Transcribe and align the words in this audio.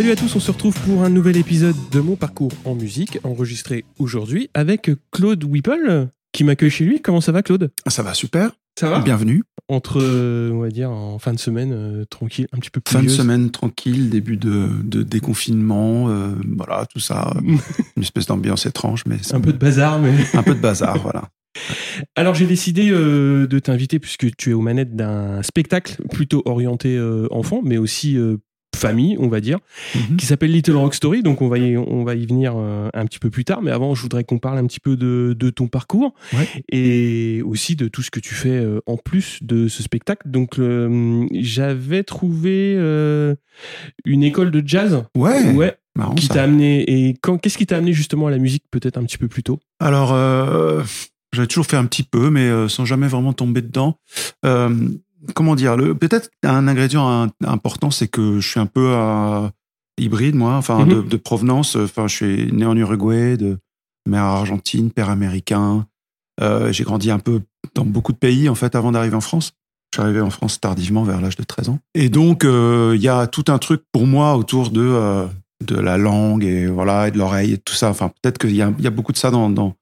Salut 0.00 0.12
à 0.12 0.16
tous, 0.16 0.34
on 0.34 0.40
se 0.40 0.50
retrouve 0.50 0.74
pour 0.86 1.04
un 1.04 1.10
nouvel 1.10 1.36
épisode 1.36 1.76
de 1.90 2.00
mon 2.00 2.16
parcours 2.16 2.52
en 2.64 2.74
musique, 2.74 3.18
enregistré 3.22 3.84
aujourd'hui 3.98 4.48
avec 4.54 4.90
Claude 5.12 5.44
Whipple, 5.44 6.08
qui 6.32 6.42
m'accueille 6.42 6.70
chez 6.70 6.86
lui. 6.86 7.02
Comment 7.02 7.20
ça 7.20 7.32
va, 7.32 7.42
Claude? 7.42 7.70
Ça 7.86 8.02
va 8.02 8.14
super. 8.14 8.52
Ça 8.78 8.88
va? 8.88 9.00
Bienvenue. 9.00 9.42
Entre, 9.68 10.00
euh, 10.00 10.52
on 10.52 10.60
va 10.60 10.70
dire, 10.70 10.90
en 10.90 11.18
fin 11.18 11.34
de 11.34 11.38
semaine, 11.38 11.72
euh, 11.74 12.06
tranquille, 12.06 12.46
un 12.52 12.58
petit 12.60 12.70
peu 12.70 12.80
plus. 12.80 12.94
Fin 12.94 13.02
de 13.02 13.10
semaine 13.10 13.50
tranquille, 13.50 14.08
début 14.08 14.38
de, 14.38 14.70
de 14.84 15.02
déconfinement, 15.02 16.08
euh, 16.08 16.30
voilà, 16.56 16.86
tout 16.86 16.98
ça. 16.98 17.34
Une 17.96 18.02
espèce 18.02 18.24
d'ambiance 18.24 18.64
étrange, 18.64 19.02
mais 19.04 19.16
Un 19.32 19.40
peu 19.42 19.52
de 19.52 19.58
bazar, 19.58 19.98
mais. 19.98 20.14
un 20.32 20.42
peu 20.42 20.54
de 20.54 20.60
bazar, 20.60 20.96
voilà. 20.96 21.28
Alors 22.14 22.34
j'ai 22.34 22.46
décidé 22.46 22.90
euh, 22.90 23.46
de 23.46 23.58
t'inviter 23.58 23.98
puisque 23.98 24.34
tu 24.36 24.50
es 24.50 24.52
aux 24.52 24.60
manettes 24.60 24.94
d'un 24.94 25.42
spectacle 25.42 25.96
plutôt 26.10 26.42
orienté 26.44 26.96
euh, 26.96 27.26
enfant, 27.30 27.60
mais 27.64 27.76
aussi 27.76 28.16
euh, 28.16 28.36
famille, 28.76 29.16
on 29.18 29.28
va 29.28 29.40
dire, 29.40 29.58
Mhm. 29.94 30.16
qui 30.16 30.26
s'appelle 30.26 30.52
Little 30.52 30.76
Rock 30.76 30.94
Story. 30.94 31.22
Donc 31.22 31.42
on 31.42 31.48
va 31.48 31.58
y, 31.58 31.76
on 31.76 32.04
va 32.04 32.14
y 32.14 32.24
venir 32.26 32.54
euh, 32.56 32.88
un 32.94 33.04
petit 33.06 33.18
peu 33.18 33.28
plus 33.30 33.44
tard. 33.44 33.60
Mais 33.62 33.70
avant, 33.70 33.94
je 33.94 34.02
voudrais 34.02 34.24
qu'on 34.24 34.38
parle 34.38 34.58
un 34.58 34.66
petit 34.66 34.80
peu 34.80 34.96
de, 34.96 35.36
de 35.38 35.50
ton 35.50 35.68
parcours 35.68 36.14
Ouais. 36.32 36.48
et 36.70 37.42
aussi 37.44 37.76
de 37.76 37.88
tout 37.88 38.02
ce 38.02 38.10
que 38.10 38.20
tu 38.20 38.34
fais 38.34 38.50
euh, 38.56 38.80
en 38.86 38.96
plus 38.96 39.38
de 39.42 39.68
ce 39.68 39.82
spectacle. 39.82 40.28
Donc 40.30 40.58
euh, 40.58 41.26
j'avais 41.32 42.04
trouvé 42.04 42.74
euh, 42.76 43.34
une 44.04 44.22
école 44.22 44.50
de 44.50 44.62
jazz. 44.66 45.04
Ouais, 45.16 45.52
Ouais. 45.52 45.74
marrant 45.96 46.14
Qui 46.14 46.28
t'a 46.28 46.44
amené 46.44 46.82
et 47.08 47.14
quand 47.20 47.38
qu'est-ce 47.38 47.58
qui 47.58 47.66
t'a 47.66 47.76
amené 47.76 47.92
justement 47.92 48.28
à 48.28 48.30
la 48.30 48.38
musique 48.38 48.64
peut-être 48.70 48.96
un 48.96 49.04
petit 49.04 49.18
peu 49.18 49.28
plus 49.28 49.42
tôt? 49.42 49.58
Alors, 49.80 50.12
euh, 50.14 50.82
j'avais 51.32 51.46
toujours 51.48 51.66
fait 51.66 51.76
un 51.76 51.84
petit 51.86 52.02
peu, 52.04 52.30
mais 52.30 52.68
sans 52.68 52.84
jamais 52.84 53.08
vraiment 53.08 53.32
tomber 53.32 53.62
dedans. 53.62 53.98
Comment 55.34 55.54
dire 55.54 55.76
le 55.76 55.94
Peut-être 55.94 56.30
un 56.44 56.66
ingrédient 56.68 57.28
important, 57.44 57.90
c'est 57.90 58.08
que 58.08 58.40
je 58.40 58.48
suis 58.48 58.60
un 58.60 58.66
peu 58.66 58.94
hybride, 59.98 60.34
moi, 60.34 60.54
enfin, 60.54 60.86
de, 60.86 60.96
Mhm. 60.96 61.08
de 61.08 61.16
provenance. 61.16 61.76
Enfin, 61.76 62.08
je 62.08 62.14
suis 62.16 62.52
né 62.52 62.64
en 62.64 62.76
Uruguay, 62.76 63.36
de 63.36 63.58
mère 64.08 64.24
argentine, 64.24 64.90
père 64.90 65.10
américain. 65.10 65.86
Euh, 66.40 66.72
J'ai 66.72 66.84
grandi 66.84 67.10
un 67.10 67.18
peu 67.18 67.42
dans 67.74 67.84
beaucoup 67.84 68.12
de 68.12 68.18
pays, 68.18 68.48
en 68.48 68.54
fait, 68.54 68.74
avant 68.74 68.92
d'arriver 68.92 69.16
en 69.16 69.20
France. 69.20 69.52
Je 69.92 69.98
suis 69.98 70.02
arrivé 70.02 70.20
en 70.20 70.30
France 70.30 70.58
tardivement, 70.60 71.02
vers 71.02 71.20
l'âge 71.20 71.36
de 71.36 71.42
13 71.42 71.68
ans. 71.68 71.80
Et 71.94 72.08
donc, 72.08 72.44
euh, 72.44 72.92
il 72.96 73.02
y 73.02 73.08
a 73.08 73.26
tout 73.26 73.44
un 73.48 73.58
truc 73.58 73.82
pour 73.92 74.06
moi 74.06 74.36
autour 74.36 74.70
de, 74.70 74.80
euh, 74.80 75.26
de 75.66 75.74
la 75.76 75.98
langue 75.98 76.44
et 76.44 76.66
voilà 76.68 77.08
et 77.08 77.10
de 77.10 77.18
l'oreille 77.18 77.52
et 77.54 77.58
tout 77.58 77.74
ça. 77.74 77.90
Enfin, 77.90 78.08
peut-être 78.22 78.38
qu'il 78.38 78.52
y 78.52 78.56
y 78.56 78.62
a 78.62 78.90
beaucoup 78.90 79.12
de 79.12 79.18
ça 79.18 79.30
dans, 79.30 79.50
dans 79.50 79.74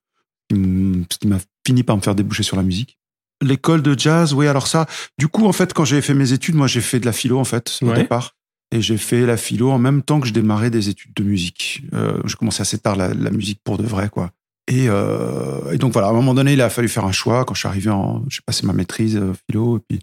ce 0.50 1.19
qui 1.19 1.28
m'a 1.28 1.39
fini 1.67 1.83
par 1.83 1.97
me 1.97 2.00
faire 2.02 2.14
déboucher 2.14 2.42
sur 2.42 2.56
la 2.56 2.62
musique. 2.62 2.98
L'école 3.42 3.83
de 3.83 3.97
jazz, 3.98 4.33
oui, 4.34 4.47
alors 4.48 4.67
ça, 4.67 4.86
du 5.19 5.28
coup, 5.28 5.47
en 5.47 5.53
fait, 5.53 5.72
quand 5.72 5.84
j'ai 5.84 6.00
fait 6.03 6.14
mes 6.14 6.33
études, 6.33 6.55
moi, 6.56 6.67
j'ai 6.67 6.81
fait 6.81 6.98
de 7.00 7.06
la 7.06 7.12
philo, 7.12 7.39
en 7.39 7.45
fait, 7.45 7.78
au 7.83 7.86
Ouais. 7.86 7.95
départ. 7.97 8.34
Et 8.72 8.83
j'ai 8.83 8.98
fait 8.98 9.25
la 9.25 9.36
philo 9.36 9.70
en 9.70 9.78
même 9.78 10.03
temps 10.03 10.20
que 10.20 10.27
je 10.27 10.33
démarrais 10.33 10.69
des 10.70 10.89
études 10.91 11.14
de 11.14 11.22
musique. 11.22 11.83
Euh, 11.95 12.20
je 12.27 12.36
commençais 12.36 12.61
assez 12.62 12.78
tard 12.78 12.97
la, 12.97 13.14
la 13.14 13.30
musique 13.30 13.61
pour 13.64 13.78
de 13.78 13.84
vrai, 13.84 14.11
quoi. 14.11 14.30
Et, 14.70 14.89
euh, 14.91 15.72
et 15.72 15.78
donc 15.78 15.92
voilà, 15.95 16.08
à 16.08 16.11
un 16.11 16.14
moment 16.14 16.34
donné, 16.34 16.53
il 16.53 16.61
a 16.61 16.69
fallu 16.69 16.89
faire 16.89 17.06
un 17.06 17.12
choix. 17.12 17.47
Quand 17.47 17.55
je 17.55 17.61
suis 17.61 17.69
arrivé 17.69 17.89
en, 17.89 18.22
j'ai 18.28 18.41
passé 18.45 18.67
ma 18.67 18.75
maîtrise 18.75 19.17
euh, 19.17 19.33
philo, 19.47 19.79
et 19.79 19.80
puis 19.89 20.01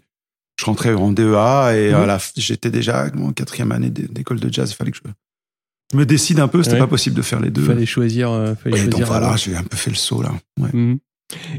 je 0.58 0.64
rentrais 0.64 0.92
en 0.94 1.12
DEA, 1.12 1.76
et 1.76 1.92
f- 1.92 2.32
j'étais 2.36 2.70
déjà 2.72 3.06
en 3.16 3.30
quatrième 3.32 3.70
année 3.70 3.90
d'é- 3.90 4.08
d'école 4.08 4.40
de 4.40 4.52
jazz. 4.52 4.72
Il 4.72 4.74
fallait 4.74 4.90
que 4.90 4.98
je 4.98 5.96
me 5.96 6.04
décide 6.04 6.40
un 6.40 6.48
peu. 6.48 6.64
C'était 6.64 6.74
Ouais. 6.74 6.80
pas 6.80 6.86
possible 6.88 7.14
de 7.14 7.22
faire 7.22 7.38
les 7.38 7.50
deux. 7.50 7.62
Fallait 7.62 7.86
choisir. 7.86 8.30
euh, 8.32 8.56
fallait 8.56 8.78
Et 8.78 8.82
donc 8.84 8.90
choisir 8.94 9.06
voilà, 9.06 9.32
un- 9.34 9.36
j'ai 9.36 9.54
un 9.54 9.62
peu 9.62 9.76
fait 9.76 9.90
le 9.90 9.96
saut 9.96 10.22
là. 10.22 10.32
Ouais. 10.60 10.70
Mhm. 10.72 10.98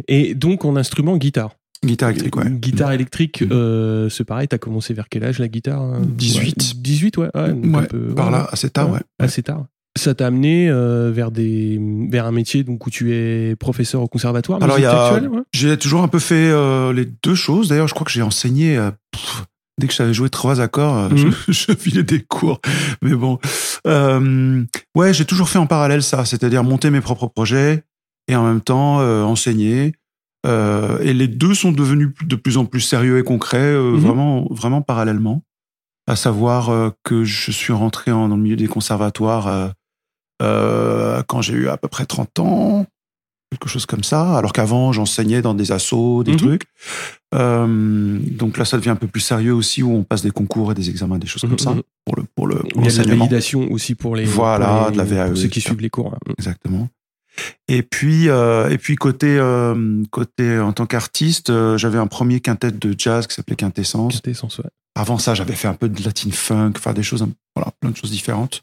Et 0.09 0.35
donc 0.35 0.65
en 0.65 0.75
instrument 0.75 1.15
guitare. 1.15 1.51
Guitare 1.85 2.09
électrique, 2.09 2.35
ouais. 2.37 2.49
Guitare 2.49 2.91
électrique, 2.93 3.41
Mhm. 3.41 3.49
euh, 3.51 4.09
c'est 4.09 4.23
pareil, 4.23 4.47
t'as 4.47 4.57
commencé 4.57 4.93
vers 4.93 5.07
quel 5.09 5.23
âge 5.23 5.39
la 5.39 5.47
guitare 5.47 5.81
hein 5.81 6.01
18. 6.03 6.57
Ouais, 6.73 6.79
18, 6.81 7.17
ouais. 7.17 7.29
ouais, 7.35 7.87
peu- 7.87 8.15
par 8.15 8.31
là, 8.31 8.47
assez 8.51 8.69
tard, 8.69 8.91
ouais. 8.91 8.99
Assez 9.19 9.43
tard. 9.43 9.65
Ça 9.97 10.13
t'a 10.13 10.27
amené 10.27 10.69
euh, 10.69 11.11
vers, 11.11 11.31
des, 11.31 11.79
vers 12.11 12.25
un 12.27 12.31
métier 12.31 12.63
donc, 12.63 12.85
où 12.85 12.89
tu 12.91 13.13
es 13.15 13.55
professeur 13.55 14.01
au 14.01 14.07
conservatoire 14.07 14.61
Alors, 14.61 14.77
y 14.79 14.85
a- 14.85 15.19
J'ai 15.53 15.75
toujours 15.77 16.03
un 16.03 16.07
peu 16.07 16.19
fait 16.19 16.49
euh, 16.51 16.93
les 16.93 17.05
deux 17.23 17.33
choses. 17.35 17.69
D'ailleurs, 17.69 17.87
je 17.87 17.93
crois 17.95 18.05
que 18.05 18.11
j'ai 18.11 18.21
enseigné. 18.21 18.77
pff, 19.11 19.45
dès 19.79 19.87
que 19.87 19.93
je 19.93 19.97
savais 19.97 20.13
jouer 20.13 20.29
trois 20.29 20.61
accords, 20.61 21.09
Mhm. 21.11 21.17
je, 21.47 21.51
je 21.71 21.71
filais 21.75 22.03
des 22.03 22.21
cours. 22.21 22.59
Mais 23.01 23.13
bon, 23.15 23.39
ouais, 24.95 25.13
j'ai 25.13 25.25
toujours 25.25 25.49
fait 25.49 25.59
en 25.59 25.67
parallèle 25.67 26.03
ça, 26.03 26.25
c'est-à-dire 26.25 26.63
monter 26.63 26.89
mes 26.89 27.01
propres 27.01 27.27
projets 27.27 27.83
et 28.27 28.35
en 28.35 28.45
même 28.45 28.61
temps 28.61 28.97
enseigner. 29.25 29.93
Euh, 30.47 30.99
et 31.01 31.13
les 31.13 31.27
deux 31.27 31.53
sont 31.53 31.71
devenus 31.71 32.09
de 32.23 32.35
plus 32.35 32.57
en 32.57 32.65
plus 32.65 32.81
sérieux 32.81 33.19
et 33.19 33.23
concrets, 33.23 33.57
euh, 33.59 33.91
Mhm. 33.91 33.99
vraiment, 33.99 34.47
vraiment 34.49 34.81
parallèlement. 34.81 35.43
À 36.09 36.15
savoir 36.15 36.69
euh, 36.69 36.89
que 37.03 37.23
je 37.25 37.51
suis 37.51 37.73
rentré 37.73 38.11
en, 38.11 38.29
dans 38.29 38.37
le 38.37 38.41
milieu 38.41 38.55
des 38.55 38.67
conservatoires 38.67 39.73
quand 40.39 41.41
j'ai 41.41 41.53
eu 41.53 41.67
à 41.69 41.77
peu 41.77 41.87
près 41.87 42.05
30 42.05 42.39
ans, 42.39 42.85
quelque 43.51 43.67
chose 43.69 43.85
comme 43.85 44.03
ça, 44.03 44.37
alors 44.37 44.53
qu'avant 44.53 44.91
j'enseignais 44.91 45.41
dans 45.41 45.53
des 45.53 45.71
assos, 45.71 46.23
des 46.23 46.31
Mhm. 46.33 46.37
trucs. 46.37 46.63
Donc 48.37 48.57
là, 48.57 48.65
ça 48.65 48.77
devient 48.77 48.89
un 48.91 48.95
peu 48.95 49.07
plus 49.07 49.21
sérieux 49.21 49.53
aussi, 49.53 49.83
où 49.83 49.91
on 49.93 50.03
passe 50.03 50.21
des 50.21 50.31
concours 50.31 50.71
et 50.71 50.75
des 50.75 50.89
examens, 50.89 51.17
des 51.17 51.27
choses 51.27 51.41
comme 51.41 51.59
ça, 51.59 51.71
Mhm. 51.71 51.81
pour 52.05 52.15
le 52.15 52.23
pour 52.35 52.47
le 52.47 52.55
pour 52.57 52.65
Il 52.65 52.75
y 52.75 52.77
a 52.77 52.81
de 52.81 52.83
la 52.83 52.83
l'enseignement. 53.03 53.25
validation 53.25 53.71
aussi 53.71 53.95
pour 53.95 54.15
les. 54.15 54.25
Voilà, 54.25 54.67
pour 54.67 54.85
les- 54.85 54.91
de 54.93 54.97
la 54.97 55.03
VAE, 55.03 55.27
Pour 55.29 55.37
ceux 55.37 55.47
qui 55.47 55.59
etc. 55.59 55.61
suivent 55.69 55.81
les 55.81 55.89
cours. 55.89 56.13
hein. 56.13 56.33
Exactement. 56.37 56.87
Et 57.67 57.83
puis, 57.83 58.29
euh, 58.29 58.69
et 58.69 58.77
puis 58.77 58.95
côté, 58.95 59.37
euh, 59.39 60.03
côté 60.11 60.59
en 60.59 60.73
tant 60.73 60.85
qu'artiste, 60.85 61.49
euh, 61.49 61.77
j'avais 61.77 61.97
un 61.97 62.07
premier 62.07 62.39
quintet 62.39 62.71
de 62.71 62.95
jazz 62.97 63.27
qui 63.27 63.35
s'appelait 63.35 63.55
Quintessence. 63.55 64.15
Quintessence, 64.15 64.59
ouais. 64.59 64.69
Avant 64.95 65.17
ça, 65.17 65.33
j'avais 65.35 65.53
fait 65.53 65.67
un 65.67 65.73
peu 65.73 65.89
de 65.89 66.03
latin 66.03 66.29
funk, 66.31 66.73
enfin 66.77 66.93
des 66.93 67.03
choses, 67.03 67.25
voilà, 67.55 67.71
plein 67.79 67.91
de 67.91 67.95
choses 67.97 68.11
différentes. 68.11 68.61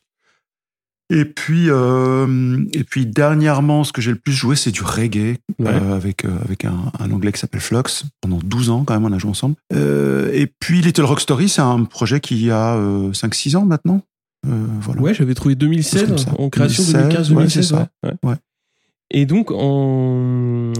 Et 1.10 1.26
puis, 1.26 1.68
et 1.68 2.84
puis 2.84 3.06
dernièrement, 3.06 3.84
ce 3.84 3.92
que 3.92 4.00
j'ai 4.00 4.10
le 4.10 4.16
plus 4.18 4.32
joué, 4.32 4.56
c'est 4.56 4.70
du 4.70 4.82
reggae 4.82 5.36
Ouais. 5.60 5.68
avec 5.68 6.24
avec 6.24 6.64
un, 6.64 6.90
un 6.98 7.10
anglais 7.12 7.30
qui 7.30 7.38
s'appelle 7.38 7.60
Flux. 7.60 7.82
Pendant 8.22 8.38
12 8.42 8.70
ans, 8.70 8.84
quand 8.84 8.94
même, 8.94 9.04
on 9.04 9.12
a 9.12 9.18
joué 9.18 9.30
ensemble. 9.30 9.54
Et 9.72 10.48
puis 10.58 10.80
Little 10.80 11.04
Rock 11.04 11.20
Story, 11.20 11.48
c'est 11.50 11.60
un 11.60 11.84
projet 11.84 12.20
qui 12.20 12.50
a 12.50 12.76
5-6 13.12 13.54
ans 13.56 13.66
maintenant. 13.66 14.00
Voilà. 14.46 15.00
Ouais, 15.02 15.14
j'avais 15.14 15.34
trouvé 15.34 15.54
2016 15.54 16.06
Comme 16.08 16.18
ça. 16.18 16.30
en 16.38 16.48
création 16.48 16.82
2016, 16.84 17.32
2015-2016. 17.32 17.86
ouais, 18.24 18.34
Et 19.10 19.26
donc, 19.26 19.50
en... 19.50 20.72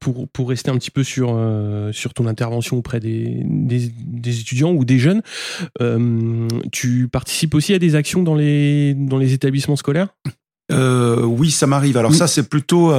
pour, 0.00 0.28
pour 0.28 0.48
rester 0.48 0.70
un 0.70 0.76
petit 0.76 0.90
peu 0.90 1.04
sur, 1.04 1.32
euh, 1.34 1.92
sur 1.92 2.12
ton 2.12 2.26
intervention 2.26 2.76
auprès 2.76 3.00
des, 3.00 3.42
des, 3.44 3.90
des 3.96 4.40
étudiants 4.40 4.72
ou 4.72 4.84
des 4.84 4.98
jeunes, 4.98 5.22
euh, 5.80 6.48
tu 6.72 7.08
participes 7.08 7.54
aussi 7.54 7.72
à 7.74 7.78
des 7.78 7.94
actions 7.94 8.22
dans 8.22 8.34
les, 8.34 8.94
dans 8.94 9.18
les 9.18 9.32
établissements 9.32 9.76
scolaires? 9.76 10.08
Euh, 10.70 11.22
oui, 11.24 11.50
ça 11.50 11.66
m'arrive. 11.66 11.96
Alors 11.96 12.10
Oui. 12.12 12.16
ça, 12.16 12.26
c'est 12.26 12.48
plutôt 12.48 12.92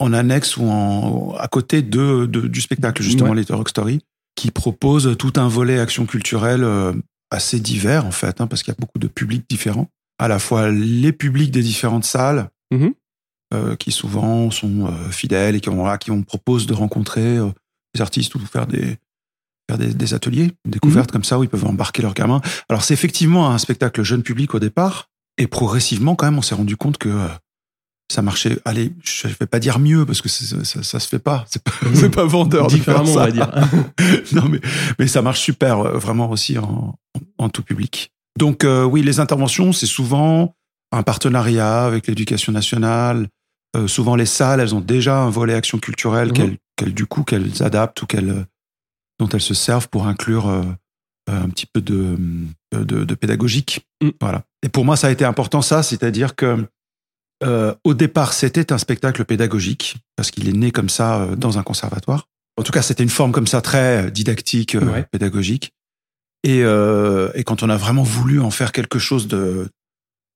en 0.00 0.12
annexe 0.12 0.56
ou 0.56 0.64
en, 0.64 1.34
à 1.38 1.48
côté 1.48 1.82
de, 1.82 2.26
de- 2.26 2.46
du 2.48 2.60
spectacle, 2.60 3.02
justement, 3.02 3.30
Ouais. 3.30 3.36
Little 3.36 3.54
Rock 3.56 3.68
Story, 3.70 4.00
qui 4.36 4.50
propose 4.50 5.16
tout 5.18 5.32
un 5.36 5.48
volet 5.48 5.78
action 5.80 6.06
culturelle 6.06 6.64
assez 7.30 7.60
divers, 7.60 8.06
en 8.06 8.10
fait, 8.12 8.40
hein, 8.40 8.46
parce 8.46 8.62
qu'il 8.62 8.72
y 8.72 8.76
a 8.76 8.80
beaucoup 8.80 8.98
de 8.98 9.08
publics 9.08 9.44
différents. 9.50 9.88
À 10.20 10.28
la 10.28 10.38
fois 10.38 10.70
les 10.70 11.12
publics 11.12 11.50
des 11.50 11.62
différentes 11.62 12.04
salles, 12.04 12.48
Mhm. 12.72 12.92
Euh, 13.54 13.76
qui 13.76 13.92
souvent 13.92 14.50
sont 14.50 14.86
euh, 14.86 15.10
fidèles 15.10 15.56
et 15.56 15.60
qui, 15.60 15.70
ont, 15.70 15.76
voilà, 15.76 15.96
qui 15.98 16.10
on 16.10 16.22
propose 16.22 16.66
de 16.66 16.74
rencontrer 16.74 17.38
euh, 17.38 17.48
des 17.94 18.02
artistes 18.02 18.34
ou 18.34 18.40
faire 18.40 18.66
des 18.66 18.98
faire 19.70 19.78
des, 19.78 19.92
des 19.94 20.14
ateliers, 20.14 20.48
des 20.64 20.72
découvertes 20.72 21.10
comme 21.10 21.24
ça 21.24 21.38
où 21.38 21.44
ils 21.44 21.48
peuvent 21.48 21.64
embarquer 21.66 22.02
leurs 22.02 22.14
gamins. 22.14 22.40
Alors 22.68 22.82
c'est 22.82 22.94
effectivement 22.94 23.50
un 23.50 23.58
spectacle 23.58 24.02
jeune 24.02 24.22
public 24.22 24.54
au 24.54 24.58
départ, 24.58 25.08
et 25.38 25.46
progressivement 25.46 26.14
quand 26.14 26.26
même 26.26 26.38
on 26.38 26.42
s'est 26.42 26.54
rendu 26.54 26.76
compte 26.76 26.98
que 26.98 27.28
ça 28.10 28.22
marchait. 28.22 28.58
Allez, 28.64 28.92
je 29.02 29.28
vais 29.28 29.46
pas 29.46 29.58
dire 29.58 29.78
mieux 29.78 30.06
parce 30.06 30.22
que 30.22 30.28
ça, 30.30 30.64
ça, 30.64 31.00
se 31.00 31.08
fait 31.08 31.18
pas. 31.18 31.44
C'est 31.48 31.62
pas, 31.62 31.72
Mhm. 31.82 31.94
c'est 31.94 32.10
pas 32.10 32.24
vendeur 32.24 32.66
Différemment, 32.68 33.10
on 33.10 33.14
va 33.16 33.30
dire. 33.30 33.50
non 34.32 34.48
mais 34.48 34.60
mais 34.98 35.06
ça 35.06 35.20
marche 35.22 35.40
super, 35.40 35.82
vraiment 35.98 36.30
aussi 36.30 36.58
en, 36.58 36.98
en 37.38 37.48
tout 37.50 37.62
public. 37.62 38.10
Donc 38.38 38.64
euh, 38.64 38.84
oui, 38.84 39.02
les 39.02 39.20
interventions 39.20 39.72
c'est 39.72 39.86
souvent 39.86 40.54
un 40.92 41.02
partenariat 41.02 41.84
avec 41.84 42.06
l'éducation 42.06 42.52
nationale. 42.52 43.28
Euh, 43.76 43.86
souvent 43.86 44.16
les 44.16 44.26
salles, 44.26 44.60
elles 44.60 44.74
ont 44.74 44.80
déjà 44.80 45.18
un 45.20 45.30
volet 45.30 45.54
action 45.54 45.78
culturelle 45.78 46.28
Mhm. 46.28 46.34
qu'elles 46.34 46.58
qu'elles, 46.76 46.94
du 46.94 47.06
coup 47.06 47.22
qu'elles 47.24 47.62
adaptent 47.62 48.00
ou 48.02 48.06
qu'elles 48.06 48.30
euh, 48.30 48.44
dont 49.18 49.28
elles 49.28 49.40
se 49.42 49.54
servent 49.54 49.88
pour 49.88 50.06
inclure 50.06 50.48
euh, 50.48 50.62
euh, 51.28 51.42
un 51.42 51.48
petit 51.50 51.66
peu 51.66 51.80
de, 51.82 52.16
de, 52.72 53.04
de 53.04 53.14
pédagogique. 53.14 53.86
Mm. 54.02 54.10
Voilà. 54.20 54.44
Et 54.62 54.68
pour 54.68 54.84
moi, 54.84 54.96
ça 54.96 55.08
a 55.08 55.10
été 55.10 55.24
important, 55.24 55.60
ça, 55.62 55.82
c'est-à-dire 55.82 56.34
que 56.36 56.66
Euh, 57.44 57.72
au 57.84 57.94
départ, 57.94 58.32
c'était 58.32 58.72
un 58.72 58.78
spectacle 58.78 59.24
pédagogique 59.24 59.94
parce 60.16 60.32
qu'il 60.32 60.48
est 60.48 60.52
né 60.52 60.72
comme 60.72 60.88
ça 60.88 61.20
euh, 61.22 61.36
dans 61.36 61.56
un 61.56 61.62
conservatoire. 61.62 62.26
En 62.56 62.64
tout 62.64 62.72
cas, 62.72 62.82
c'était 62.82 63.04
une 63.04 63.10
forme 63.10 63.30
comme 63.30 63.46
ça 63.46 63.60
très 63.60 64.10
didactique, 64.10 64.74
euh, 64.74 64.80
Ouais. 64.92 65.04
pédagogique. 65.12 65.72
Et, 66.42 66.64
euh, 66.64 67.30
et 67.36 67.44
quand 67.44 67.62
on 67.62 67.70
a 67.70 67.76
vraiment 67.76 68.02
voulu 68.02 68.40
en 68.40 68.50
faire 68.50 68.72
quelque 68.72 68.98
chose 68.98 69.28
de 69.28 69.68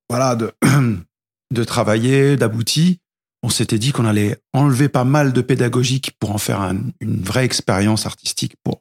voilà 0.08 0.36
de 0.36 0.52
de 1.52 1.64
travailler, 1.64 2.36
d'abouti, 2.36 3.00
on 3.42 3.48
s'était 3.48 3.78
dit 3.78 3.92
qu'on 3.92 4.04
allait 4.04 4.36
enlever 4.52 4.88
pas 4.88 5.04
mal 5.04 5.32
de 5.32 5.40
pédagogique 5.40 6.12
pour 6.20 6.30
en 6.32 6.38
faire 6.38 6.60
un- 6.60 6.78
une 7.00 7.20
vraie 7.22 7.44
expérience 7.44 8.06
artistique 8.06 8.54
pour 8.64 8.80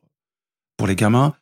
pour 0.78 0.88
les 0.88 0.96
gamins. 0.96 1.34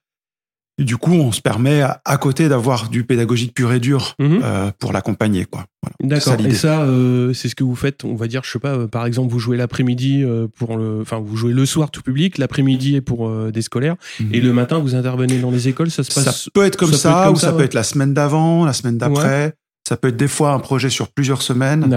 Et 0.81 0.85
du 0.85 0.95
coup, 0.95 1.11
on 1.11 1.33
se 1.33 1.41
permet 1.41 1.81
à, 1.81 2.01
à 2.05 2.17
côté 2.17 2.47
d'avoir 2.47 2.87
du 2.89 3.03
pédagogique 3.03 3.53
pur 3.53 3.73
et 3.73 3.81
dur 3.81 4.15
Mhm. 4.19 4.39
euh, 4.43 4.71
pour 4.79 4.93
l'accompagner, 4.93 5.43
quoi. 5.43 5.65
Voilà. 5.83 5.95
D'accord. 6.15 6.45
Et 6.45 6.53
ça, 6.53 6.83
euh, 6.83 7.33
c'est 7.33 7.49
ce 7.49 7.55
que 7.55 7.65
vous 7.65 7.75
faites. 7.75 8.05
On 8.05 8.15
va 8.15 8.27
dire, 8.27 8.43
je 8.45 8.51
sais 8.51 8.59
pas. 8.59 8.75
euh, 8.75 8.87
par 8.87 9.05
exemple, 9.05 9.29
vous 9.31 9.39
jouez 9.39 9.57
l'après-midi 9.57 10.23
pour 10.57 10.77
le, 10.77 10.99
enfin, 11.01 11.19
vous 11.19 11.35
jouez 11.35 11.51
le 11.51 11.65
soir 11.65 11.91
tout 11.91 12.01
public, 12.01 12.37
l'après-midi 12.37 12.95
est 12.95 13.01
pour 13.01 13.29
des 13.51 13.61
scolaires, 13.61 13.95
et 14.31 14.39
le 14.39 14.53
matin 14.53 14.79
vous 14.79 14.95
intervenez 14.95 15.39
dans 15.39 15.51
les 15.51 15.67
écoles. 15.67 15.91
Ça 15.91 16.03
se 16.03 16.13
passe. 16.13 16.43
Ça 16.45 16.51
peut 16.53 16.63
être 16.65 16.77
comme 16.77 16.91
ça 16.93 16.97
ça, 16.97 17.09
peut 17.11 17.17
être 17.19 17.25
comme 17.25 17.33
ou 17.35 17.39
ça, 17.39 17.47
ça 17.47 17.53
peut 17.53 17.63
être 17.63 17.73
la 17.73 17.83
semaine 17.83 18.13
d'avant, 18.13 18.63
la 18.65 18.73
semaine 18.73 18.97
d'après. 18.97 19.55
Ça 19.87 19.97
peut 19.97 20.09
être 20.09 20.17
des 20.17 20.27
fois 20.29 20.51
un 20.53 20.59
projet 20.59 20.89
sur 20.89 21.09
plusieurs 21.09 21.41
semaines 21.41 21.89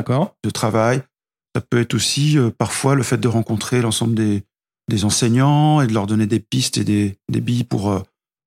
de 0.45 0.51
travail. 0.51 1.03
Ça 1.55 1.61
peut 1.69 1.81
être 1.81 1.95
aussi 1.95 2.39
euh, 2.39 2.51
parfois 2.57 2.95
le 2.95 3.03
fait 3.03 3.19
de 3.19 3.29
rencontrer 3.29 3.83
l'ensemble 3.83 4.15
des, 4.15 4.43
des 4.89 5.05
enseignants 5.05 5.81
et 5.81 5.87
de 5.87 5.93
leur 5.93 6.07
donner 6.07 6.27
des 6.27 6.41
pistes 6.41 6.79
et 6.79 6.85
des, 6.85 7.17
des 7.31 7.41
billes 7.41 7.65
pour, 7.65 7.91
euh, 7.91 8.01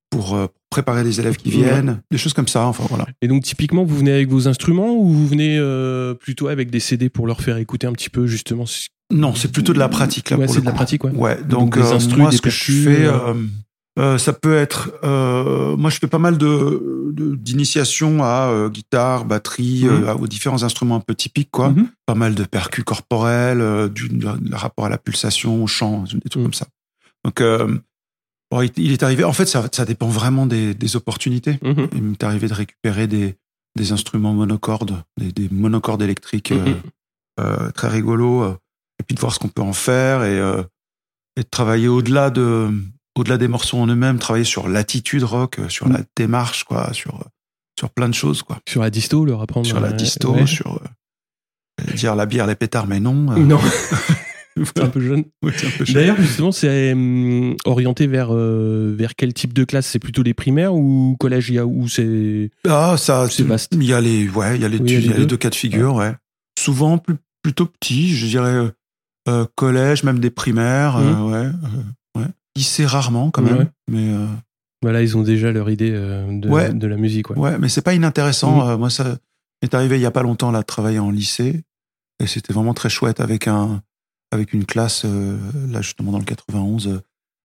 pour 0.10 0.36
euh, 0.36 0.48
préparer 0.72 1.04
les 1.04 1.20
élèves 1.20 1.38
qui 1.38 1.50
Ouais. 1.50 1.56
viennent, 1.64 2.02
des 2.12 2.18
choses 2.18 2.34
comme 2.34 2.48
ça. 2.48 2.66
Enfin 2.66 2.86
voilà. 2.90 3.06
Et 3.22 3.28
donc 3.28 3.44
typiquement, 3.44 3.84
vous 3.84 3.96
venez 3.98 4.12
avec 4.12 4.30
vos 4.30 4.48
instruments 4.48 4.94
ou 4.96 5.10
vous 5.10 5.28
venez 5.28 5.58
euh, 5.58 6.14
plutôt 6.16 6.48
avec 6.48 6.70
des 6.72 6.80
CD 6.80 7.10
pour 7.10 7.28
leur 7.28 7.42
faire 7.42 7.58
écouter 7.58 7.86
un 7.88 7.94
petit 7.94 8.10
peu 8.10 8.26
justement. 8.28 8.66
Non, 9.14 9.36
c'est 9.36 9.52
plutôt 9.52 9.72
de 9.74 9.78
la 9.80 9.88
pratique 9.88 10.32
là 10.32 10.38
Ouais, 10.38 10.48
c'est 10.48 10.62
de 10.62 10.66
la 10.66 10.72
pratique, 10.72 11.04
ouais. 11.04 11.12
Ouais, 11.12 11.36
Donc 11.44 11.76
donc, 11.76 11.78
euh, 11.78 11.94
instrus, 11.94 12.18
moi 12.18 12.32
ce 12.32 12.42
que 12.42 12.50
je 12.50 12.72
fais, 12.72 13.06
euh, 13.06 13.36
euh, 13.98 14.18
ça 14.18 14.34
peut 14.34 14.56
être, 14.56 14.92
euh, 15.04 15.76
moi 15.78 15.90
je 15.90 16.00
fais 16.00 16.08
pas 16.08 16.20
mal 16.20 16.38
de 16.38 17.14
d'initiation 17.38 18.24
à 18.24 18.50
euh, 18.50 18.70
guitare, 18.70 19.24
batterie, 19.26 19.88
euh, 19.88 20.14
aux 20.16 20.28
différents 20.28 20.64
instruments 20.64 20.96
un 20.98 21.00
peu 21.00 21.16
typiques 21.16 21.52
quoi. 21.52 21.70
Mhm. 21.70 21.88
Pas 22.06 22.16
mal 22.16 22.36
de 22.36 22.44
percus 22.44 22.84
corporels, 22.84 23.62
euh, 23.62 23.88
du 23.88 24.10
rapport 24.52 24.86
à 24.86 24.90
la 24.90 24.98
pulsation, 24.98 25.64
au 25.64 25.68
chant, 25.68 26.04
des 26.04 26.20
trucs 26.30 26.36
Mhm. 26.38 26.44
comme 26.44 26.54
ça. 26.54 26.68
Donc 27.24 27.40
euh, 27.42 27.78
bon, 28.52 28.62
il, 28.62 28.72
il 28.78 28.92
est 28.92 29.02
arrivé. 29.04 29.24
En 29.24 29.34
fait, 29.34 29.46
ça, 29.46 29.66
ça 29.72 29.86
dépend 29.86 30.08
vraiment 30.10 30.46
des, 30.46 30.74
des 30.74 30.96
opportunités. 30.96 31.58
Mhm. 31.64 31.88
Il 31.94 32.04
m'est 32.04 32.24
arrivé 32.24 32.48
de 32.48 32.54
récupérer 32.54 33.08
des 33.08 33.36
des 33.78 33.92
instruments 33.92 34.34
monocordes, 34.34 35.04
des, 35.18 35.32
des 35.34 35.50
monocordes 35.52 36.02
électriques 36.02 36.54
très 37.76 37.88
rigolos, 37.90 38.44
euh, 38.44 38.56
et 39.00 39.04
puis 39.04 39.16
de 39.16 39.20
voir 39.20 39.34
ce 39.34 39.40
qu'on 39.40 39.50
peut 39.50 39.62
en 39.62 39.74
faire 39.74 40.24
et, 40.24 40.40
euh, 40.40 40.64
et 41.36 41.42
de 41.44 41.48
travailler 41.50 41.90
au-delà 41.90 42.30
de 42.30 42.70
au-delà 43.16 43.38
des 43.38 43.48
morceaux 43.48 43.78
en 43.78 43.88
eux-mêmes, 43.88 44.20
travailler 44.20 44.46
sur 44.46 44.68
l'attitude 44.68 45.24
rock, 45.24 45.60
euh, 45.60 45.70
sur 45.70 45.88
la 45.90 46.00
démarche, 46.16 46.64
quoi, 46.66 46.92
sur 46.94 47.16
euh, 47.16 47.24
sur 47.80 47.90
plein 47.90 48.08
de 48.10 48.14
choses, 48.14 48.42
quoi, 48.44 48.60
Sur 48.68 48.82
la 48.82 48.90
disto, 48.90 49.26
leur 49.26 49.42
apprendre. 49.42 49.66
sur 49.68 49.80
la 49.80 49.90
euh, 49.90 49.94
disto, 49.94 50.34
ouais. 50.34 50.48
sur 50.48 50.80
euh, 51.82 51.94
dire 51.94 52.16
la 52.16 52.26
bière, 52.26 52.48
les 52.48 52.56
pétards, 52.56 52.88
mais 52.88 53.00
non. 53.02 53.32
euh, 53.32 53.40
Non, 53.40 53.60
c'est 54.64 54.80
un 54.82 54.88
peu 54.88 55.02
jeune. 55.02 55.26
ouais. 55.44 55.52
D'ailleurs, 55.94 56.16
justement, 56.22 56.52
c'est 56.54 56.96
orienté 57.66 58.08
vers 58.08 58.34
vers 58.34 59.16
quel 59.16 59.34
type 59.34 59.52
de 59.54 59.66
classe? 59.66 59.88
C'est 59.88 60.00
plutôt 60.00 60.24
les 60.24 60.34
primaires 60.34 60.74
ou 60.74 61.18
collège? 61.20 61.50
Il 61.50 61.56
y 61.56 61.60
a 61.60 61.66
où 61.66 61.88
c'est 61.90 62.50
Ah, 62.68 62.96
ça, 62.98 63.28
C'est 63.30 63.44
vaste? 63.44 63.74
Il 63.76 63.84
y 63.84 63.92
a 63.94 64.00
les, 64.00 64.30
ouais, 64.30 64.56
il 64.56 64.62
y 64.62 64.66
a 64.66 64.70
les, 64.70 64.78
Oui, 64.80 64.86
il 64.88 64.94
y 64.94 64.96
a 64.96 65.00
il 65.00 65.06
y 65.06 65.08
les 65.10 65.14
a 65.16 65.18
les 65.18 65.26
deux. 65.26 65.36
cas 65.38 65.50
de 65.50 65.56
figure, 65.56 65.96
ouais. 65.96 66.14
Souvent 66.58 66.98
plus, 66.98 67.16
plutôt 67.44 67.66
petits, 67.66 68.16
je 68.16 68.28
dirais 68.28 68.70
collège, 69.56 70.04
même 70.04 70.20
des 70.20 70.30
primaires, 70.30 70.96
euh, 70.98 71.22
ouais, 71.30 71.52
Lycée 72.56 72.86
rarement 72.86 73.32
quand 73.32 73.42
même, 73.42 73.58
Ouais. 73.58 73.68
mais 73.92 74.10
euh, 74.14 74.26
Voilà, 74.82 75.02
ils 75.02 75.18
ont 75.18 75.24
déjà 75.24 75.52
leur 75.52 75.70
idée 75.70 75.92
euh, 75.94 76.26
de, 76.40 76.48
Ouais. 76.50 76.72
de 76.74 76.88
la 76.88 76.96
musique. 76.98 77.30
Ouais. 77.32 77.38
ouais, 77.38 77.58
mais 77.60 77.70
c'est 77.70 77.82
pas 77.82 77.94
inintéressant. 77.96 78.64
Mhm. 78.66 78.70
Euh, 78.72 78.78
moi, 78.78 78.90
ça 78.90 79.18
m'est 79.62 79.74
arrivé 79.74 79.98
il 79.98 80.02
y 80.02 80.06
a 80.06 80.12
pas 80.12 80.22
longtemps 80.24 80.52
là 80.52 80.60
de 80.62 80.66
travailler 80.66 81.00
en 81.00 81.10
lycée, 81.12 81.64
et 82.24 82.28
c'était 82.28 82.54
vraiment 82.54 82.74
très 82.74 82.90
chouette 82.90 83.20
avec 83.20 83.48
un, 83.48 83.82
avec 84.32 84.54
une 84.54 84.66
classe 84.66 85.04
euh, 85.06 85.38
là 85.70 85.82
justement 85.82 86.12
dans 86.12 86.20
le 86.20 86.26
91, 86.26 86.88
euh, 86.88 87.02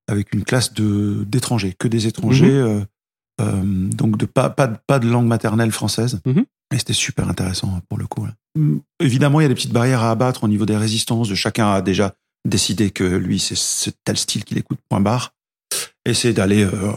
avec 0.08 0.32
une 0.34 0.44
classe 0.44 0.74
de 0.74 1.24
d'étrangers, 1.26 1.74
que 1.78 1.88
des 1.88 2.06
étrangers, 2.06 2.50
euh, 3.40 3.62
donc 3.64 4.16
de 4.18 4.26
pas 4.26 4.50
pas 4.50 4.66
de- 4.66 4.76
pas 4.86 4.98
de 4.98 5.08
langue 5.08 5.26
maternelle 5.26 5.72
française. 5.72 6.20
Mhm. 6.26 6.44
Et 6.72 6.78
c'était 6.78 6.92
super 6.92 7.28
intéressant 7.28 7.80
pour 7.88 7.98
le 7.98 8.06
coup. 8.06 8.26
Mm, 8.56 8.76
Évidemment, 9.00 9.40
il 9.40 9.44
y 9.44 9.46
a 9.46 9.48
des 9.48 9.54
petites 9.56 9.72
barrières 9.72 10.02
à 10.02 10.10
abattre 10.12 10.44
au 10.44 10.48
niveau 10.48 10.66
des 10.66 10.76
résistances. 10.76 11.28
De 11.28 11.34
chacun 11.34 11.68
a 11.72 11.82
déjà 11.82 12.14
décidé 12.46 12.90
que 12.90 13.04
lui, 13.04 13.38
c'est 13.38 13.92
tel 14.04 14.16
style 14.16 14.44
qu'il 14.44 14.58
écoute. 14.58 14.78
Point 14.88 15.00
barre. 15.00 15.34
Et 16.04 16.14
c'est 16.14 16.32
d'aller 16.32 16.64
euh, 16.64 16.92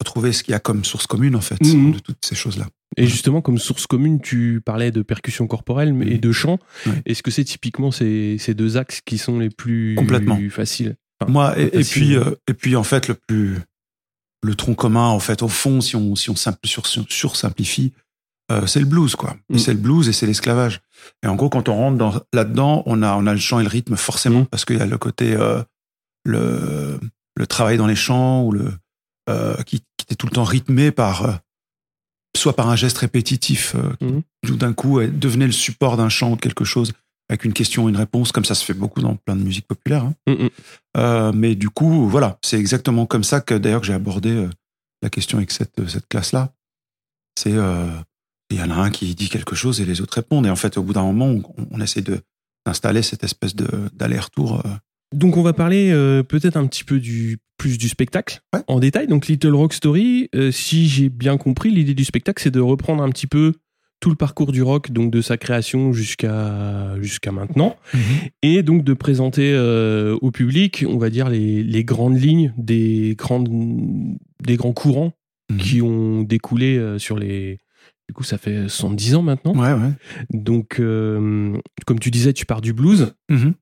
retrouver 0.00 0.32
ce 0.32 0.42
qu'il 0.42 0.52
y 0.52 0.54
a 0.54 0.60
comme 0.60 0.84
source 0.84 1.06
commune 1.06 1.34
en 1.36 1.40
fait 1.40 1.60
Mhm. 1.62 1.92
de 1.92 1.98
toutes 1.98 2.24
ces 2.24 2.34
choses-là. 2.34 2.66
Et 2.98 3.06
justement, 3.06 3.40
comme 3.40 3.58
source 3.58 3.86
commune, 3.86 4.20
tu 4.20 4.60
parlais 4.64 4.90
de 4.90 5.00
percussion 5.02 5.46
corporelle 5.46 5.94
mais- 5.94 6.08
et 6.08 6.18
de 6.18 6.30
chant. 6.32 6.58
Est-ce 7.06 7.22
que 7.22 7.30
c'est 7.30 7.44
typiquement 7.44 7.90
ces, 7.90 8.36
ces 8.38 8.52
deux 8.54 8.76
axes 8.76 9.00
qui 9.00 9.16
sont 9.16 9.38
les 9.38 9.48
plus 9.48 9.94
Complètement. 9.96 10.38
faciles? 10.50 10.96
Enfin, 11.20 11.32
Moi, 11.32 11.58
et, 11.58 11.84
puis, 11.84 12.16
euh, 12.16 12.34
et 12.48 12.52
puis 12.54 12.76
en 12.76 12.82
fait, 12.84 13.08
le 13.08 13.14
plus, 13.14 13.58
le 14.42 14.54
tronc 14.54 14.74
commun, 14.74 15.06
en 15.08 15.20
fait, 15.20 15.42
au 15.42 15.48
fond, 15.48 15.80
si 15.80 15.96
on, 15.96 16.14
si 16.16 16.28
on 16.28 16.36
sur, 16.36 16.86
sur, 16.86 17.06
sursimplifie, 17.10 17.92
euh, 18.50 18.66
c'est 18.66 18.80
le 18.80 18.86
blues, 18.86 19.14
quoi. 19.16 19.36
Mm. 19.48 19.56
C'est 19.58 19.72
le 19.72 19.78
blues 19.78 20.08
et 20.08 20.12
c'est 20.12 20.26
l'esclavage. 20.26 20.82
Et 21.24 21.28
en 21.28 21.34
gros, 21.36 21.48
quand 21.48 21.68
on 21.68 21.74
rentre 21.76 21.96
dans, 21.98 22.12
là-dedans, 22.32 22.82
on 22.86 23.02
a, 23.02 23.14
on 23.16 23.26
a 23.26 23.32
le 23.32 23.38
chant 23.38 23.60
et 23.60 23.62
le 23.64 23.68
rythme, 23.68 23.96
forcément, 23.96 24.40
Mm. 24.40 24.46
parce 24.46 24.64
qu'il 24.64 24.78
y 24.78 24.80
a 24.80 24.86
le 24.86 24.98
côté, 24.98 25.34
euh, 25.34 25.62
le, 26.24 26.98
le 27.36 27.46
travail 27.46 27.76
dans 27.76 27.86
les 27.86 27.96
champs, 27.96 28.42
ou 28.44 28.52
le, 28.52 28.72
euh, 29.30 29.54
qui, 29.64 29.80
qui 29.96 30.04
était 30.04 30.14
tout 30.14 30.26
le 30.26 30.32
temps 30.32 30.44
rythmé 30.44 30.90
par, 30.90 31.24
euh, 31.24 31.32
soit 32.36 32.54
par 32.56 32.68
un 32.68 32.76
geste 32.76 32.98
répétitif, 32.98 33.76
qui, 34.00 34.24
tout 34.46 34.56
d'un 34.56 34.72
coup, 34.72 35.00
devenait 35.00 35.46
le 35.46 35.52
support 35.52 35.96
d'un 35.96 36.08
chant 36.08 36.32
ou 36.32 36.36
de 36.36 36.40
quelque 36.40 36.64
chose, 36.64 36.92
avec 37.28 37.44
une 37.44 37.52
question, 37.52 37.88
une 37.88 37.96
réponse, 37.96 38.32
comme 38.32 38.44
ça 38.44 38.54
se 38.54 38.64
fait 38.64 38.74
beaucoup 38.74 39.00
dans 39.00 39.16
plein 39.16 39.36
de 39.36 39.42
musique 39.42 39.66
populaire. 39.66 40.04
hein. 40.04 40.14
Mm, 40.26 40.48
mm. 41.00 41.32
Mais 41.34 41.54
du 41.54 41.70
coup, 41.70 42.08
voilà, 42.08 42.38
c'est 42.42 42.58
exactement 42.58 43.06
comme 43.06 43.24
ça 43.24 43.40
que 43.40 43.54
d'ailleurs 43.54 43.80
que 43.80 43.86
j'ai 43.86 43.94
abordé 43.94 44.48
la 45.02 45.10
question 45.10 45.38
avec 45.38 45.50
cette, 45.50 45.88
cette 45.88 46.08
classe-là. 46.08 46.52
C'est 47.38 47.54
il 48.54 48.58
y 48.58 48.62
en 48.62 48.70
a 48.70 48.74
un 48.74 48.90
qui 48.90 49.14
dit 49.14 49.28
quelque 49.28 49.54
chose 49.54 49.80
et 49.80 49.84
les 49.84 50.00
autres 50.00 50.14
répondent. 50.14 50.46
Et 50.46 50.50
en 50.50 50.56
fait, 50.56 50.76
au 50.78 50.82
bout 50.82 50.92
d'un 50.92 51.02
moment, 51.02 51.26
on, 51.26 51.42
on 51.70 51.80
essaie 51.80 52.02
de 52.02 52.20
d'installer 52.66 53.02
cette 53.02 53.24
espèce 53.24 53.56
de 53.56 53.66
d'aller-retour. 53.94 54.62
euh. 54.64 54.70
Donc 55.14 55.36
on 55.36 55.42
va 55.42 55.52
parler 55.52 55.90
euh, 55.90 56.22
peut-être 56.22 56.56
un 56.56 56.66
petit 56.66 56.84
peu 56.84 57.00
du 57.00 57.38
plus 57.58 57.76
du 57.78 57.88
spectacle 57.88 58.40
Ouais. 58.54 58.62
en 58.68 58.78
détail. 58.80 59.06
Donc 59.08 59.26
Little 59.26 59.54
Rock 59.54 59.72
Story, 59.74 60.28
euh, 60.34 60.50
si 60.52 60.88
j'ai 60.88 61.08
bien 61.08 61.36
compris, 61.38 61.70
l'idée 61.70 61.94
du 61.94 62.04
spectacle 62.04 62.42
c'est 62.42 62.50
de 62.52 62.60
reprendre 62.60 63.02
un 63.02 63.10
petit 63.10 63.26
peu 63.26 63.54
tout 64.00 64.10
le 64.10 64.16
parcours 64.16 64.50
du 64.52 64.62
rock, 64.62 64.90
donc 64.90 65.12
de 65.12 65.20
sa 65.20 65.36
création 65.36 65.92
jusqu'à 65.92 66.96
jusqu'à 67.00 67.30
maintenant, 67.30 67.76
et 68.42 68.62
donc 68.64 68.82
de 68.84 68.94
présenter 68.94 69.52
euh, 69.54 70.16
au 70.20 70.30
public, 70.32 70.84
on 70.88 70.98
va 70.98 71.08
dire 71.08 71.28
les, 71.28 71.62
les 71.62 71.84
grandes 71.84 72.20
lignes 72.20 72.52
des 72.56 73.14
grandes 73.16 73.48
des 74.44 74.56
grands 74.56 74.72
courants 74.72 75.12
Mhm. 75.50 75.58
qui 75.58 75.82
ont 75.82 76.22
découlé 76.22 76.80
sur 76.98 77.18
les 77.18 77.58
du 78.08 78.14
coup 78.14 78.24
ça 78.24 78.38
fait 78.38 78.68
70 78.68 79.14
ans 79.16 79.22
maintenant. 79.22 79.54
Ouais, 79.54 79.72
ouais. 79.72 79.92
Donc 80.32 80.80
euh, 80.80 81.56
comme 81.86 81.98
tu 81.98 82.10
disais, 82.10 82.32
tu 82.32 82.46
pars 82.46 82.60
du 82.60 82.72
blues. 82.72 83.14
Mhm. 83.30 83.54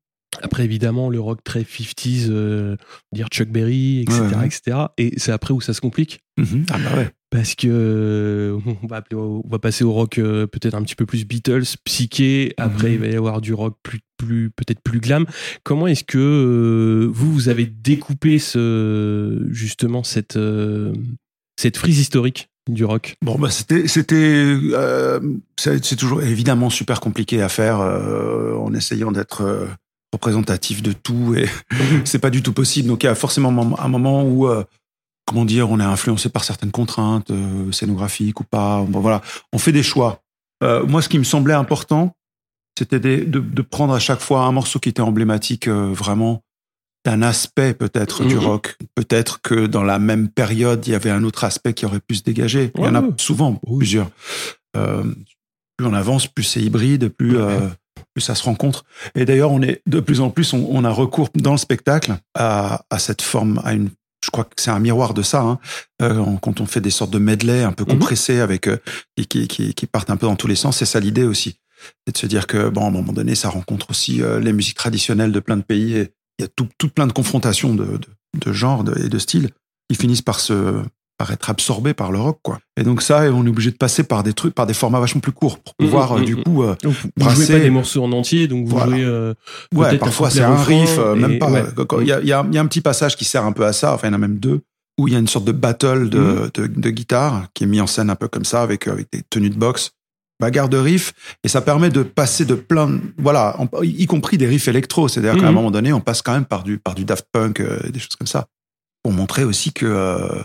Après, 0.42 0.64
évidemment, 0.64 1.11
le 1.11 1.18
rock 1.18 1.42
très 1.42 1.62
50s, 1.62 2.28
euh, 2.30 2.76
dire 3.12 3.26
Chuck 3.28 3.49
Berry, 3.49 4.02
etc., 4.02 4.20
Ouais, 4.37 4.47
etc. 4.47 4.76
Et 4.97 5.12
c'est 5.18 5.32
après 5.32 5.52
où 5.52 5.61
ça 5.61 5.75
se 5.75 5.80
complique. 5.80 6.20
Mhm. 6.38 6.66
Ah 6.70 6.78
bah 6.78 6.97
ouais. 6.97 7.11
Parce 7.30 7.56
que 7.56 7.66
euh, 7.68 8.59
on 8.82 8.87
va, 8.87 8.97
appeler 8.99 9.16
au- 9.20 9.42
on 9.44 9.49
va 9.49 9.59
passer 9.59 9.82
au 9.82 9.92
rock 9.92 10.18
euh, 10.18 10.47
peut-être 10.47 10.75
un 10.75 10.82
petit 10.82 10.94
peu 10.94 11.04
plus 11.04 11.26
Beatles, 11.26 11.64
psyché. 11.85 12.54
Après, 12.59 12.88
Mhm. 12.90 12.94
il 12.94 12.99
va 13.00 13.06
y 13.09 13.16
avoir 13.16 13.40
du 13.40 13.52
rock 13.54 13.76
plus, 13.82 13.99
plus 14.18 14.50
peut-être 14.50 14.80
plus 14.85 15.00
glam. 15.00 15.26
Comment 15.64 15.88
est-ce 15.88 16.04
que 16.04 17.11
vous, 17.12 17.32
vous 17.32 17.49
avez 17.49 17.66
découpé 17.66 18.38
ce, 18.38 19.47
justement 19.50 20.04
cette, 20.04 20.38
cette 21.59 21.76
frise 21.76 21.99
historique? 21.99 22.50
Du 22.68 22.84
rock 22.84 23.16
Bon 23.22 23.38
bah 23.38 23.50
c'était 23.50 23.88
c'était 23.88 24.44
euh, 24.72 25.20
c'est 25.58 25.96
toujours 25.96 26.22
évidemment 26.22 26.70
super 26.70 27.00
compliqué 27.00 27.42
à 27.42 27.48
faire 27.48 27.80
euh, 27.80 28.54
en 28.56 28.72
essayant 28.74 29.12
d'être 29.12 29.42
euh, 29.42 29.66
représentatif 30.12 30.82
de 30.82 30.92
tout 30.92 31.34
et 31.36 31.48
c'est 32.04 32.18
pas 32.18 32.30
du 32.30 32.42
tout 32.42 32.52
possible. 32.52 32.88
Donc 32.88 33.02
il 33.02 33.06
y 33.06 33.10
a 33.10 33.14
forcément 33.14 33.48
un 33.78 33.88
moment 33.88 34.24
où 34.24 34.48
comment 35.26 35.44
dire, 35.44 35.70
on 35.70 35.78
est 35.78 35.84
influencé 35.84 36.28
par 36.28 36.42
certaines 36.42 36.72
contraintes 36.72 37.30
scénographiques 37.70 38.40
ou 38.40 38.44
pas. 38.44 38.84
Bon 38.88 39.00
voilà, 39.00 39.22
on 39.52 39.58
fait 39.58 39.72
des 39.72 39.84
choix. 39.84 40.22
Moi, 40.62 41.00
ce 41.00 41.08
qui 41.08 41.18
me 41.18 41.24
semblait 41.24 41.54
important, 41.54 42.16
c'était 42.76 42.98
de, 42.98 43.62
prendre 43.62 43.94
à 43.94 44.00
chaque 44.00 44.20
fois 44.20 44.42
un 44.42 44.52
morceau 44.52 44.80
qui 44.80 44.88
était 44.88 45.00
emblématique 45.00 45.68
vraiment 45.68 46.42
d'un 47.04 47.23
aspect 47.23 47.73
peut-être 47.75 48.25
du 48.25 48.35
Mhm. 48.35 48.45
rock. 48.45 48.76
Peut-être 48.95 49.40
que 49.40 49.66
dans 49.66 49.83
la 49.83 49.99
même 49.99 50.28
période, 50.28 50.87
il 50.87 50.90
y 50.92 50.95
avait 50.95 51.11
un 51.11 51.25
autre 51.25 51.45
aspect 51.45 51.73
qui 51.75 51.87
aurait 51.87 52.00
pu 52.00 52.14
se 52.16 52.23
dégager. 52.23 52.73
Il 52.76 52.85
y 52.85 52.88
en 52.88 52.95
a 52.95 53.02
souvent 53.16 53.59
Oui. 53.66 53.78
plusieurs. 53.78 54.11
Euh, 54.76 55.04
plus 55.76 55.87
on 55.87 55.95
avance, 55.95 56.26
plus 56.26 56.45
c'est 56.45 56.61
hybride, 56.61 57.09
plus, 57.09 57.38
euh, 57.38 57.69
plus 58.14 58.21
ça 58.21 58.35
se 58.35 58.45
rencontre. 58.45 58.85
Et 59.14 59.25
d'ailleurs, 59.25 59.50
on 59.50 59.62
est 59.62 59.80
de 59.87 60.00
plus 60.00 60.21
en 60.21 60.28
plus, 60.30 60.52
on, 60.52 60.66
on 60.71 60.85
a 60.85 60.90
recours 60.90 61.30
dans 61.35 61.52
le 61.52 61.59
spectacle 61.59 62.16
à, 62.35 62.85
à 62.90 62.99
cette 62.99 63.23
forme, 63.23 63.61
à 63.64 63.73
une 63.73 63.90
je 64.23 64.28
crois 64.30 64.45
que 64.45 64.50
c'est 64.59 64.71
un 64.71 64.78
miroir 64.80 65.14
de 65.14 65.23
ça, 65.23 65.40
hein, 65.40 65.59
euh, 66.02 66.23
quand 66.42 66.61
on 66.61 66.66
fait 66.66 66.83
des 66.83 66.90
sortes 66.90 67.11
de 67.11 67.19
medley 67.19 67.62
un 67.62 67.73
peu 67.73 67.85
Mhm. 67.85 67.92
compressés 67.99 68.40
avec 68.40 68.69
euh, 68.69 68.76
qui, 69.16 69.26
qui, 69.26 69.49
qui, 69.49 69.73
qui 69.73 69.87
partent 69.87 70.11
un 70.11 70.19
peu 70.19 70.26
dans 70.26 70.37
tous 70.37 70.47
les 70.47 70.57
sens. 70.57 70.76
C'est 70.76 70.85
ça 70.85 71.00
l'idée 71.00 71.25
aussi, 71.25 71.59
c'est 72.07 72.12
de 72.12 72.19
se 72.19 72.26
dire 72.26 72.47
que 72.47 72.69
bon, 72.69 72.85
à 72.85 72.88
un 72.88 72.90
moment 72.90 73.14
donné, 73.14 73.35
ça 73.35 73.49
rencontre 73.49 73.88
aussi 73.88 74.21
euh, 74.21 74.38
les 74.38 74.52
musiques 74.52 74.76
traditionnelles 74.76 75.33
de 75.33 75.40
plein 75.40 75.57
de 75.57 75.62
pays. 75.62 75.97
Et 75.97 76.11
il 76.40 76.44
y 76.44 76.47
a 76.47 76.49
tout, 76.49 76.68
tout 76.78 76.88
plein 76.88 77.06
de 77.06 77.12
confrontations 77.12 77.75
de, 77.75 77.85
de, 77.85 77.99
de 78.47 78.52
genres 78.52 78.82
de- 78.85 78.99
et 79.04 79.09
de 79.09 79.18
styles 79.18 79.50
qui 79.90 79.97
finissent 79.97 80.23
par 80.23 80.40
se 80.40 80.82
par 81.18 81.30
être 81.32 81.50
absorbés 81.50 81.92
par 81.92 82.12
le 82.12 82.18
rock, 82.18 82.38
quoi. 82.42 82.61
Et 82.78 82.82
donc 82.82 83.02
ça, 83.02 83.25
on 83.30 83.44
est 83.44 83.49
obligé 83.50 83.70
de 83.70 83.76
passer 83.76 84.04
par 84.04 84.23
des 84.23 84.32
trucs, 84.32 84.54
par 84.54 84.66
des 84.66 84.73
formats 84.73 85.00
vachement 85.00 85.20
plus 85.20 85.32
courts 85.32 85.59
pour 85.59 85.75
Mhm, 85.78 85.87
pouvoir 85.87 86.12
euh, 86.12 86.20
mhm, 86.20 86.25
du 86.25 86.37
coup, 86.37 86.62
euh, 86.62 86.75
Donc, 86.82 86.94
vous 86.94 87.09
Brasser. 87.14 87.44
jouez 87.44 87.56
pas 87.59 87.62
des 87.62 87.68
morceaux 87.68 88.02
en 88.02 88.12
entier, 88.12 88.49
donc 88.49 88.64
vous 88.66 88.70
Voilà. 88.75 88.92
jouez. 88.97 89.04
euh, 89.04 89.35
Ouais, 89.75 89.99
parfois 89.99 90.30
c'est 90.30 90.40
un 90.40 90.56
riff, 90.56 90.97
euh, 90.99 91.14
même 91.14 91.32
et- 91.32 91.38
pas. 91.38 91.50
ouais. 91.50 91.62
Il 92.00 92.06
y, 92.06 92.12
a, 92.12 92.20
il 92.20 92.26
y 92.26 92.32
a- 92.32 92.47
y 92.50 92.56
a 92.56 92.61
un 92.62 92.66
petit 92.66 92.80
passage 92.80 93.16
qui 93.16 93.26
sert 93.26 93.44
un 93.44 93.52
peu 93.52 93.66
à 93.66 93.75
ça, 93.75 93.92
enfin 93.92 94.09
il 94.09 94.12
y 94.12 94.14
en 94.14 94.14
a 94.14 94.18
même 94.18 94.38
deux, 94.38 94.62
où 94.99 95.09
il 95.09 95.12
y 95.12 95.16
a 95.16 95.18
une 95.18 95.28
sorte 95.28 95.44
de 95.44 95.52
battle 95.52 96.09
de, 96.09 96.50
de, 96.54 96.66
de 96.66 96.90
guitare 96.90 97.49
qui 97.52 97.64
est 97.64 97.66
mis 97.66 97.82
en 97.82 97.87
scène 97.87 98.09
un 98.09 98.16
peu 98.16 98.28
comme 98.28 98.47
ça, 98.47 98.62
avec, 98.62 98.88
avec 98.88 99.09
des 99.12 99.20
tenues 99.28 99.50
de 99.50 99.59
boxe, 99.59 99.90
bagarre 100.40 100.68
de 100.68 100.78
riff, 100.78 101.12
et 101.44 101.49
ça 101.49 101.61
permet 101.61 101.90
de 101.90 102.02
passer 102.02 102.44
de 102.44 102.54
plein, 102.54 102.88
de- 102.88 103.00
voilà, 103.18 103.56
y 103.82 104.06
compris 104.06 104.38
des 104.38 104.47
riffs 104.47 104.68
électro, 104.68 105.06
c'est-à-dire 105.09 105.40
qu'à 105.40 105.47
un 105.47 105.50
Mhm. 105.50 105.54
moment 105.54 105.70
donné, 105.70 105.92
on 105.92 106.00
passe 106.00 106.23
quand 106.23 106.32
même 106.32 106.44
par 106.47 106.62
du, 106.62 106.78
par 106.78 106.94
du 106.94 107.04
Daft 107.04 107.26
Punk, 107.32 107.61
euh, 107.61 107.78
des 107.90 107.99
choses 108.00 108.16
comme 108.16 108.26
ça, 108.26 108.47
pour 109.02 109.12
montrer 109.12 109.44
aussi 109.44 109.73
que 109.73 109.87
euh, 109.87 110.42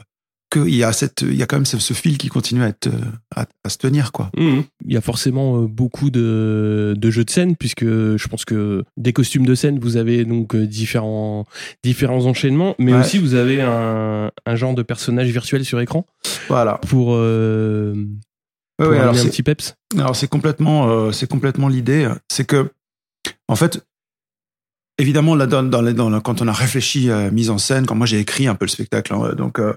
qu'il 0.52 0.76
y 0.76 0.84
a 0.84 0.94
cette, 0.94 1.24
il 1.24 1.34
y 1.36 1.42
a 1.42 1.48
quand 1.48 1.56
même 1.58 1.66
ce, 1.66 1.80
ce 1.80 1.94
fil 1.94 2.20
qui 2.20 2.28
continue 2.30 2.62
à 2.62 2.68
être, 2.68 2.88
euh, 2.88 2.92
à, 3.36 3.46
à 3.64 3.70
se 3.70 3.78
tenir, 3.78 4.12
quoi. 4.12 4.30
Mhm. 4.38 4.64
Il 4.86 4.94
y 4.94 4.96
a 4.98 5.02
forcément 5.02 5.58
euh, 5.64 5.68
beaucoup 5.68 6.12
de, 6.12 6.94
de 6.96 7.10
jeux 7.10 7.26
de 7.26 7.32
scène, 7.32 7.56
puisque 7.56 7.84
je 7.84 8.28
pense 8.28 8.46
que 8.46 8.84
des 8.96 9.12
costumes 9.12 9.46
de 9.46 9.56
scène, 9.56 9.80
vous 9.80 9.98
avez 9.98 10.24
donc 10.24 10.56
différents, 10.56 11.46
différents 11.84 12.26
enchaînements, 12.28 12.76
mais 12.78 12.94
Ouais. 12.94 13.00
aussi 13.00 13.18
vous 13.18 13.34
avez 13.34 13.62
un, 13.62 14.32
un 14.46 14.56
genre 14.56 14.76
de 14.76 14.84
personnage 14.84 15.30
virtuel 15.30 15.66
sur 15.66 15.80
écran 15.82 16.06
Voilà. 16.48 16.80
pour, 16.88 17.14
euh, 17.16 17.96
pour 18.78 18.90
ouais, 18.90 19.00
alors 19.00 19.14
un 19.16 19.18
c'est- 19.18 19.30
petit 19.30 19.44
peps. 19.44 19.76
Alors 19.98 20.16
c'est 20.16 20.28
complètement, 20.28 20.90
euh, 20.90 21.12
c'est 21.12 21.30
complètement 21.30 21.68
l'idée. 21.68 22.10
C'est 22.30 22.46
que, 22.46 22.72
en 23.48 23.56
fait, 23.56 23.86
évidemment, 24.98 25.36
là, 25.36 25.46
dans, 25.48 26.22
quand 26.22 26.42
on 26.42 26.48
a 26.48 26.54
réfléchi 26.54 27.10
à 27.12 27.24
la 27.24 27.32
mise 27.32 27.50
en 27.50 27.58
scène, 27.58 27.86
quand 27.86 27.96
moi 27.96 28.06
j'ai 28.08 28.20
écrit 28.20 28.48
un 28.48 28.56
peu 28.56 28.66
le 28.66 28.70
spectacle, 28.72 29.14
hein, 29.14 29.34
donc 29.34 29.60
euh, 29.60 29.74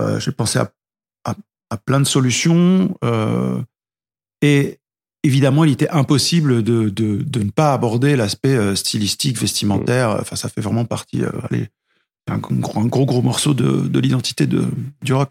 euh, 0.00 0.18
j'ai 0.20 0.32
pensé 0.32 0.58
à, 0.58 0.70
à, 1.24 1.34
à 1.70 1.76
plein 1.76 2.00
de 2.00 2.04
solutions. 2.06 2.96
euh, 3.04 3.60
et 4.42 4.78
évidemment, 5.22 5.64
il 5.64 5.72
était 5.72 5.88
impossible 5.88 6.62
de, 6.62 6.88
de, 6.90 7.16
de 7.22 7.40
ne 7.42 7.50
pas 7.50 7.72
aborder 7.72 8.16
l'aspect 8.16 8.54
euh, 8.56 8.74
stylistique, 8.74 9.38
vestimentaire. 9.38 10.10
Enfin, 10.20 10.36
ça 10.36 10.48
fait 10.50 10.60
vraiment 10.60 10.84
partie. 10.84 11.22
euh, 11.22 11.30
allez, 11.50 11.68
un 12.30 12.38
gros, 12.38 12.80
un 12.80 12.86
gros 12.86 13.06
gros 13.06 13.22
morceau 13.22 13.54
de, 13.54 13.86
de 13.86 13.98
l'identité 13.98 14.46
de 14.46 14.64
du 15.02 15.12
rock. 15.12 15.30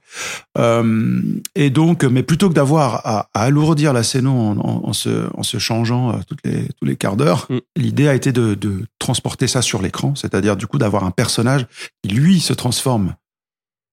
Euh, 0.58 1.22
et 1.56 1.70
donc, 1.70 2.04
mais 2.04 2.24
plutôt 2.24 2.50
que 2.50 2.54
d'avoir 2.54 3.06
à, 3.06 3.30
à 3.34 3.44
alourdir 3.44 3.94
la 3.94 4.04
scène 4.04 4.28
en, 4.28 4.52
en, 4.52 4.90
en 4.90 4.94
se, 4.94 5.28
en 5.36 5.44
se 5.44 5.58
changeant 5.58 6.12
euh, 6.12 6.20
toutes 6.28 6.40
les, 6.46 6.68
tous 6.80 6.86
les 6.86 6.96
quarts 6.96 7.18
d'heure, 7.18 7.48
Mm. 7.50 7.60
l'idée 7.76 8.08
a 8.08 8.16
été 8.16 8.32
de, 8.32 8.56
de 8.56 8.86
transporter 9.00 9.48
ça 9.48 9.62
sur 9.62 9.82
l'écran, 9.82 10.16
c'est-à-dire 10.16 10.56
du 10.56 10.68
coup 10.68 10.78
d'avoir 10.78 11.04
un 11.04 11.12
personnage 11.12 11.66
qui 12.04 12.10
lui 12.10 12.40
se 12.40 12.54
transforme 12.54 13.16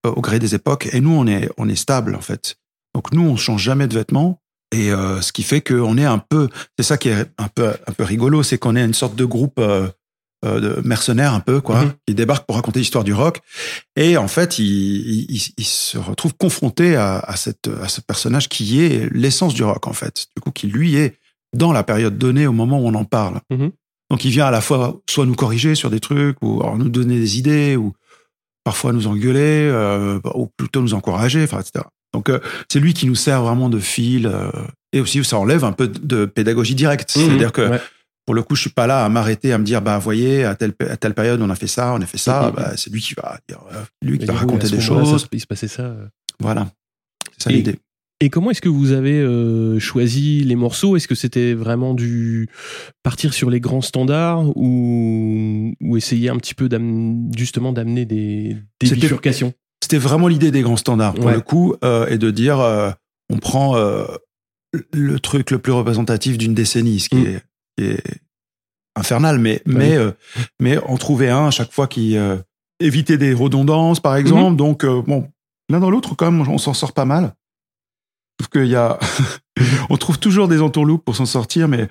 euh, 0.06 0.10
au 0.10 0.20
gré 0.20 0.38
des 0.38 0.54
époques. 0.54 0.88
Et 0.92 1.00
nous, 1.00 1.12
on 1.12 1.26
est, 1.26 1.50
on 1.58 1.68
est 1.68 1.76
stable 1.76 2.14
en 2.14 2.20
fait. 2.20 2.56
Donc 2.94 3.12
nous, 3.12 3.22
on 3.22 3.36
change 3.36 3.62
jamais 3.62 3.88
de 3.88 3.94
vêtements. 3.94 4.40
Et 4.72 4.92
euh, 4.92 5.20
ce 5.20 5.32
qui 5.32 5.42
fait 5.42 5.60
qu'on 5.60 5.98
est 5.98 6.04
un 6.04 6.18
peu, 6.18 6.48
c'est 6.78 6.84
ça 6.84 6.96
qui 6.96 7.08
est 7.08 7.26
un 7.38 7.48
peu, 7.48 7.72
un 7.86 7.92
peu 7.92 8.04
rigolo, 8.04 8.44
c'est 8.44 8.56
qu'on 8.56 8.76
est 8.76 8.84
une 8.84 8.94
sorte 8.94 9.16
de 9.16 9.24
groupe 9.24 9.58
euh, 9.58 9.88
de 10.42 10.80
mercenaires 10.84 11.34
un 11.34 11.40
peu, 11.40 11.60
quoi, 11.60 11.84
Mhm. 11.84 11.92
qui 12.06 12.14
débarque 12.14 12.46
pour 12.46 12.56
raconter 12.56 12.78
l'histoire 12.80 13.04
du 13.04 13.12
rock. 13.12 13.40
Et 13.96 14.16
en 14.16 14.28
fait, 14.28 14.58
il, 14.58 14.64
il, 14.66 15.26
il- 15.30 15.54
il 15.58 15.64
se 15.66 15.98
retrouve 15.98 16.34
confronté 16.34 16.96
à, 16.96 17.18
à, 17.18 17.36
cette, 17.36 17.68
à 17.82 17.88
ce 17.88 18.00
personnage 18.00 18.48
qui 18.48 18.80
est 18.80 19.08
l'essence 19.12 19.52
du 19.54 19.62
rock, 19.64 19.86
en 19.86 19.92
fait. 19.92 20.26
Du 20.36 20.40
coup, 20.42 20.50
qui 20.50 20.66
lui 20.68 20.96
est 20.96 21.18
dans 21.54 21.72
la 21.72 21.82
période 21.82 22.16
donnée 22.16 22.46
au 22.46 22.52
moment 22.52 22.80
où 22.80 22.86
on 22.86 22.94
en 22.94 23.04
parle. 23.04 23.40
Mhm. 23.50 23.70
Donc, 24.10 24.24
il 24.24 24.30
vient 24.30 24.46
à 24.46 24.50
la 24.50 24.60
fois 24.60 25.00
soit 25.08 25.26
nous 25.26 25.34
corriger 25.34 25.74
sur 25.74 25.90
des 25.90 26.00
trucs, 26.00 26.36
ou 26.42 26.60
alors 26.62 26.76
nous 26.78 26.88
donner 26.88 27.18
des 27.18 27.38
idées, 27.38 27.76
ou 27.76 27.92
parfois 28.64 28.92
nous 28.92 29.06
engueuler, 29.06 29.68
euh, 29.70 30.20
ou 30.34 30.48
plutôt 30.56 30.80
nous 30.80 30.94
encourager, 30.94 31.42
enfin, 31.44 31.60
etc. 31.60 31.84
Donc, 32.12 32.28
euh, 32.28 32.40
c'est 32.70 32.80
lui 32.80 32.92
qui 32.94 33.06
nous 33.06 33.14
sert 33.14 33.42
vraiment 33.42 33.68
de 33.68 33.78
fil. 33.78 34.26
euh, 34.26 34.50
et 34.92 35.00
aussi, 35.00 35.22
ça 35.24 35.38
enlève 35.38 35.64
un 35.64 35.72
peu 35.72 35.86
de 35.86 36.24
pédagogie 36.24 36.74
directe. 36.74 37.10
C'est-à-dire 37.12 37.52
que 37.52 37.60
Mhm. 37.62 37.70
Ouais. 37.72 37.80
Pour 38.30 38.34
le 38.36 38.44
coup, 38.44 38.54
je 38.54 38.60
suis 38.60 38.70
pas 38.70 38.86
là 38.86 39.04
à 39.04 39.08
m'arrêter, 39.08 39.52
à 39.52 39.58
me 39.58 39.64
dire, 39.64 39.82
bah, 39.82 39.98
voyez, 39.98 40.44
à 40.44 40.54
telle, 40.54 40.72
à 40.88 40.96
telle 40.96 41.14
période, 41.14 41.42
on 41.42 41.50
a 41.50 41.56
fait 41.56 41.66
ça, 41.66 41.92
on 41.94 42.00
a 42.00 42.06
fait 42.06 42.16
ça. 42.16 42.52
Bah, 42.52 42.76
c'est 42.76 42.88
lui 42.92 43.00
qui 43.00 43.14
va 43.14 43.40
euh, 43.50 43.82
lui 44.02 44.18
qui 44.18 44.26
va 44.26 44.34
raconter 44.34 44.68
des 44.70 44.76
ça 44.76 44.80
choses. 44.80 45.22
se- 45.22 45.26
il 45.32 45.40
se 45.40 45.48
passait 45.48 45.66
ça. 45.66 45.82
euh. 45.82 46.06
Voilà. 46.38 46.70
C'est 47.36 47.42
ça 47.42 47.50
l'idée. 47.50 47.74
Et 48.20 48.30
comment 48.30 48.52
est-ce 48.52 48.60
que 48.60 48.68
vous 48.68 48.92
avez 48.92 49.18
euh, 49.18 49.80
choisi 49.80 50.44
les 50.44 50.54
morceaux? 50.54 50.94
Est-ce 50.96 51.08
que 51.08 51.16
c'était 51.16 51.54
vraiment 51.54 51.92
du 51.92 52.48
partir 53.02 53.34
sur 53.34 53.50
les 53.50 53.58
grands 53.58 53.80
standards 53.80 54.56
ou, 54.56 55.74
ou 55.80 55.96
essayer 55.96 56.28
un 56.28 56.36
petit 56.36 56.54
peu 56.54 56.68
justement 57.36 57.72
d'amener 57.72 58.04
des, 58.04 58.56
bifurcations? 58.80 59.54
C'était 59.82 59.98
vraiment 59.98 60.28
l'idée 60.28 60.52
des 60.52 60.62
grands 60.62 60.76
standards, 60.76 61.14
pour 61.14 61.24
Ouais. 61.24 61.34
le 61.34 61.40
coup, 61.40 61.74
euh, 61.82 62.06
et 62.06 62.16
de 62.16 62.30
dire, 62.30 62.60
euh, 62.60 62.92
on 63.28 63.38
prend 63.38 63.74
le 64.92 65.18
truc 65.18 65.50
le 65.50 65.58
plus 65.58 65.72
représentatif 65.72 66.38
d'une 66.38 66.54
décennie, 66.54 67.00
ce 67.00 67.08
qui, 67.08 67.16
Mm. 67.16 67.26
est, 67.26 67.42
qui 67.76 67.84
est 67.84 68.02
infernal, 68.96 69.38
mais, 69.38 69.62
mais, 69.66 69.96
euh, 69.96 70.12
mais 70.60 70.78
en 70.78 70.96
trouver 70.96 71.30
un 71.30 71.46
à 71.46 71.50
chaque 71.50 71.72
fois 71.72 71.86
qui 71.86 72.16
euh, 72.16 72.36
éviter 72.80 73.16
des 73.18 73.32
redondances, 73.34 74.00
par 74.00 74.16
exemple. 74.16 74.56
Donc, 74.56 74.84
euh, 74.84 75.02
bon, 75.06 75.28
l'un 75.70 75.80
dans 75.80 75.90
l'autre, 75.90 76.14
quand 76.16 76.30
même, 76.30 76.46
on 76.48 76.58
s'en 76.58 76.74
sort 76.74 76.92
pas 76.92 77.04
mal. 77.04 77.34
Sauf 78.40 78.48
qu'il 78.50 78.66
y 78.66 78.76
a, 78.76 78.98
on 79.90 79.96
trouve 79.96 80.18
toujours 80.18 80.48
des 80.48 80.60
entourloupes 80.60 81.04
pour 81.04 81.16
s'en 81.16 81.26
sortir, 81.26 81.68
mais, 81.68 81.88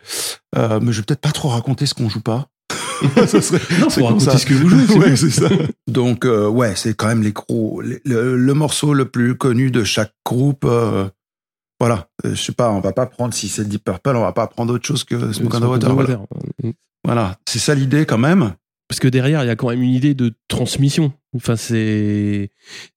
mais 0.55 0.91
je 0.91 0.97
vais 0.99 1.03
peut-être 1.05 1.21
pas 1.21 1.31
trop 1.31 1.49
raconter 1.49 1.85
ce 1.85 1.93
qu'on 1.93 2.09
joue 2.09 2.21
pas. 2.21 2.47
Ça 3.27 3.41
serait- 3.41 3.59
Non, 3.79 3.89
c'est 3.89 4.01
faut 4.01 4.07
comme 4.07 4.17
raconter 4.19 4.25
ça. 4.25 4.37
ce 4.37 4.45
que 4.45 4.53
vous 4.55 4.67
jouez. 4.69 4.85
c'est 4.87 4.93
Ouais, 4.99 5.09
bon. 5.11 5.15
c'est 5.15 5.29
ça. 5.29 5.49
Donc, 5.87 6.25
ouais, 6.25 6.75
c'est 6.75 6.93
quand 6.95 7.07
même 7.07 7.23
les 7.23 7.31
gros, 7.31 7.81
les- 7.81 8.01
le, 8.03 8.35
le 8.35 8.53
morceau 8.53 8.93
le 8.93 9.05
plus 9.05 9.35
connu 9.37 9.71
de 9.71 9.83
chaque 9.85 10.13
groupe. 10.25 10.65
Euh, 11.81 11.85
voilà, 11.85 12.07
Euh, 12.25 12.35
je 12.35 12.41
sais 12.41 12.51
pas, 12.51 12.69
on 12.71 12.79
va 12.81 12.91
pas 12.93 13.05
prendre 13.05 13.33
si 13.33 13.47
c'est 13.49 13.67
Deep 13.67 13.83
Purple, 13.83 14.15
on 14.15 14.21
va 14.21 14.33
pas 14.33 14.47
prendre 14.47 14.73
autre 14.73 14.85
chose 14.85 15.03
que 15.03 15.15
Smoke 15.31 15.55
on 15.55 15.59
the 15.59 15.63
Smoke 15.63 15.65
on 15.65 15.69
Water. 15.69 15.89
the 15.89 15.93
Voilà, 15.93 16.09
Water. 16.19 16.73
Voilà. 17.05 17.37
c'est 17.47 17.59
ça 17.59 17.75
l'idée 17.75 18.05
quand 18.05 18.17
même. 18.17 18.53
Parce 18.87 18.99
que 18.99 19.07
derrière, 19.07 19.43
il 19.43 19.47
y 19.47 19.51
a 19.51 19.55
quand 19.55 19.69
même 19.69 19.83
une 19.83 19.93
idée 19.93 20.15
de 20.15 20.33
transmission. 20.47 21.13
Enfin, 21.35 21.55
c'est 21.55 22.49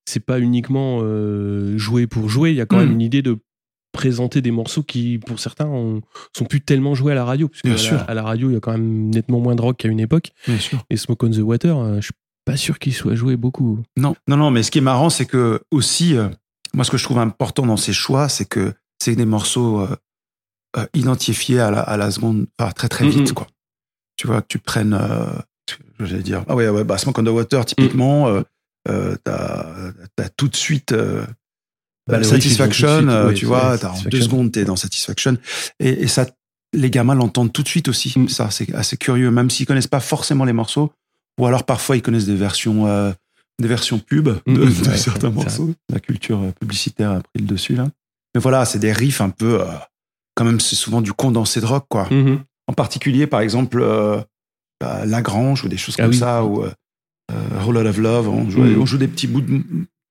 c'est 0.07 0.21
pas 0.25 0.41
uniquement 0.41 1.01
euh, 1.03 1.77
jouer 1.77 2.07
pour 2.07 2.29
jouer. 2.31 2.51
Il 2.51 2.57
y 2.57 2.63
a 2.63 2.67
quand 2.67 2.77
Mm. 2.79 2.81
même 2.85 2.93
une 2.93 3.01
idée 3.03 3.21
de 3.23 3.39
présenter 3.93 4.41
des 4.41 4.51
morceaux 4.53 4.83
qui, 4.83 5.19
pour 5.19 5.39
certains, 5.39 5.67
ont- 5.67 6.01
sont 6.35 6.47
plus 6.47 6.63
tellement 6.63 6.95
joués 6.95 7.13
à 7.13 7.15
la 7.15 7.27
radio. 7.27 7.49
Parce 7.49 7.61
que 7.61 7.69
Bien 7.69 7.75
à 7.75 7.77
la- 7.77 7.83
sûr. 7.83 8.05
à 8.09 8.15
la 8.15 8.23
radio, 8.23 8.49
il 8.49 8.55
y 8.55 8.57
a 8.57 8.61
quand 8.61 8.73
même 8.73 9.11
nettement 9.11 9.39
moins 9.39 9.55
de 9.55 9.61
rock 9.61 9.77
qu'à 9.77 9.89
une 9.89 10.01
époque. 10.01 10.31
Bien 10.49 10.59
sûr. 10.59 10.83
Et 10.89 10.97
Smoke 10.97 11.27
on 11.27 11.31
the 11.31 11.39
Water, 11.41 11.77
euh, 11.79 11.97
je 11.97 12.07
suis 12.07 12.15
pas 12.47 12.57
sûr 12.57 12.79
qu'il 12.79 12.95
soit 12.95 13.15
joué 13.15 13.37
beaucoup. 13.37 13.79
Non, 13.99 14.17
non, 14.27 14.39
non, 14.39 14.51
mais 14.51 14.63
ce 14.63 14.71
qui 14.71 14.79
est 14.79 14.81
marrant, 14.83 15.11
c'est 15.11 15.27
que 15.27 15.61
aussi, 15.71 16.17
euh, 16.17 16.29
moi, 16.75 16.85
ce 16.85 16.91
que 16.91 16.97
je 16.97 17.05
trouve 17.05 17.19
important 17.19 17.67
dans 17.67 17.77
ces 17.77 17.93
choix, 17.93 18.29
c'est 18.29 18.45
que 18.45 18.73
c'est 19.03 19.17
des 19.17 19.27
morceaux 19.27 19.81
euh, 19.81 19.97
euh, 20.77 20.87
identifiés 20.95 21.61
à 21.61 21.71
la, 21.71 21.81
à 21.81 21.97
la 21.97 22.11
seconde, 22.11 22.47
enfin, 22.59 22.71
très 22.73 22.89
très 22.89 23.07
vite, 23.09 23.29
Mhm. 23.29 23.35
quoi. 23.35 23.47
Tu 24.17 24.27
vois, 24.27 24.43
que 24.43 24.47
tu 24.49 24.59
prennes, 24.59 24.95
euh, 24.95 25.27
j'allais 26.01 26.23
dire, 26.23 26.45
ah 26.49 26.55
ouais, 26.55 26.69
ouais, 26.69 26.85
bah, 26.85 26.99
Smoke 26.99 27.21
on 27.21 27.25
the 27.25 27.29
Water, 27.29 27.65
typiquement, 27.65 28.29
euh, 28.29 28.43
euh, 28.89 29.17
t'as 29.25 29.93
as 30.19 30.29
tout 30.31 30.49
de 30.49 30.57
suite 30.57 30.95
Bah, 32.09 32.23
Satisfaction, 32.25 32.99
suite, 32.99 33.11
oui, 33.29 33.35
tu 33.35 33.47
vois, 33.47 33.79
t'as 33.79 33.89
en 33.91 33.95
Satisfaction. 33.95 34.11
deux 34.11 34.21
secondes, 34.23 34.53
t'es 34.53 34.65
dans 34.65 34.77
Satisfaction, 34.77 35.37
et, 35.79 36.03
et 36.03 36.09
ça, 36.09 36.27
les 36.75 36.91
gamins 36.91 37.15
l'entendent 37.15 37.53
tout 37.53 37.63
de 37.63 37.69
suite 37.69 37.89
aussi. 37.89 38.13
Mm. 38.19 38.29
Ça, 38.29 38.51
c'est 38.51 38.75
assez 38.75 38.97
curieux, 38.97 39.31
même 39.31 39.51
s'ils 39.51 39.67
connaissent 39.67 39.87
pas 39.87 40.01
forcément 40.01 40.45
les 40.45 40.53
morceaux, 40.53 40.93
ou 41.39 41.47
alors 41.47 41.65
parfois 41.65 41.97
ils 41.97 42.03
connaissent 42.03 42.27
des 42.27 42.35
versions. 42.37 42.87
Des 43.61 43.69
versions 43.69 43.99
pub 43.99 44.29
de, 44.47 44.53
de 44.53 44.61
ouais, 44.89 44.97
certains 44.97 45.31
morceaux. 45.31 45.73
La 45.93 46.01
culture 46.01 46.41
euh, 46.41 46.53
publicitaire 46.59 47.11
a 47.13 47.21
pris 47.21 47.41
le 47.41 47.47
dessus 47.47 47.75
là. 47.75 47.89
Mais 48.35 48.41
voilà, 48.41 48.65
c'est 48.65 48.79
des 48.79 48.93
riffs 48.93 49.21
un 49.21 49.31
peu, 49.31 49.61
euh, 49.61 49.67
quand 50.35 50.45
même, 50.45 50.59
c'est 50.61 50.77
souvent 50.77 51.01
du 51.03 51.13
condensé 51.13 51.61
de 51.61 51.67
rock 51.67 51.85
quoi. 51.89 52.09
Mhm. 52.11 52.41
En 52.69 52.73
particulier, 52.73 53.27
par 53.27 53.41
exemple, 53.41 53.81
euh, 53.83 54.21
bah, 54.81 55.05
Lagrange 55.05 55.65
ou 55.65 55.69
des 55.69 55.77
choses 55.77 55.97
Ah 55.99 56.03
comme 56.03 56.13
oui. 56.13 56.19
ça, 56.19 56.45
ou 56.45 56.63
euh, 56.65 56.71
Whole 57.65 57.75
Lot 57.75 57.87
of 57.89 57.99
Love. 57.99 58.29
On 58.29 58.49
joue, 58.51 58.63
Mm. 58.63 58.81
on 58.81 58.87
joue 58.87 58.99
des 58.99 59.09
petits 59.09 59.27
bouts 59.27 59.41
de 59.43 59.63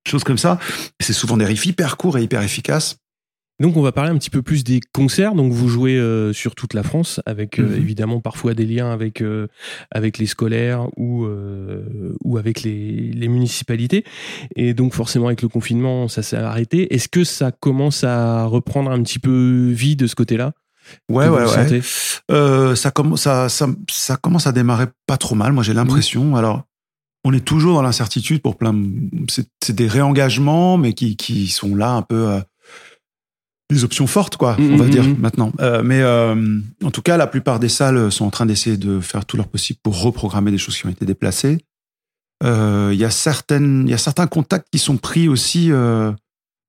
choses 0.07 0.23
comme 0.23 0.37
ça. 0.37 0.59
C'est 1.01 1.13
souvent 1.13 1.37
des 1.37 1.45
riffs 1.45 1.65
hyper 1.65 1.97
courts 1.97 2.17
et 2.17 2.23
hyper 2.23 2.41
efficaces. 2.41 2.97
Donc 3.61 3.77
on 3.77 3.81
va 3.83 3.91
parler 3.91 4.09
un 4.09 4.17
petit 4.17 4.31
peu 4.31 4.41
plus 4.41 4.63
des 4.63 4.81
concerts. 4.91 5.35
Donc 5.35 5.53
vous 5.53 5.69
jouez 5.69 5.95
euh, 5.95 6.33
sur 6.33 6.55
toute 6.55 6.73
la 6.73 6.81
France, 6.81 7.21
avec 7.27 7.59
euh, 7.59 7.67
Mhm. 7.67 7.81
évidemment 7.81 8.19
parfois 8.19 8.55
des 8.55 8.65
liens 8.65 8.91
avec 8.91 9.21
euh, 9.21 9.47
avec 9.91 10.17
les 10.17 10.25
scolaires 10.25 10.87
ou 10.97 11.27
ou 12.23 12.37
avec 12.37 12.63
les, 12.63 13.11
les 13.13 13.27
municipalités. 13.27 14.03
Et 14.55 14.73
donc 14.73 14.93
forcément 14.93 15.27
avec 15.27 15.43
le 15.43 15.47
confinement, 15.47 16.07
ça 16.07 16.23
s'est 16.23 16.37
arrêté. 16.37 16.93
Est-ce 16.93 17.07
que 17.07 17.23
ça 17.23 17.51
commence 17.51 18.03
à 18.03 18.45
reprendre 18.45 18.89
un 18.89 19.01
petit 19.03 19.19
peu 19.19 19.69
vie 19.71 19.95
de 19.95 20.07
ce 20.07 20.15
côté-là? 20.15 20.53
Ouais, 21.07 21.27
ouais, 21.27 21.45
ouais. 21.45 22.75
ça, 22.75 22.91
commence, 22.91 23.21
ça, 23.21 23.47
ça, 23.47 23.67
ça 23.89 24.17
commence 24.17 24.47
à 24.47 24.51
démarrer 24.51 24.87
pas 25.05 25.17
trop 25.17 25.35
mal, 25.35 25.53
moi 25.53 25.63
j'ai 25.63 25.75
l'impression. 25.75 26.35
Alors, 26.35 26.63
on 27.23 27.31
est 27.31 27.45
toujours 27.45 27.75
dans 27.75 27.83
l'incertitude 27.83 28.41
pour 28.41 28.57
plein. 28.57 28.75
C'est 29.29 29.47
c'est 29.63 29.75
des 29.75 29.87
réengagements, 29.87 30.77
mais 30.77 30.93
qui, 30.93 31.15
qui 31.15 31.47
sont 31.47 31.75
là 31.75 31.91
un 31.91 32.01
peu. 32.01 32.41
Euh, 33.71 33.75
des 33.75 33.83
options 33.83 34.07
fortes, 34.07 34.37
quoi, 34.37 34.55
on 34.59 34.75
va 34.75 34.85
Mhm, 34.85 34.89
dire 34.91 35.05
maintenant. 35.17 35.51
Euh, 35.61 35.81
mais 35.83 36.01
euh, 36.01 36.59
en 36.83 36.91
tout 36.91 37.01
cas, 37.01 37.17
la 37.17 37.27
plupart 37.27 37.59
des 37.59 37.69
salles 37.69 38.11
sont 38.11 38.25
en 38.25 38.29
train 38.29 38.45
d'essayer 38.45 38.77
de 38.77 38.99
faire 38.99 39.25
tout 39.25 39.37
leur 39.37 39.47
possible 39.47 39.79
pour 39.81 40.01
reprogrammer 40.01 40.51
des 40.51 40.57
choses 40.57 40.77
qui 40.77 40.85
ont 40.85 40.89
été 40.89 41.05
déplacées. 41.05 41.59
Euh, 42.43 42.89
Il 42.93 42.99
y 42.99 43.05
a 43.05 43.09
certaines, 43.11 43.83
il 43.87 43.91
y 43.91 43.93
a 43.93 43.97
certains 43.99 44.27
contacts 44.27 44.67
qui 44.71 44.79
sont 44.79 44.97
pris 44.97 45.27
aussi 45.27 45.71
euh, 45.71 46.11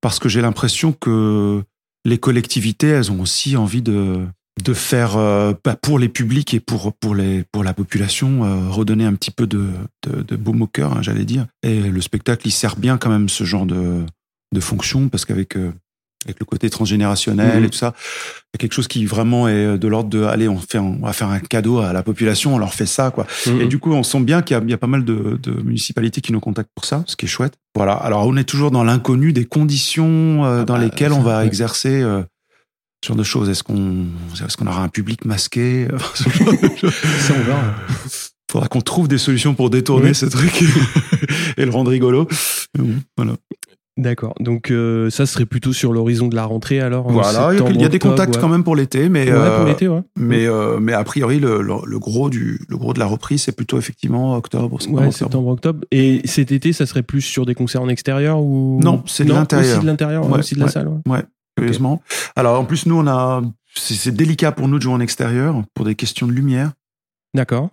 parce 0.00 0.18
que 0.18 0.28
j'ai 0.28 0.40
l'impression 0.42 0.92
que 0.92 1.62
les 2.04 2.18
collectivités, 2.18 2.88
elles 2.88 3.11
ont 3.12 3.21
aussi 3.21 3.56
envie 3.56 3.82
de 3.82 4.21
de 4.62 4.75
faire 4.75 5.16
euh, 5.16 5.54
bah, 5.64 5.76
pour 5.80 5.99
les 5.99 6.11
publics 6.11 6.52
et 6.52 6.61
pour 6.61 6.92
pour 6.92 7.14
les 7.14 7.42
pour 7.52 7.64
la 7.64 7.73
population 7.73 8.44
euh, 8.44 8.68
redonner 8.68 9.06
un 9.06 9.14
petit 9.14 9.30
peu 9.30 9.47
de 9.47 9.71
de, 10.06 10.21
de 10.23 10.37
baume 10.37 10.61
au 10.62 10.66
cœur, 10.66 10.92
hein, 10.92 11.00
j'allais 11.00 11.25
dire. 11.25 11.47
Et 11.62 11.80
le 11.80 12.00
spectacle, 12.02 12.47
il 12.47 12.50
sert 12.50 12.76
bien 12.76 12.99
quand 12.99 13.09
même 13.09 13.30
ce 13.30 13.44
genre 13.44 13.64
de 13.64 14.04
de 14.54 14.61
fonction 14.61 15.09
parce 15.09 15.25
qu'avec 15.25 15.56
euh, 15.56 15.73
avec 16.25 16.38
le 16.41 16.45
côté 16.47 16.71
transgénérationnel 16.71 17.59
Mhm. 17.61 17.64
et 17.64 17.71
tout 17.71 17.79
ça, 17.79 17.95
il 17.97 18.55
y 18.55 18.57
a 18.57 18.59
quelque 18.59 18.73
chose 18.75 18.87
qui 18.88 19.05
vraiment 19.07 19.49
est 19.49 19.79
de 19.79 19.88
l'ordre 19.88 20.09
de 20.11 20.23
allez, 20.25 20.49
on 20.49 20.59
fait 20.59 20.79
un- 20.79 20.83
on 21.02 21.07
va 21.07 21.12
faire 21.12 21.29
un 21.29 21.41
cadeau 21.41 21.81
à 21.81 21.93
la 21.93 22.02
population, 22.02 22.55
on 22.55 22.59
leur 22.59 22.75
fait 22.75 22.87
ça 22.87 23.11
quoi. 23.11 23.26
Mhm. 23.47 23.61
Et 23.62 23.67
du 23.67 23.79
coup, 23.79 23.93
on 23.93 24.02
sent 24.02 24.21
bien 24.21 24.43
qu'il 24.43 24.57
y 24.57 24.61
a, 24.61 24.62
il 24.62 24.71
y 24.71 24.75
a 24.75 24.79
pas 24.79 24.87
mal 24.87 25.05
de, 25.05 25.38
de 25.43 25.50
municipalités 25.62 26.21
qui 26.21 26.33
nous 26.33 26.41
contactent 26.41 26.71
pour 26.75 26.85
ça, 26.85 27.02
ce 27.07 27.17
qui 27.17 27.25
est 27.26 27.29
chouette. 27.29 27.55
Voilà. 27.75 27.93
Alors, 27.95 28.26
on 28.26 28.37
est 28.37 28.45
toujours 28.45 28.71
dans 28.71 28.85
l'inconnu 28.85 29.33
des 29.33 29.45
conditions 29.47 30.45
euh, 30.45 30.64
dans 30.64 30.75
bah, 30.75 30.81
lesquelles 30.81 31.12
on 31.12 31.23
va 31.23 31.45
exercer 31.45 32.02
euh, 32.02 32.23
ce 33.02 33.09
genre 33.09 33.17
de 33.17 33.25
choses. 33.25 33.49
Est-ce 33.49 33.62
qu'on 33.64 34.07
est 34.35 34.57
qu'on 34.57 34.67
aura 34.67 34.83
un 34.83 34.88
public 34.88 35.25
masqué 35.25 35.88
choses? 36.14 36.93
Ça, 37.21 37.35
on 37.37 37.43
verra. 37.45 37.62
Faudra 38.50 38.69
qu'on 38.69 38.83
trouve 38.83 39.09
des 39.09 39.17
solutions 39.19 39.55
pour 39.55 39.71
détourner 39.71 40.09
Oui. 40.11 40.14
ce 40.14 40.26
truc 40.26 40.62
et 41.57 41.64
le 41.64 41.71
rendre 41.71 41.91
rigolo. 41.91 42.29
Bon, 42.79 42.91
voilà. 43.17 43.33
D'accord. 43.99 44.34
Donc 44.40 44.70
euh, 44.70 45.11
ça 45.11 45.26
serait 45.26 45.44
plutôt 45.44 45.75
sur 45.75 45.92
l'horizon 45.92 46.28
de 46.28 46.34
la 46.34 46.44
rentrée 46.46 46.80
alors. 46.80 47.11
Voilà. 47.11 47.50
Il 47.52 47.80
y 47.80 47.84
a- 47.84 47.88
des 47.90 47.99
contacts 47.99 48.38
quand 48.38 48.49
même 48.49 48.64
pour 48.64 48.75
l'été, 48.75 49.11
mais 49.11 49.25
Ouais, 49.25 49.32
euh, 49.37 49.56
pour 49.58 49.66
l'été, 49.66 49.87
ouais. 49.87 50.00
mais 50.16 50.46
euh, 50.46 50.78
mais 50.80 50.94
a 50.94 51.04
priori 51.04 51.38
le, 51.40 51.61
le, 51.61 51.75
le 51.84 51.99
gros 51.99 52.30
du 52.30 52.58
le 52.68 52.76
gros 52.78 52.94
de 52.94 52.99
la 52.99 53.04
reprise 53.06 53.42
c'est 53.42 53.52
plutôt 53.54 53.78
effectivement 53.78 54.34
octobre. 54.34 54.80
septembre, 54.80 54.99
Ouais, 55.00 55.06
octobre. 55.08 55.18
septembre, 55.18 55.49
octobre. 55.49 55.80
Et 55.90 56.22
cet 56.25 56.52
été, 56.52 56.72
ça 56.72 56.87
serait 56.87 57.02
plus 57.02 57.20
sur 57.20 57.44
des 57.44 57.54
concerts 57.54 57.82
en 57.82 57.88
extérieur 57.88 58.40
ou 58.40 58.80
Non, 58.82 59.02
c'est 59.06 59.25
de 59.25 59.32
l'intérieur. 59.32 59.72
Aussi 59.76 59.82
de 59.82 59.87
l'intérieur, 59.87 60.30
aussi 60.30 60.54
de 60.54 60.61
la 60.61 60.68
salle. 60.68 60.88
ouais. 61.06 61.22
curieusement. 61.58 62.00
Alors 62.34 62.58
en 62.58 62.64
plus 62.64 62.87
nous 62.87 62.96
on 62.99 63.06
a 63.06 63.42
c'est 63.75 64.11
délicat 64.14 64.52
pour 64.52 64.68
nous 64.68 64.78
de 64.78 64.82
jouer 64.82 64.94
en 64.94 65.00
extérieur 65.00 65.62
pour 65.75 65.84
des 65.84 65.94
questions 65.94 66.26
de 66.26 66.32
lumière 66.32 66.72
D'accord. 67.34 67.68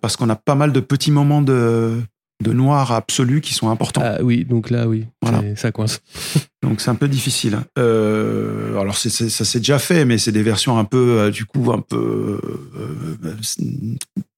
parce 0.00 0.16
qu'on 0.16 0.28
a 0.30 0.36
pas 0.36 0.54
mal 0.54 0.72
de 0.72 0.78
petits 0.80 1.10
moments 1.10 1.42
de 1.42 2.00
de 2.42 2.52
noir 2.52 2.92
absolu 2.92 3.40
qui 3.40 3.54
sont 3.54 3.70
importants. 3.70 4.02
Ah 4.04 4.18
oui, 4.22 4.44
donc 4.44 4.70
là, 4.70 4.86
oui, 4.88 5.06
Voilà. 5.22 5.42
ça 5.56 5.72
coince. 5.72 6.00
Donc 6.62 6.80
c'est 6.80 6.90
un 6.90 6.94
peu 6.96 7.06
difficile. 7.06 7.60
Euh, 7.78 8.76
alors 8.80 8.96
ça 8.96 9.08
s'est 9.08 9.58
déjà 9.60 9.78
fait, 9.78 10.04
mais 10.04 10.18
c'est 10.18 10.32
des 10.32 10.42
versions 10.42 10.78
un 10.78 10.84
peu 10.84 11.18
euh, 11.20 11.30
du 11.30 11.44
coup 11.44 11.70
un 11.72 11.80
peu 11.80 12.40
euh, 12.76 13.36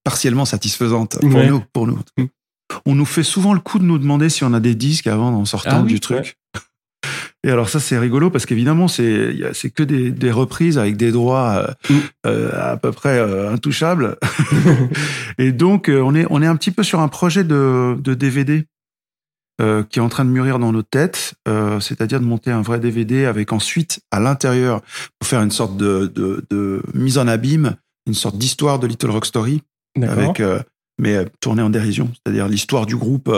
partiellement 0.05 0.45
satisfaisantes 0.45 1.19
pour 1.21 1.35
Ouais. 1.35 1.49
nous. 1.49 1.63
Pour 1.73 1.87
nous. 1.87 1.99
Mm. 2.19 2.25
On 2.85 2.95
nous 2.95 3.07
fait 3.07 3.23
souvent 3.23 3.55
le 3.55 3.61
coup 3.61 3.79
de 3.79 3.85
nous 3.85 3.99
demander 3.99 4.29
si 4.29 4.45
on 4.45 4.53
a 4.53 4.61
des 4.61 4.75
disques 4.75 5.07
avant 5.07 5.29
en 5.29 5.47
sortant 5.47 5.71
Ah 5.79 5.81
oui, 5.83 5.89
du 5.89 6.01
truc. 6.01 6.37
Et 7.45 7.51
alors 7.51 7.69
ça 7.69 7.79
c'est 7.79 7.99
rigolo 7.99 8.31
parce 8.31 8.47
qu'évidemment 8.47 8.89
c'est 8.89 9.33
c'est 9.53 9.71
que 9.71 9.85
des, 9.85 10.11
des 10.11 10.33
reprises 10.33 10.77
avec 10.77 10.97
des 10.97 11.13
droits 11.13 11.65
euh, 11.69 11.73
Mm. 11.95 11.99
euh, 12.27 12.73
à 12.73 12.77
peu 12.77 12.93
près 12.93 13.19
euh, 13.19 13.53
intouchables. 13.53 14.17
Et 15.39 15.53
donc 15.53 15.89
on 15.93 16.15
est 16.15 16.27
on 16.31 16.43
est 16.43 16.47
un 16.47 16.57
petit 16.57 16.73
peu 16.73 16.83
sur 16.83 17.01
un 17.01 17.09
projet 17.09 17.45
de, 17.45 17.97
de 18.01 18.15
DVD 18.15 18.65
qui 19.91 19.99
est 19.99 20.03
en 20.03 20.09
train 20.09 20.25
de 20.25 20.31
mûrir 20.31 20.61
dans 20.61 20.71
nos 20.71 20.85
têtes, 20.85 21.35
c'est-à-dire 21.81 22.21
de 22.21 22.25
monter 22.25 22.53
un 22.53 22.63
vrai 22.63 22.79
DVD 22.79 23.25
avec 23.25 23.53
ensuite 23.53 23.99
à 24.13 24.21
l'intérieur 24.21 24.83
pour 25.19 25.29
faire 25.29 25.43
une 25.43 25.51
sorte 25.51 25.77
de, 25.77 26.07
de, 26.15 26.47
de 26.49 26.81
mise 26.95 27.19
en 27.19 27.27
abîme, 27.27 27.75
une 28.07 28.15
sorte 28.15 28.39
d'histoire 28.39 28.79
de 28.79 28.87
Little 28.87 29.11
Rock 29.11 29.27
Story, 29.27 29.63
avec 30.01 30.41
mais 31.01 31.25
tournée 31.41 31.63
en 31.63 31.71
dérision, 31.71 32.09
c'est-à-dire 32.15 32.47
l'histoire 32.47 32.87
du 32.87 32.95
groupe 32.95 33.29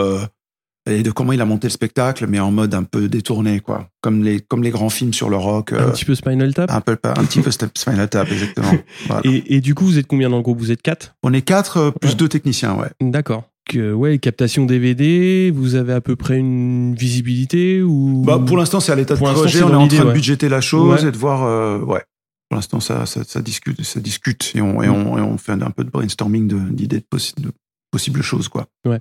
et 0.89 1.03
de 1.03 1.11
comment 1.11 1.31
il 1.33 1.41
a 1.41 1.45
monté 1.45 1.67
le 1.67 1.71
spectacle, 1.71 2.25
mais 2.27 2.39
en 2.39 2.51
mode 2.51 2.73
un 2.73 2.83
peu 2.83 3.07
détourné, 3.07 3.59
quoi, 3.59 3.89
comme 4.01 4.23
les 4.23 4.39
comme 4.39 4.63
les 4.63 4.71
grands 4.71 4.89
films 4.89 5.13
sur 5.13 5.29
le 5.29 5.35
rock, 5.37 5.73
euh, 5.73 5.87
Un 5.87 5.91
petit 5.91 6.05
peu 6.05 6.15
Spinal 6.15 6.53
Tap. 6.53 6.71
un 6.71 6.81
peu 6.81 6.97
un 7.03 7.23
petit 7.25 7.41
peu 7.41 7.51
Spinal 7.51 8.09
Tap, 8.09 8.31
exactement. 8.31 8.71
Voilà. 9.07 9.21
Et, 9.25 9.55
et 9.55 9.61
du 9.61 9.75
coup, 9.75 9.85
vous 9.85 9.97
êtes 9.99 10.07
combien 10.07 10.29
dans 10.29 10.37
le 10.37 10.43
groupe? 10.43 10.59
Vous 10.59 10.71
êtes 10.71 10.81
quatre? 10.81 11.15
On 11.23 11.33
est 11.33 11.41
quatre 11.43 11.77
euh, 11.77 11.91
plus 11.91 12.09
Ouais. 12.11 12.15
deux 12.15 12.29
techniciens, 12.29 12.75
ouais. 12.75 12.89
D'accord. 13.01 13.43
Ouais, 13.73 14.17
captation 14.19 14.65
DVD, 14.65 15.49
vous 15.55 15.75
avez 15.75 15.93
à 15.93 16.01
peu 16.01 16.17
près 16.17 16.37
une 16.37 16.93
visibilité 16.95 17.81
ou? 17.81 18.21
Bah, 18.25 18.37
pour 18.45 18.57
l'instant, 18.57 18.81
c'est 18.81 18.91
à 18.91 18.95
l'état 18.95 19.13
de 19.15 19.19
projet. 19.19 19.63
On 19.63 19.69
est 19.71 19.75
en 19.75 19.87
train 19.87 20.03
de 20.05 20.11
budgéter 20.11 20.49
la 20.49 20.59
chose 20.59 21.01
Ouais. 21.03 21.07
et 21.07 21.11
de 21.11 21.17
voir. 21.17 21.43
euh, 21.43 21.79
ouais. 21.79 22.03
Pour 22.49 22.57
l'instant, 22.57 22.81
ça, 22.81 23.05
ça, 23.05 23.23
ça 23.23 23.41
discute, 23.41 23.81
ça 23.83 24.01
discute 24.01 24.51
et 24.55 24.61
on, 24.61 24.81
et 24.83 24.89
on, 24.89 25.17
et 25.17 25.21
on 25.21 25.37
fait 25.37 25.53
un 25.53 25.71
peu 25.71 25.85
de 25.85 25.89
brainstorming 25.89 26.49
de- 26.49 26.69
d'idées 26.69 26.99
de, 26.99 27.05
possi- 27.09 27.39
de 27.39 27.49
possibles 27.91 28.21
choses, 28.21 28.49
quoi. 28.49 28.65
Ouais. 28.85 28.99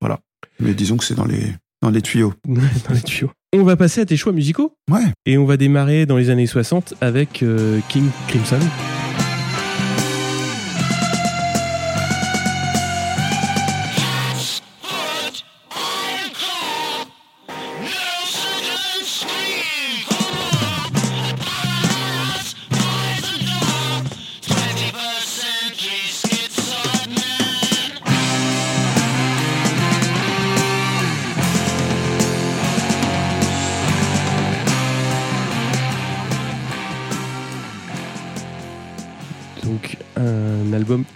Voilà. 0.00 0.18
Mais 0.60 0.74
disons 0.74 0.96
que 0.96 1.04
c'est 1.04 1.14
dans 1.14 1.24
les, 1.26 1.52
dans 1.82 1.90
les 1.90 2.02
tuyaux. 2.02 2.34
dans 2.46 2.94
les 2.94 3.02
tuyaux. 3.02 3.30
On 3.54 3.64
va 3.64 3.76
passer 3.76 4.00
à 4.00 4.06
tes 4.06 4.16
choix 4.16 4.32
musicaux 4.32 4.74
Ouais. 4.90 5.04
et 5.26 5.36
on 5.36 5.44
va 5.44 5.56
démarrer 5.56 6.06
dans 6.06 6.16
les 6.16 6.30
années 6.30 6.46
60 6.46 6.94
avec 7.00 7.42
euh, 7.42 7.80
King 7.88 8.08
Crimson. 8.28 8.58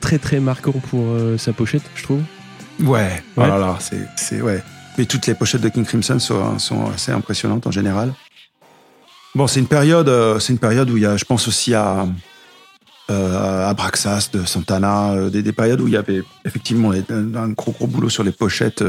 Très 0.06 0.18
très 0.20 0.38
marquant 0.40 0.78
pour 0.90 1.04
euh, 1.04 1.36
sa 1.36 1.52
pochette, 1.52 1.82
je 1.96 2.02
trouve. 2.04 2.22
Ouais. 2.80 3.22
Oh 3.36 3.40
Ouais. 3.40 3.48
là 3.48 3.58
là, 3.58 3.78
c'est, 4.16 4.40
ouais. 4.40 4.62
Mais 4.96 5.04
toutes 5.04 5.26
les 5.26 5.34
pochettes 5.34 5.60
de 5.62 5.68
King 5.68 5.84
Crimson 5.84 6.18
sont, 6.20 6.58
sont 6.60 6.90
assez 6.94 7.10
impressionnantes 7.10 7.66
en 7.66 7.72
général. 7.72 8.14
Bon, 9.34 9.46
c'est 9.48 9.58
une 9.60 9.66
période, 9.66 10.08
euh, 10.08 10.38
c'est 10.38 10.52
une 10.52 10.58
période 10.60 10.88
où 10.90 10.96
il 10.96 11.02
y 11.02 11.06
a, 11.06 11.16
je 11.16 11.24
pense 11.24 11.48
aussi 11.48 11.74
à, 11.74 12.06
euh, 13.10 13.68
à 13.68 13.74
Braxas 13.74 14.30
de 14.32 14.44
Santana, 14.44 15.12
euh, 15.12 15.28
des, 15.28 15.42
des 15.42 15.52
périodes 15.52 15.80
où 15.80 15.88
il 15.88 15.94
y 15.94 15.96
avait 15.96 16.22
effectivement 16.44 16.92
un, 16.92 17.34
un 17.34 17.48
gros 17.50 17.72
gros 17.72 17.86
boulot 17.88 18.08
sur 18.08 18.22
les 18.22 18.32
pochettes 18.32 18.84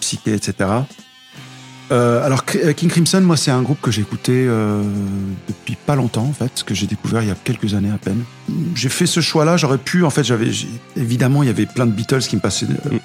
psyché, 0.00 0.32
etc. 0.34 0.54
Euh, 1.92 2.24
alors 2.24 2.44
Cri- 2.46 2.74
King 2.74 2.88
Crimson, 2.88 3.20
moi, 3.20 3.36
c'est 3.36 3.50
un 3.50 3.60
groupe 3.62 3.80
que 3.82 3.90
j'ai 3.90 4.00
écouté 4.02 4.32
euh, 4.48 4.82
depuis 5.48 5.76
pas 5.76 5.94
longtemps, 5.94 6.24
en 6.24 6.32
fait, 6.32 6.62
que 6.64 6.74
j'ai 6.74 6.86
découvert 6.86 7.22
il 7.22 7.28
y 7.28 7.30
a 7.30 7.34
quelques 7.34 7.74
années 7.74 7.90
à 7.90 7.98
peine. 7.98 8.22
J'ai 8.74 8.88
fait 8.88 9.06
ce 9.06 9.20
choix-là, 9.20 9.56
j'aurais 9.58 9.78
pu, 9.78 10.02
en 10.04 10.10
fait, 10.10 10.24
j'avais 10.24 10.50
évidemment, 10.96 11.42
il 11.42 11.46
y 11.46 11.50
avait 11.50 11.66
plein 11.66 11.86
de 11.86 11.92
Beatles 11.92 12.20
qui 12.20 12.36
me 12.36 12.40
passaient, 12.40 12.66
euh, 12.66 12.98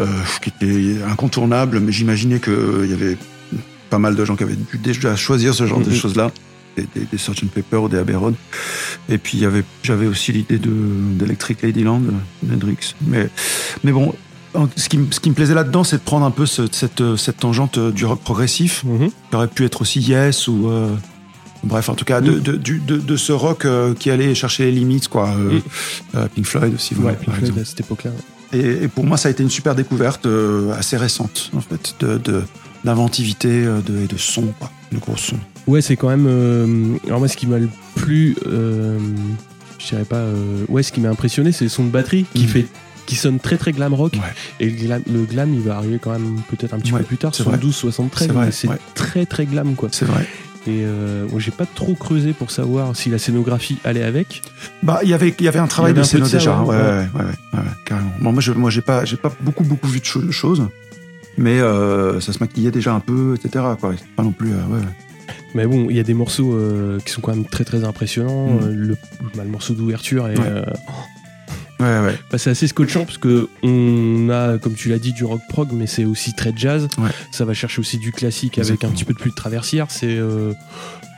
euh, 0.00 0.06
qui 0.42 0.48
étaient 0.50 1.02
incontournables, 1.08 1.78
mais 1.80 1.92
j'imaginais 1.92 2.40
qu'il 2.40 2.86
y 2.90 2.92
avait 2.92 3.16
pas 3.90 3.98
mal 3.98 4.16
de 4.16 4.24
gens 4.24 4.34
qui 4.34 4.42
avaient 4.42 4.56
dû 4.56 4.78
déjà 4.78 5.14
choisir 5.14 5.54
ce 5.54 5.66
genre 5.66 5.80
de 5.80 5.90
Mhm. 5.90 5.94
choses-là, 5.96 6.32
des, 6.76 6.88
des, 6.96 7.06
des 7.06 7.18
Sgt 7.18 7.46
Pepper 7.48 7.76
ou 7.76 7.88
des 7.88 7.98
Abbey 7.98 8.16
Road. 8.16 8.34
Et 9.08 9.18
puis 9.18 9.44
j'avais 9.84 10.06
aussi 10.06 10.32
l'idée 10.32 10.58
de 10.58 10.72
d'Electric 11.18 11.62
Ladyland, 11.62 12.02
d'Hendrix. 12.42 12.94
Mais, 13.06 13.28
mais 13.84 13.92
bon, 13.92 14.12
ce 14.76 14.88
qui, 14.88 14.98
me- 14.98 15.10
ce 15.10 15.20
qui 15.20 15.30
me 15.30 15.34
plaisait 15.34 15.54
là-dedans, 15.54 15.84
c'est 15.84 15.96
de 15.96 16.02
prendre 16.02 16.24
un 16.26 16.30
peu 16.30 16.46
ce- 16.46 16.68
cette, 16.72 17.16
cette 17.16 17.38
tangente 17.38 17.78
euh, 17.78 17.90
du 17.90 18.04
rock 18.04 18.20
progressif, 18.20 18.84
Mhm. 18.84 19.10
qui 19.30 19.36
aurait 19.36 19.48
pu 19.48 19.64
être 19.64 19.80
aussi 19.82 20.00
Yes 20.00 20.48
ou. 20.48 20.68
euh, 20.68 20.94
bref, 21.64 21.88
en 21.88 21.94
tout 21.94 22.04
cas, 22.04 22.20
de, 22.20 22.38
de, 22.38 22.56
du- 22.56 22.78
de, 22.80 22.96
de 22.98 23.16
ce 23.16 23.32
rock 23.32 23.64
euh, 23.64 23.94
qui 23.94 24.10
allait 24.10 24.34
chercher 24.34 24.66
les 24.66 24.72
limites, 24.72 25.08
quoi. 25.08 25.28
Euh, 25.30 25.58
Mm. 25.58 25.62
euh, 26.16 26.28
Pink 26.34 26.46
Floyd 26.46 26.74
aussi, 26.74 26.94
Ouais, 26.94 27.12
Pink 27.14 27.24
par 27.26 27.34
Floyd 27.36 27.58
à 27.58 27.64
cette 27.64 27.80
époque-là. 27.80 28.10
Et, 28.52 28.84
et 28.84 28.88
pour 28.88 29.04
moi, 29.04 29.16
ça 29.16 29.28
a 29.28 29.30
été 29.32 29.42
une 29.42 29.50
super 29.50 29.74
découverte 29.74 30.26
euh, 30.26 30.72
assez 30.78 30.96
récente, 30.96 31.50
en 31.56 31.60
fait, 31.60 31.94
d'inventivité 32.84 33.48
euh, 33.64 33.80
et 34.02 34.06
de 34.06 34.16
son, 34.18 34.42
quoi, 34.58 34.70
de 34.92 34.98
gros 34.98 35.16
son. 35.16 35.36
Ouais, 35.66 35.80
c'est 35.80 35.96
quand 35.96 36.08
même. 36.08 36.26
euh, 36.28 36.96
alors 37.06 37.18
moi, 37.20 37.28
ce 37.28 37.36
qui 37.36 37.46
m'a 37.46 37.58
le 37.58 37.68
plus, 37.94 38.36
euh, 38.46 38.98
je 39.78 39.88
dirais 39.88 40.04
pas. 40.04 40.16
euh, 40.16 40.64
ouais, 40.68 40.82
ce 40.82 40.92
qui 40.92 41.00
m'a 41.00 41.08
impressionné, 41.08 41.52
c'est 41.52 41.64
le 41.64 41.70
son 41.70 41.84
de 41.84 41.90
batterie 41.90 42.26
qui 42.34 42.42
Mhm. 42.44 42.48
fait, 42.48 42.66
qui 43.06 43.16
sonne 43.16 43.38
très 43.38 43.56
très 43.56 43.72
glam 43.72 43.92
rock. 43.94 44.14
Ouais. 44.14 44.20
Et 44.60 44.70
le 44.70 44.76
glam, 44.76 45.02
le 45.12 45.22
glam, 45.24 45.52
il 45.54 45.60
va 45.60 45.76
arriver 45.76 45.98
quand 46.00 46.12
même 46.12 46.40
peut-être 46.50 46.74
un 46.74 46.78
petit 46.78 46.92
Ouais, 46.92 47.00
peu 47.00 47.04
plus 47.06 47.16
tard, 47.18 47.34
c'est 47.34 47.42
vrai. 47.42 47.52
72, 47.54 47.74
73. 47.74 48.26
C'est 48.26 48.32
vrai, 48.32 48.46
mais 48.46 48.52
c'est 48.52 48.68
ouais. 48.68 48.78
très 48.94 49.26
très 49.26 49.46
glam 49.46 49.74
quoi. 49.74 49.88
C'est 49.92 50.04
vrai. 50.06 50.26
Et 50.66 50.82
euh, 50.84 51.26
j'ai 51.38 51.50
pas 51.50 51.66
trop 51.66 51.94
creusé 51.94 52.32
pour 52.32 52.50
savoir 52.50 52.96
si 52.96 53.10
la 53.10 53.18
scénographie 53.18 53.76
allait 53.84 54.02
avec. 54.02 54.40
Bah, 54.82 55.00
il 55.02 55.10
y 55.10 55.12
avait, 55.14 55.34
il 55.38 55.44
y 55.44 55.48
avait 55.48 55.58
un 55.58 55.66
travail 55.66 55.90
avait 55.92 56.00
de 56.00 56.06
scéno 56.06 56.26
déjà. 56.26 56.62
ouais. 56.62 56.74
Ouais, 56.74 56.82
ouais, 56.82 57.24
ouais, 57.58 57.60
carrément. 57.84 58.10
Bon, 58.22 58.32
moi, 58.32 58.40
je, 58.40 58.52
moi, 58.52 58.70
j'ai 58.70 58.80
pas, 58.80 59.04
j'ai 59.04 59.18
pas 59.18 59.30
beaucoup, 59.42 59.62
beaucoup 59.64 59.88
vu 59.88 60.00
de 60.00 60.04
cho- 60.06 60.30
choses, 60.32 60.66
mais 61.36 61.60
euh, 61.60 62.18
ça 62.20 62.32
se 62.32 62.38
maquillait 62.38 62.70
déjà 62.70 62.94
un 62.94 63.00
peu, 63.00 63.34
etc. 63.34 63.62
Quoi. 63.78 63.92
Pas 64.16 64.22
non 64.22 64.32
plus. 64.32 64.52
euh. 64.52 64.80
Mais 65.54 65.66
bon, 65.66 65.86
il 65.90 65.96
y 65.96 66.00
a 66.00 66.02
des 66.02 66.14
morceaux 66.14 66.54
euh, 66.54 66.98
qui 67.04 67.12
sont 67.12 67.20
quand 67.20 67.34
même 67.34 67.44
très 67.44 67.64
très 67.64 67.84
impressionnants. 67.84 68.54
Mm. 68.54 68.60
Euh, 68.62 68.72
le, 68.74 68.94
bah, 69.36 69.44
le 69.44 69.50
morceau 69.50 69.74
d'ouverture 69.74 70.28
est, 70.28 70.34
Ouais. 71.84 72.00
Ouais, 72.00 72.06
ouais. 72.06 72.18
bah, 72.30 72.38
c'est 72.38 72.50
assez 72.50 72.66
scotchant 72.68 73.04
parce 73.04 73.18
que 73.18 73.48
on 73.62 74.28
a, 74.30 74.58
comme 74.58 74.74
tu 74.74 74.88
l'as 74.88 74.98
dit, 74.98 75.12
du 75.12 75.24
rock 75.24 75.40
prog, 75.48 75.68
mais 75.72 75.86
c'est 75.86 76.04
aussi 76.04 76.34
très 76.34 76.52
jazz. 76.56 76.88
Ouais. 76.98 77.10
Ça 77.30 77.44
va 77.44 77.54
chercher 77.54 77.80
aussi 77.80 77.98
du 77.98 78.12
classique 78.12 78.58
avec 78.58 78.82
un 78.84 78.88
petit 78.90 79.04
peu 79.04 79.12
de 79.14 79.18
plus 79.18 79.30
de 79.30 79.34
traversière. 79.36 79.86
C'est 79.90 80.06
euh, 80.08 80.52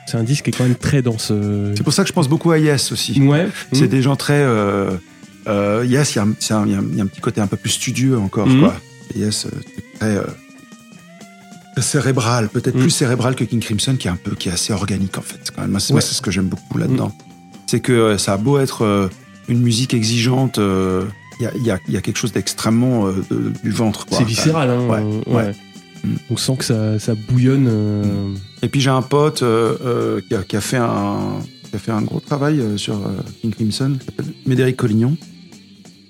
c'est 0.06 0.16
un 0.16 0.22
disque 0.22 0.44
qui 0.44 0.50
est 0.50 0.56
quand 0.56 0.64
même 0.64 0.76
très 0.76 1.02
dense. 1.02 1.28
euh. 1.30 1.72
C'est 1.76 1.82
pour 1.82 1.92
ça 1.92 2.02
que 2.02 2.08
je 2.08 2.12
pense 2.12 2.28
beaucoup 2.28 2.50
à 2.52 2.58
Yes 2.58 2.92
aussi. 2.92 3.20
Ouais. 3.20 3.48
C'est 3.72 3.86
Mm. 3.86 3.88
des 3.88 4.02
gens 4.02 4.16
très. 4.16 4.42
Euh, 4.42 5.84
yes, 5.86 6.14
il 6.14 6.18
y, 6.18 6.20
a 6.20 6.56
un- 6.58 6.66
y 6.66 6.70
y 6.96 7.00
a 7.00 7.04
petit 7.06 7.20
côté 7.20 7.40
un 7.40 7.46
peu 7.46 7.56
plus 7.56 7.70
studieux 7.70 8.18
encore, 8.18 8.46
Mhm. 8.48 8.60
quoi. 8.60 8.74
Yes, 9.14 9.46
très. 10.00 10.16
cérébral, 11.78 12.48
peut-être 12.48 12.74
Mhm. 12.74 12.80
plus 12.82 12.90
cérébral 12.90 13.34
que 13.34 13.44
King 13.44 13.60
Crimson, 13.60 13.96
qui 13.96 14.08
est 14.08 14.10
un 14.10 14.16
peu, 14.16 14.34
qui 14.34 14.48
est 14.48 14.52
assez 14.52 14.72
organique 14.72 15.18
en 15.18 15.22
fait. 15.22 15.52
Quand 15.54 15.62
même, 15.62 15.70
moi, 15.72 15.80
c'est 15.80 15.92
Ouais. 15.92 16.00
ce 16.00 16.22
que 16.22 16.30
j'aime 16.30 16.46
beaucoup 16.48 16.78
là-dedans. 16.78 17.12
C'est 17.66 17.80
que 17.80 18.16
ça 18.16 18.32
a 18.32 18.36
beau 18.38 18.58
être 18.58 19.10
une 19.48 19.60
musique 19.62 19.94
exigeante, 19.94 20.58
euh, 20.58 21.04
il 21.40 21.44
y, 21.44 21.46
a, 21.46 21.52
il 21.56 21.62
y 21.64 21.70
a- 21.70 21.78
il 21.88 21.94
y 21.94 21.96
a 21.96 22.00
quelque 22.00 22.16
chose 22.18 22.32
d'extrêmement 22.32 23.06
euh, 23.08 23.24
du 23.62 23.70
ventre. 23.70 24.06
C'est 24.10 24.24
viscéral. 24.24 24.70
Hein, 24.70 24.86
Ouais, 24.88 25.02
euh, 25.28 25.34
ouais. 25.34 25.52
Mm. 26.04 26.14
On 26.30 26.36
sent 26.36 26.56
que 26.58 26.64
ça, 26.64 26.98
ça 26.98 27.14
bouillonne. 27.14 27.66
euh, 27.68 28.34
Et 28.62 28.68
puis 28.68 28.80
j'ai 28.80 28.90
un 28.90 29.02
pote 29.02 29.42
euh, 29.42 29.76
euh, 29.84 30.20
qui, 30.28 30.34
a, 30.34 30.42
qui 30.42 30.56
a 30.56 30.60
fait 30.60 30.76
un 30.78 31.40
qui 31.70 31.74
a 31.74 31.78
fait 31.80 31.90
un 31.92 32.02
gros 32.02 32.20
travail 32.20 32.60
euh, 32.60 32.76
sur 32.76 32.94
euh, 32.94 33.10
King 33.42 33.50
Crimson, 33.52 33.96
qui 33.98 34.06
s'appelle 34.06 34.26
Médéric 34.46 34.76
Collignon, 34.76 35.16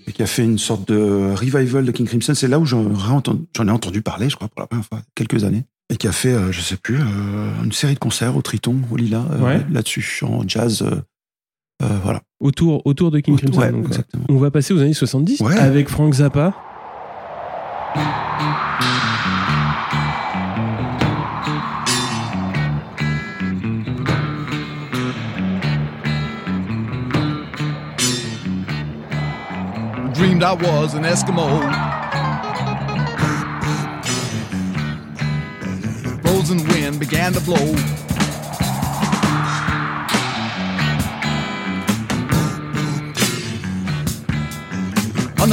et 0.07 0.12
qui 0.12 0.22
a 0.22 0.27
fait 0.27 0.44
une 0.44 0.59
sorte 0.59 0.87
de 0.88 1.33
revival 1.35 1.85
de 1.87 1.90
King 1.92 2.07
Crimson. 2.07 2.35
C'est 2.35 2.46
là 2.49 2.59
où 2.59 2.66
j'en 2.66 2.85
ai 2.85 3.70
entendu 3.70 4.03
parler, 4.03 4.29
je 4.29 4.37
crois, 4.37 4.49
pour 4.49 4.61
la 4.61 4.66
première 4.66 4.85
fois, 4.85 5.01
quelques 5.14 5.44
années. 5.44 5.64
Et 5.88 5.96
qui 5.96 6.09
a 6.09 6.12
fait, 6.12 6.33
euh, 6.35 6.53
je 6.53 6.61
sais 6.61 6.77
plus, 6.77 6.99
euh, 7.01 7.64
une 7.64 7.72
série 7.72 7.94
de 7.94 7.99
concerts 7.99 8.37
au 8.37 8.42
Triton, 8.42 8.77
au 8.90 8.96
Lila, 8.96 9.25
euh, 9.33 9.40
Ouais. 9.40 9.66
là-dessus, 9.72 10.20
en 10.22 10.46
jazz. 10.46 10.85
Euh, 11.83 11.87
euh, 11.87 11.99
voilà. 12.03 12.21
autour, 12.41 12.83
autour 12.87 13.11
de 13.11 13.21
King 13.21 13.37
Crimson. 13.37 13.61
Ouais, 13.61 13.73
donc, 13.73 13.87
exactement. 13.87 14.25
On 14.29 14.37
va 14.37 14.51
passer 14.51 14.73
aux 14.75 14.81
années 14.81 14.95
70 14.95 15.41
Ouais. 15.41 15.59
avec 15.59 15.89
Frank 15.89 16.15
Zappa. 16.15 16.55
Dreamed 30.15 30.43
I 30.43 30.55
was 30.55 30.95
an 30.95 31.05
Eskimo. 31.05 31.47
Frozen 36.23 36.67
wind 36.69 36.99
began 36.99 37.33
to 37.35 37.41
blow. 37.41 37.75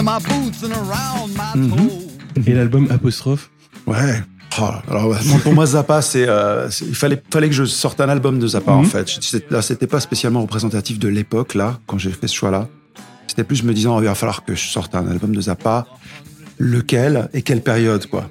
Under 0.06 0.20
my 0.20 0.20
boots 0.28 0.64
and 0.64 0.72
around 0.74 1.32
my 1.34 1.68
Mhm. 1.68 2.48
Et 2.48 2.54
l'album 2.54 2.88
Apostrophe. 2.92 3.50
Ouais. 3.88 4.22
Oh, 4.60 4.66
alors, 4.90 5.16
pour 5.44 5.54
moi, 5.54 5.66
Zappa, 5.66 6.02
c'est, 6.02 6.28
euh, 6.28 6.70
c'est- 6.70 6.86
il 6.86 6.94
fallait, 6.96 7.22
fallait 7.32 7.48
que 7.50 7.56
je 7.56 7.64
sorte 7.64 8.00
un 8.02 8.10
album 8.10 8.38
de 8.38 8.46
Zappa, 8.48 8.72
en 8.72 8.82
Mhm. 8.84 8.88
fait. 8.90 9.44
Là, 9.50 9.62
c'était 9.62 9.88
pas 9.88 10.00
spécialement 10.00 10.42
représentatif 10.42 11.00
de 11.00 11.08
l'époque, 11.08 11.56
là, 11.56 11.80
quand 11.88 11.98
j'ai 11.98 12.12
fait 12.12 12.28
ce 12.28 12.36
choix-là. 12.36 12.68
C'était 13.28 13.44
plus 13.44 13.64
me 13.64 13.74
disant, 13.74 13.98
oh, 13.98 14.02
il 14.02 14.06
va 14.06 14.14
falloir 14.16 14.44
que 14.46 14.54
je 14.56 14.68
sorte 14.68 14.94
un 14.94 15.08
album 15.08 15.34
de 15.36 15.42
Zappa. 15.42 15.88
Lequel 16.60 17.30
et 17.34 17.42
quelle 17.42 17.62
période, 17.62 18.06
quoi. 18.08 18.30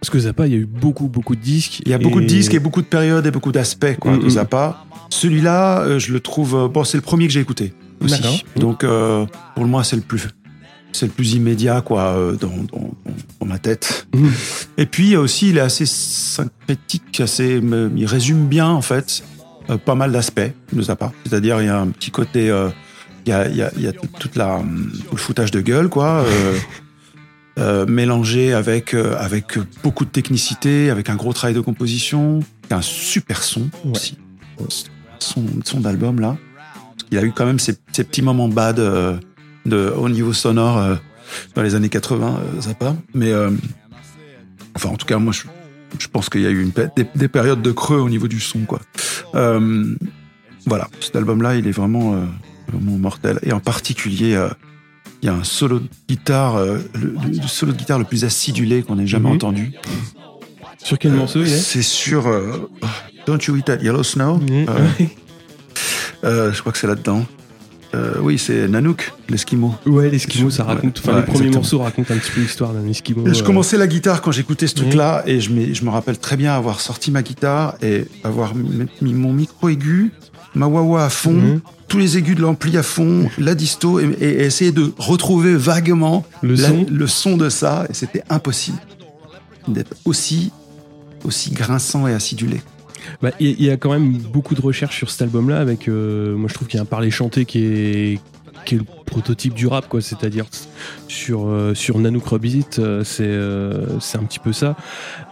Parce 0.00 0.10
que 0.10 0.18
Zappa, 0.20 0.46
il 0.46 0.52
y 0.52 0.56
a 0.56 0.58
eu 0.58 0.66
beaucoup, 0.66 1.08
beaucoup 1.08 1.34
de 1.34 1.40
disques. 1.40 1.80
Il 1.84 1.90
y 1.90 1.94
a 1.94 1.98
beaucoup 1.98 2.20
de 2.20 2.26
disques 2.26 2.54
et 2.54 2.60
beaucoup 2.60 2.82
de 2.82 2.86
périodes 2.86 3.26
et 3.26 3.32
beaucoup 3.32 3.50
d'aspects, 3.50 3.96
quoi, 3.98 4.16
de. 4.16 4.28
Zappa. 4.28 4.84
Celui-là, 5.10 5.80
euh, 5.80 5.98
je 5.98 6.12
le 6.12 6.20
trouve, 6.20 6.54
euh, 6.54 6.68
bon, 6.68 6.84
c'est 6.84 6.96
le 6.98 7.02
premier 7.02 7.26
que 7.26 7.32
j'ai 7.32 7.40
écouté. 7.40 7.72
Aussi. 8.00 8.12
D'accord. 8.14 8.38
Donc, 8.54 8.84
euh, 8.84 9.26
pour 9.56 9.64
moi, 9.66 9.82
c'est 9.82 9.96
le 9.96 10.02
plus, 10.02 10.28
c'est 10.92 11.06
le 11.06 11.12
plus 11.12 11.34
immédiat, 11.34 11.80
quoi, 11.80 12.14
euh, 12.16 12.32
dans, 12.36 12.48
dans- 12.48 12.90
dans 13.40 13.46
ma 13.46 13.58
tête. 13.58 14.06
Mhm. 14.14 14.32
Et 14.78 14.86
puis 14.86 15.14
euh, 15.14 15.20
aussi, 15.20 15.50
il 15.50 15.58
est 15.58 15.60
assez 15.60 15.86
synthétique, 15.86 17.20
assez, 17.20 17.60
il 17.96 18.06
résume 18.06 18.46
bien 18.46 18.68
en 18.68 18.82
fait 18.82 19.22
euh, 19.70 19.76
pas 19.76 19.94
mal 19.94 20.12
d'aspects 20.12 20.40
de 20.72 20.82
Zappa. 20.82 21.12
C'est-à-dire, 21.24 21.60
il 21.60 21.66
y 21.66 21.68
a 21.68 21.78
un 21.78 21.88
petit 21.88 22.10
côté, 22.10 22.50
euh, 22.50 22.68
il 23.26 23.30
y 23.30 23.32
a, 23.32 23.48
il 23.48 23.56
y 23.56 23.62
a- 23.62 23.70
il 23.76 23.82
y 23.82 23.86
a 23.86 23.92
tout, 23.92 24.06
toute 24.18 24.36
la, 24.36 24.60
tout 25.08 25.14
le 25.16 25.18
foutage 25.20 25.50
de 25.50 25.60
gueule, 25.60 25.88
quoi, 25.88 26.24
euh, 26.26 26.58
euh, 27.58 27.86
mélangé 27.86 28.52
avec 28.54 28.94
euh, 28.94 29.14
avec 29.18 29.58
beaucoup 29.82 30.04
de 30.04 30.10
technicité, 30.10 30.90
avec 30.90 31.10
un 31.10 31.16
gros 31.16 31.32
travail 31.32 31.54
de 31.54 31.60
composition, 31.60 32.40
un 32.70 32.82
super 32.82 33.42
son 33.42 33.68
Ouais. 33.84 33.92
aussi, 33.94 34.16
son, 35.18 35.44
son 35.64 35.80
d'album 35.80 36.20
là. 36.20 36.36
Il 37.10 37.18
a 37.18 37.22
eu 37.22 37.32
quand 37.32 37.46
même 37.46 37.58
ces, 37.58 37.74
ces 37.92 38.04
petits 38.04 38.20
moments 38.22 38.48
bad 38.48 38.78
euh, 38.78 39.16
de, 39.68 39.92
au 39.96 40.08
niveau 40.08 40.32
sonore 40.32 40.78
euh, 40.78 40.94
dans 41.54 41.62
les 41.62 41.74
années 41.74 41.88
80, 41.88 42.40
euh, 42.56 42.60
Zappa. 42.60 42.96
Mais 43.14 43.32
euh, 43.32 43.50
enfin, 44.74 44.88
en 44.90 44.96
tout 44.96 45.06
cas, 45.06 45.18
moi, 45.18 45.32
je, 45.32 45.42
je 45.98 46.08
pense 46.08 46.28
qu'il 46.28 46.40
y 46.42 46.46
a 46.46 46.50
eu 46.50 46.62
une, 46.62 46.72
des, 46.96 47.06
des 47.14 47.28
périodes 47.28 47.62
de 47.62 47.72
creux 47.72 47.98
au 47.98 48.08
niveau 48.08 48.28
du 48.28 48.40
son, 48.40 48.60
quoi. 48.60 48.80
Euh, 49.34 49.94
voilà, 50.66 50.88
cet 51.00 51.16
album-là, 51.16 51.56
il 51.56 51.66
est 51.66 51.72
vraiment, 51.72 52.12
vraiment 52.72 52.98
mortel. 52.98 53.38
Et 53.42 53.52
en 53.52 53.60
particulier, 53.60 54.38
il 55.22 55.26
y 55.26 55.28
a 55.28 55.34
un 55.34 55.44
solo 55.44 55.78
de 55.80 55.88
guitare, 56.08 56.62
le, 56.62 56.82
le 56.94 57.48
solo 57.48 57.72
de 57.72 57.78
guitare 57.78 57.98
le 57.98 58.04
plus 58.04 58.24
acidulé 58.24 58.82
qu'on 58.82 58.98
ait 58.98 59.06
jamais 59.06 59.28
Mhm. 59.30 59.34
entendu. 59.36 59.72
Sur 60.82 60.98
quel 60.98 61.12
morceau 61.12 61.40
il 61.40 61.52
est? 61.52 61.56
C'est 61.58 61.82
sur 61.82 62.24
Don't 63.26 63.38
You 63.46 63.56
Eat 63.56 63.64
That 63.66 63.76
Yellow 63.82 64.02
Snow. 64.02 64.36
Mhm. 64.38 64.66
Euh, 66.24 66.52
je 66.52 66.60
crois 66.60 66.72
que 66.72 66.78
c'est 66.78 66.86
là-dedans. 66.86 67.24
Euh, 67.98 68.14
oui, 68.20 68.38
c'est 68.38 68.68
Nanook, 68.68 69.12
l'Eskimo. 69.28 69.74
Ouais, 69.86 70.08
l'Eskimo, 70.10 70.50
ça 70.50 70.64
raconte. 70.64 71.00
Enfin, 71.00 71.12
Ouais, 71.14 71.18
les 71.18 71.22
premiers 71.24 71.38
exactement. 71.46 71.60
morceaux 71.60 71.78
racontent 71.80 72.14
un 72.14 72.18
petit 72.18 72.30
peu 72.30 72.40
l'histoire 72.40 72.72
d'un 72.72 72.86
Eskimo. 72.86 73.24
Je 73.26 73.40
euh, 73.42 73.44
commençais 73.44 73.76
la 73.76 73.86
guitare 73.86 74.22
quand 74.22 74.30
j'écoutais 74.32 74.66
ce 74.68 74.74
truc-là 74.76 75.22
et 75.26 75.40
je, 75.40 75.50
je 75.72 75.84
me 75.84 75.90
rappelle 75.90 76.18
très 76.18 76.36
bien 76.36 76.54
avoir 76.54 76.80
sorti 76.80 77.10
ma 77.10 77.22
guitare 77.22 77.74
et 77.82 78.04
avoir 78.24 78.54
mis, 78.54 78.86
mon 79.14 79.32
micro 79.32 79.68
aigu, 79.68 80.12
ma 80.54 80.66
wah 80.66 81.04
à 81.04 81.08
fond, 81.10 81.32
Mhm. 81.32 81.60
tous 81.88 81.98
les 81.98 82.18
aigus 82.18 82.36
de 82.36 82.42
l'ampli 82.42 82.76
à 82.76 82.82
fond, 82.82 83.28
la 83.38 83.54
disto 83.54 83.98
et, 84.00 84.04
et- 84.20 84.24
et 84.28 84.44
essayer 84.44 84.72
de 84.72 84.92
retrouver 84.98 85.54
vaguement 85.56 86.24
Le 86.42 86.54
la- 86.54 86.68
son. 86.68 86.86
le 86.90 87.06
son 87.06 87.36
de 87.36 87.48
ça 87.48 87.86
et 87.90 87.94
c'était 87.94 88.22
impossible 88.30 88.78
d'être 89.66 89.94
aussi 90.04 90.52
aussi 91.24 91.50
grinçant 91.50 92.06
et 92.06 92.14
acidulé. 92.14 92.60
Bah, 93.22 93.30
Il 93.40 93.46
y, 93.48 93.50
a- 93.50 93.54
il 93.58 93.64
y 93.64 93.70
a 93.70 93.76
quand 93.76 93.90
même 93.92 94.12
beaucoup 94.18 94.54
de 94.54 94.60
recherches 94.60 94.96
sur 94.96 95.10
cet 95.10 95.22
album-là. 95.22 95.58
Avec, 95.60 95.88
euh, 95.88 96.36
moi, 96.36 96.48
je 96.48 96.54
trouve 96.54 96.68
qu'il 96.68 96.76
y 96.78 96.80
a 96.80 96.82
un 96.82 96.86
parler 96.86 97.10
chanté 97.10 97.44
qui 97.44 97.64
est, 97.64 98.18
qui 98.64 98.74
est 98.74 98.78
le 98.78 98.84
prototype 99.06 99.54
du 99.54 99.66
rap, 99.66 99.88
quoi. 99.88 100.00
C'est-à-dire 100.00 100.46
sur 101.08 101.46
euh, 101.48 101.74
sur 101.74 101.98
Nanook 101.98 102.26
Revisit, 102.26 102.78
euh, 102.78 103.04
c'est 103.04 103.24
euh, 103.26 103.98
c'est 104.00 104.18
un 104.18 104.24
petit 104.24 104.38
peu 104.40 104.52
ça. 104.52 104.76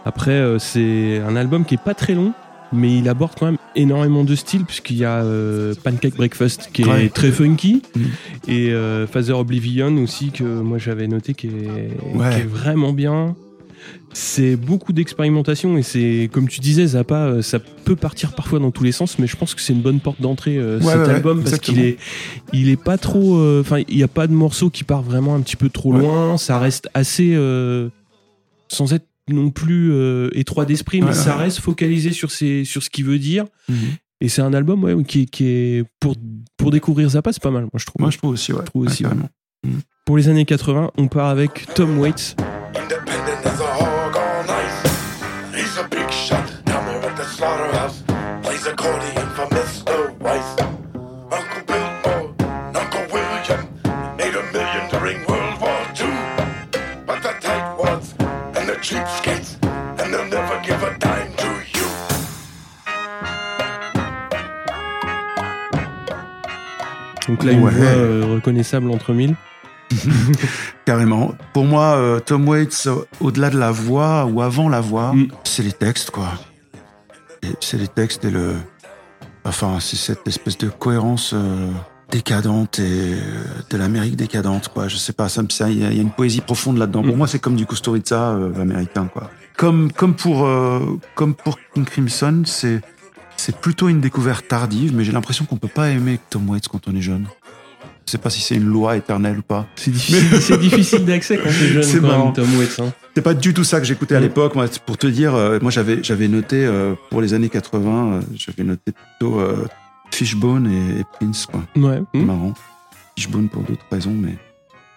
Après, 0.05 0.31
euh, 0.31 0.59
c'est 0.59 1.19
un 1.19 1.35
album 1.35 1.65
qui 1.65 1.75
est 1.75 1.83
pas 1.83 1.93
très 1.93 2.13
long. 2.15 2.33
Mais 2.73 2.97
il 2.97 3.07
aborde 3.07 3.31
quand 3.39 3.45
même 3.45 3.57
énormément 3.77 4.25
de 4.25 4.35
styles 4.35 4.65
puisqu'il 4.65 4.97
y 4.97 5.05
a 5.05 5.23
euh, 5.23 5.73
Pancake 5.85 6.17
Breakfast 6.17 6.69
qui 6.73 6.81
est 6.81 6.85
Ouais. 6.85 7.07
très 7.07 7.31
funky 7.31 7.81
Mhm. 7.95 8.03
et 8.49 8.71
euh, 8.73 9.07
Father 9.07 9.31
Oblivion 9.39 9.95
aussi 10.03 10.31
que 10.31 10.43
moi 10.43 10.77
j'avais 10.77 11.07
noté 11.07 11.33
qui 11.33 11.47
est, 11.47 11.51
Ouais. 12.13 12.29
qui 12.35 12.41
est 12.41 12.45
vraiment 12.45 12.91
bien. 12.91 13.37
C'est 14.13 14.55
beaucoup 14.55 14.93
d'expérimentation 14.93 15.77
et 15.77 15.83
c'est 15.83 16.29
comme 16.31 16.47
tu 16.47 16.59
disais 16.59 16.87
Zappa, 16.87 17.25
euh, 17.27 17.41
ça 17.41 17.59
peut 17.59 17.95
partir 17.95 18.33
parfois 18.33 18.59
dans 18.59 18.71
tous 18.71 18.83
les 18.83 18.91
sens, 18.91 19.19
mais 19.19 19.27
je 19.27 19.35
pense 19.35 19.53
que 19.53 19.61
c'est 19.61 19.73
une 19.73 19.81
bonne 19.81 19.99
porte 19.99 20.21
d'entrée 20.21 20.57
euh, 20.57 20.79
Ouais, 20.79 20.93
cet 20.93 21.07
ouais, 21.07 21.13
album 21.13 21.37
ouais, 21.39 21.43
parce 21.43 21.59
qu'il 21.59 21.79
est, 21.79 21.97
il 22.53 22.69
est 22.69 22.81
pas 22.81 22.97
trop, 22.97 23.37
euh, 23.37 23.61
enfin 23.61 23.79
il 23.87 23.95
n'y 23.95 24.03
a 24.03 24.07
pas 24.07 24.27
de 24.27 24.33
morceau 24.33 24.69
qui 24.69 24.83
part 24.83 25.03
vraiment 25.03 25.35
un 25.35 25.41
petit 25.41 25.55
peu 25.55 25.69
trop 25.69 25.91
loin, 25.91 26.37
ça 26.37 26.57
reste 26.57 26.89
assez 26.93 27.33
euh, 27.35 27.89
sans 28.69 28.93
être 28.93 29.05
non 29.29 29.51
plus 29.51 29.93
étroit 30.33 30.65
d'esprit, 30.65 31.01
mais 31.01 31.13
ça 31.13 31.35
reste 31.35 31.59
focalisé 31.59 32.11
sur 32.11 32.31
ses, 32.31 32.63
sur 32.63 32.81
ce 32.81 32.89
qu'il 32.89 33.05
veut 33.05 33.19
dire. 33.19 33.45
Mhm. 33.69 33.77
Et 34.19 34.29
c'est 34.29 34.41
un 34.41 34.53
album 34.53 34.83
ouais, 34.83 34.95
qui, 35.03 35.27
qui 35.27 35.45
est 35.45 35.83
pour 35.99 36.15
pour 36.55 36.71
découvrir 36.71 37.09
Zappa, 37.09 37.33
c'est 37.33 37.43
pas 37.43 37.51
mal, 37.51 37.63
moi 37.63 37.71
je 37.75 37.85
trouve. 37.85 38.01
Moi 38.01 38.09
je 38.09 38.17
trouve 38.17 38.31
aussi 38.31 38.51
ouais. 38.53 38.63
trouve 38.63 38.87
aussi, 38.87 39.03
carrément. 39.03 39.29
Pour 40.05 40.17
les 40.17 40.29
années 40.29 40.45
80, 40.45 40.91
on 40.97 41.07
part 41.07 41.27
avec 41.27 41.67
Tom 41.75 41.99
Waits. 41.99 42.35
Donc 67.37 67.45
là, 67.45 67.51
une 67.51 67.63
Ouais. 67.63 67.71
voix 67.71 67.85
euh, 67.85 68.25
reconnaissable 68.35 68.89
entre 68.89 69.13
mille. 69.13 69.35
Carrément. 70.85 71.33
Pour 71.53 71.65
moi, 71.65 71.95
euh, 71.97 72.19
Tom 72.19 72.47
Waits, 72.47 72.87
euh, 72.87 72.95
au-delà 73.19 73.49
de 73.49 73.57
la 73.57 73.71
voix 73.71 74.25
ou 74.25 74.41
avant 74.41 74.69
la 74.69 74.81
voix, 74.81 75.13
Mm. 75.13 75.27
c'est 75.43 75.63
les 75.63 75.71
textes, 75.71 76.11
quoi. 76.11 76.29
C'est 77.61 77.77
les 77.77 77.87
textes 77.87 78.25
et 78.25 78.31
le. 78.31 78.53
Enfin, 79.45 79.77
c'est 79.79 79.95
cette 79.95 80.27
espèce 80.27 80.57
de 80.57 80.67
cohérence 80.69 81.31
euh, 81.33 81.69
décadente 82.09 82.79
et 82.79 83.15
de 83.69 83.77
l'Amérique 83.77 84.15
décadente, 84.15 84.67
quoi. 84.69 84.87
Je 84.87 84.97
sais 84.97 85.13
pas, 85.13 85.29
ça 85.29 85.41
il 85.69 85.79
y, 85.79 85.85
a 85.85 85.89
il 85.91 85.95
y 85.97 85.99
a 85.99 86.01
une 86.01 86.09
poésie 86.11 86.41
profonde 86.41 86.77
là-dedans. 86.77 87.03
Pour 87.03 87.13
Mm. 87.13 87.17
moi, 87.17 87.27
c'est 87.27 87.39
comme 87.39 87.55
du 87.55 87.65
Kusturica 87.65 88.31
euh, 88.31 88.59
américain, 88.61 89.07
quoi. 89.11 89.29
Comme, 89.55 89.91
comme 89.91 90.15
pour, 90.15 90.45
euh, 90.45 90.99
comme 91.15 91.33
pour 91.35 91.57
King 91.73 91.85
Crimson, 91.85 92.41
c'est, 92.45 92.81
c'est 93.37 93.57
plutôt 93.59 93.87
une 93.89 94.01
découverte 94.01 94.47
tardive, 94.47 94.93
mais 94.95 95.03
j'ai 95.03 95.11
l'impression 95.11 95.45
qu'on 95.45 95.57
peut 95.57 95.67
pas 95.67 95.89
aimer 95.89 96.19
Tom 96.29 96.49
Waits 96.49 96.67
quand 96.67 96.87
on 96.87 96.95
est 96.95 97.01
jeune. 97.01 97.27
Je 98.05 98.11
sais 98.11 98.17
pas 98.17 98.29
si 98.29 98.39
c'est 98.41 98.55
une 98.55 98.65
loi 98.65 98.95
éternelle 98.95 99.39
ou 99.39 99.41
pas. 99.41 99.67
C'est 99.75 99.91
difficile, 99.91 100.41
c'est 100.41 100.57
difficile 100.57 101.05
d'accès 101.05 101.37
quand 101.37 101.49
t'es 101.49 101.67
jeune, 101.67 101.83
C'est 101.83 101.99
quand 101.99 102.25
même, 102.25 102.33
Tom 102.33 102.57
Waits. 102.57 102.79
Hein. 102.79 102.93
C'est 103.15 103.21
pas 103.21 103.33
du 103.33 103.53
tout 103.53 103.63
ça 103.65 103.79
que 103.79 103.85
j'écoutais 103.85 104.15
à 104.15 104.19
Mm. 104.19 104.23
l'époque. 104.23 104.55
Moi, 104.55 104.65
pour 104.85 104.97
te 104.97 105.07
dire, 105.07 105.35
euh, 105.35 105.59
moi 105.61 105.71
j'avais 105.71 106.01
j'avais 106.03 106.27
noté 106.29 106.65
euh, 106.65 106.93
pour 107.09 107.21
les 107.21 107.33
années 107.33 107.49
80, 107.49 108.13
euh, 108.13 108.21
j'avais 108.35 108.63
noté 108.63 108.91
plutôt 108.93 109.41
Fishbone 110.11 110.71
et, 110.71 110.99
et 111.01 111.03
Prince, 111.19 111.45
quoi. 111.47 111.61
Ouais. 111.75 112.01
C'est 112.13 112.19
Hmm. 112.21 112.25
Marrant. 112.25 112.53
Fishbone 113.17 113.49
pour 113.49 113.63
d'autres 113.63 113.85
raisons, 113.91 114.13
mais 114.13 114.37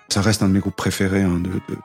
ça 0.08 0.20
reste 0.20 0.42
un 0.42 0.48
de 0.48 0.52
mes 0.52 0.60
groupes 0.60 0.76
préférés 0.76 1.22
hein, 1.22 1.40
de, 1.40 1.48
de 1.50 1.78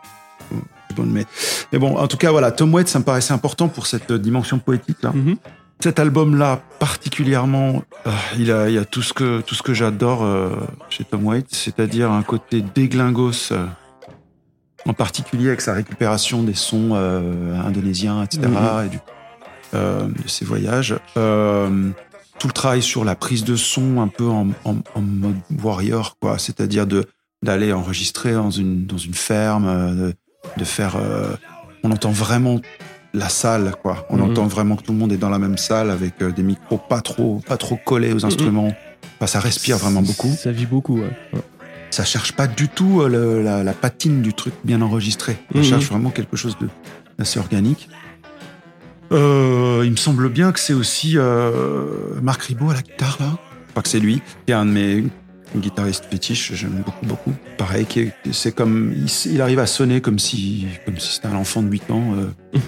Fishbone. 0.89 1.09
Mais, 1.11 1.25
mais 1.71 1.79
bon, 1.79 1.97
en 1.97 2.07
tout 2.07 2.17
cas, 2.17 2.29
voilà, 2.31 2.51
Tom 2.51 2.71
Waits, 2.73 2.87
ça 2.89 2.99
me 2.99 3.03
paraissait 3.03 3.33
important 3.33 3.67
pour 3.67 3.87
cette 3.87 4.11
dimension 4.11 4.59
poétique 4.59 4.97
là. 5.01 5.11
Mhm. 5.13 5.37
Cet 5.85 5.99
album-là, 5.99 6.63
particulièrement, 6.79 7.83
euh, 8.07 8.11
il, 8.39 8.51
a, 8.51 8.71
il 8.71 8.77
a 8.79 8.85
tout 8.85 9.03
ce 9.03 9.13
que, 9.13 9.41
tout 9.41 9.53
ce 9.53 9.61
que 9.61 9.75
j'adore 9.75 10.23
euh, 10.23 10.49
chez 10.89 11.03
Tom 11.03 11.23
Waits, 11.27 11.45
c'est-à-dire 11.53 12.09
un 12.11 12.23
côté 12.23 12.63
déglingos, 12.73 13.51
euh, 13.51 13.67
en 14.87 14.93
particulier 14.93 15.49
avec 15.49 15.61
sa 15.61 15.73
récupération 15.73 16.41
des 16.41 16.55
sons 16.55 16.95
indonésiens, 16.95 18.23
etc., 18.23 18.47
Mhm. 18.47 18.85
et 18.87 18.89
du, 18.89 18.99
euh, 19.75 20.07
de 20.07 20.27
ses 20.27 20.43
voyages. 20.43 20.95
Tout 21.13 22.47
le 22.47 22.53
travail 22.53 22.81
sur 22.81 23.05
la 23.05 23.13
prise 23.13 23.43
de 23.43 23.55
son 23.55 24.01
un 24.01 24.07
peu 24.07 24.27
en, 24.27 24.47
en- 24.63 24.77
en 24.95 25.01
mode 25.01 25.35
warrior, 25.63 26.17
quoi, 26.19 26.39
c'est-à-dire 26.39 26.87
de 26.87 27.05
d'aller 27.43 27.71
enregistrer 27.73 28.33
dans 28.33 28.49
une, 28.49 28.87
dans 28.87 28.97
une 28.97 29.13
ferme, 29.13 29.95
de, 29.95 30.13
de 30.57 30.63
faire... 30.63 30.97
on 31.83 31.91
entend 31.91 32.09
vraiment 32.09 32.59
la 33.15 33.29
salle, 33.29 33.73
quoi. 33.81 34.05
On 34.09 34.17
Mhm. 34.17 34.23
entend 34.31 34.47
vraiment 34.47 34.75
que 34.75 34.83
tout 34.83 34.91
le 34.91 34.97
monde 34.99 35.11
est 35.11 35.17
dans 35.17 35.29
la 35.29 35.39
même 35.39 35.57
salle 35.57 35.89
avec 35.89 36.21
euh, 36.21 36.31
des 36.31 36.43
micros 36.43 36.77
pas 36.77 37.01
trop, 37.01 37.41
pas 37.47 37.57
trop 37.57 37.77
collés 37.83 38.13
aux 38.13 38.25
instruments. 38.25 38.73
Enfin, 39.17 39.27
ça 39.27 39.39
respire 39.39 39.77
vraiment 39.77 40.01
beaucoup. 40.01 40.29
Ça 40.37 40.51
vit 40.51 40.65
beaucoup, 40.65 40.95
ouais. 40.99 41.09
Ouais. 41.33 41.41
Ça 41.91 42.03
cherche 42.03 42.33
pas 42.33 42.47
du 42.47 42.67
tout 42.67 43.01
euh, 43.01 43.07
le- 43.07 43.41
la, 43.41 43.63
la 43.63 43.73
patine 43.73 44.21
du 44.21 44.33
truc 44.33 44.53
bien 44.63 44.81
enregistré. 44.81 45.37
Ça 45.53 45.59
Mhm. 45.59 45.63
cherche 45.63 45.85
vraiment 45.85 46.09
quelque 46.09 46.35
chose 46.35 46.57
de- 46.59 46.67
d'assez 47.17 47.39
organique. 47.39 47.87
Euh, 49.11 49.81
il 49.85 49.91
me 49.91 49.95
semble 49.95 50.29
bien 50.29 50.51
que 50.51 50.59
c'est 50.59 50.73
aussi 50.73 51.13
euh, 51.17 51.83
Marc 52.21 52.41
Ribot 52.43 52.69
à 52.71 52.73
la 52.73 52.81
guitare, 52.81 53.17
là. 53.19 53.37
Je 53.67 53.71
crois 53.71 53.83
que 53.83 53.89
c'est 53.89 53.99
lui, 53.99 54.21
qui 54.45 54.51
est 54.51 54.55
un 54.55 54.65
de 54.65 54.71
mes 54.71 55.03
guitaristes 55.55 56.05
fétiches, 56.09 56.53
j'aime 56.53 56.81
beaucoup, 56.85 57.05
beaucoup. 57.05 57.33
Pareil, 57.57 57.85
c'est 58.31 58.51
comme, 58.53 58.93
il, 59.25 59.41
arrive 59.41 59.59
à 59.59 59.67
sonner 59.67 60.01
comme 60.01 60.17
si, 60.19 60.65
comme 60.85 60.97
si 60.97 61.13
c'était 61.15 61.27
un 61.27 61.35
enfant 61.35 61.61
de 61.61 61.69
8 61.69 61.91
ans, 61.91 62.15
euh, 62.17 62.59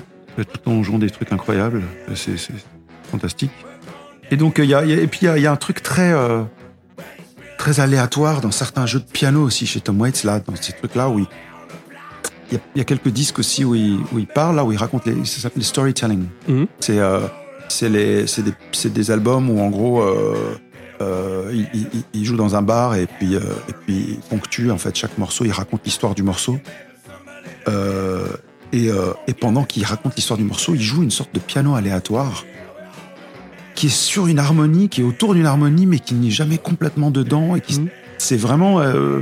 en 0.65 0.83
jouant 0.83 0.99
des 0.99 1.09
trucs 1.09 1.31
incroyables. 1.31 1.81
C'est 2.15 2.35
fantastique. 3.11 3.51
Et 4.31 4.35
donc, 4.37 4.59
euh, 4.59 4.63
il 4.65 4.69
y 4.69 4.73
a, 4.73 4.83
il 4.83 4.89
y 4.89 4.93
a- 4.93 5.01
et 5.01 5.07
puis 5.07 5.19
il 5.21 5.25
y 5.25 5.27
a, 5.29 5.37
il 5.37 5.43
y 5.43 5.47
a 5.47 5.51
un 5.51 5.55
truc 5.55 5.81
très, 5.81 6.11
euh, 6.11 6.43
très 7.57 7.79
aléatoire 7.79 8.41
dans 8.41 8.51
certains 8.51 8.85
jeux 8.85 8.99
de 8.99 9.05
piano 9.05 9.41
aussi 9.43 9.65
chez 9.65 9.79
Tom 9.79 9.99
Waits, 10.01 10.23
là, 10.23 10.39
dans 10.39 10.55
ces 10.55 10.73
trucs-là 10.73 11.09
où 11.09 11.19
il, 11.19 11.25
y, 12.51 12.55
a, 12.55 12.59
il 12.75 12.77
y 12.79 12.81
a 12.81 12.83
quelques 12.83 13.07
disques 13.09 13.39
aussi 13.39 13.63
où 13.65 13.73
il, 13.75 13.99
où 14.11 14.19
il 14.19 14.27
parle, 14.27 14.57
là, 14.57 14.65
où 14.65 14.71
il 14.71 14.77
raconte 14.77 15.05
les, 15.05 15.23
ça 15.25 15.41
s'appelle 15.41 15.63
storytelling. 15.63 16.25
Mhm. 16.47 16.67
C'est 16.79 16.99
euh, 16.99 17.21
c'est 17.69 17.89
des, 17.89 18.25
c'est 18.71 18.93
des 18.93 19.11
albums 19.11 19.49
où, 19.49 19.59
en 19.59 19.69
gros, 19.69 20.01
euh, 20.01 20.57
euh, 21.01 21.51
il, 21.53 21.67
il- 21.73 22.03
il 22.13 22.25
joue 22.25 22.35
dans 22.37 22.55
un 22.55 22.61
bar 22.61 22.95
et 22.95 23.07
puis, 23.07 23.35
euh, 23.35 23.39
et 23.69 23.73
puis 23.73 23.95
il 24.09 24.19
ponctue, 24.29 24.69
en 24.71 24.77
fait, 24.77 24.95
chaque 24.95 25.17
morceau, 25.17 25.43
il 25.45 25.51
raconte 25.51 25.81
l'histoire 25.85 26.15
du 26.15 26.23
morceau. 26.23 26.57
Euh, 28.73 28.77
et, 28.77 28.89
euh, 28.89 29.13
et 29.27 29.33
pendant 29.33 29.63
qu'il 29.63 29.83
raconte 29.85 30.15
l'histoire 30.15 30.37
du 30.37 30.43
morceau, 30.43 30.75
il 30.75 30.81
joue 30.81 31.03
une 31.03 31.11
sorte 31.11 31.33
de 31.33 31.39
piano 31.39 31.75
aléatoire 31.75 32.43
qui 33.75 33.87
est 33.87 33.89
sur 33.89 34.27
une 34.27 34.39
harmonie, 34.39 34.89
qui 34.89 35.01
est 35.01 35.03
autour 35.03 35.35
d'une 35.35 35.45
harmonie, 35.45 35.85
mais 35.85 35.99
qui 35.99 36.15
n'est 36.15 36.31
jamais 36.31 36.57
complètement 36.57 37.11
dedans. 37.11 37.55
Et 37.55 37.61
qui, 37.61 37.79
Mhm. 37.79 37.87
c'est 38.17 38.37
vraiment 38.37 38.79
euh, 38.81 39.19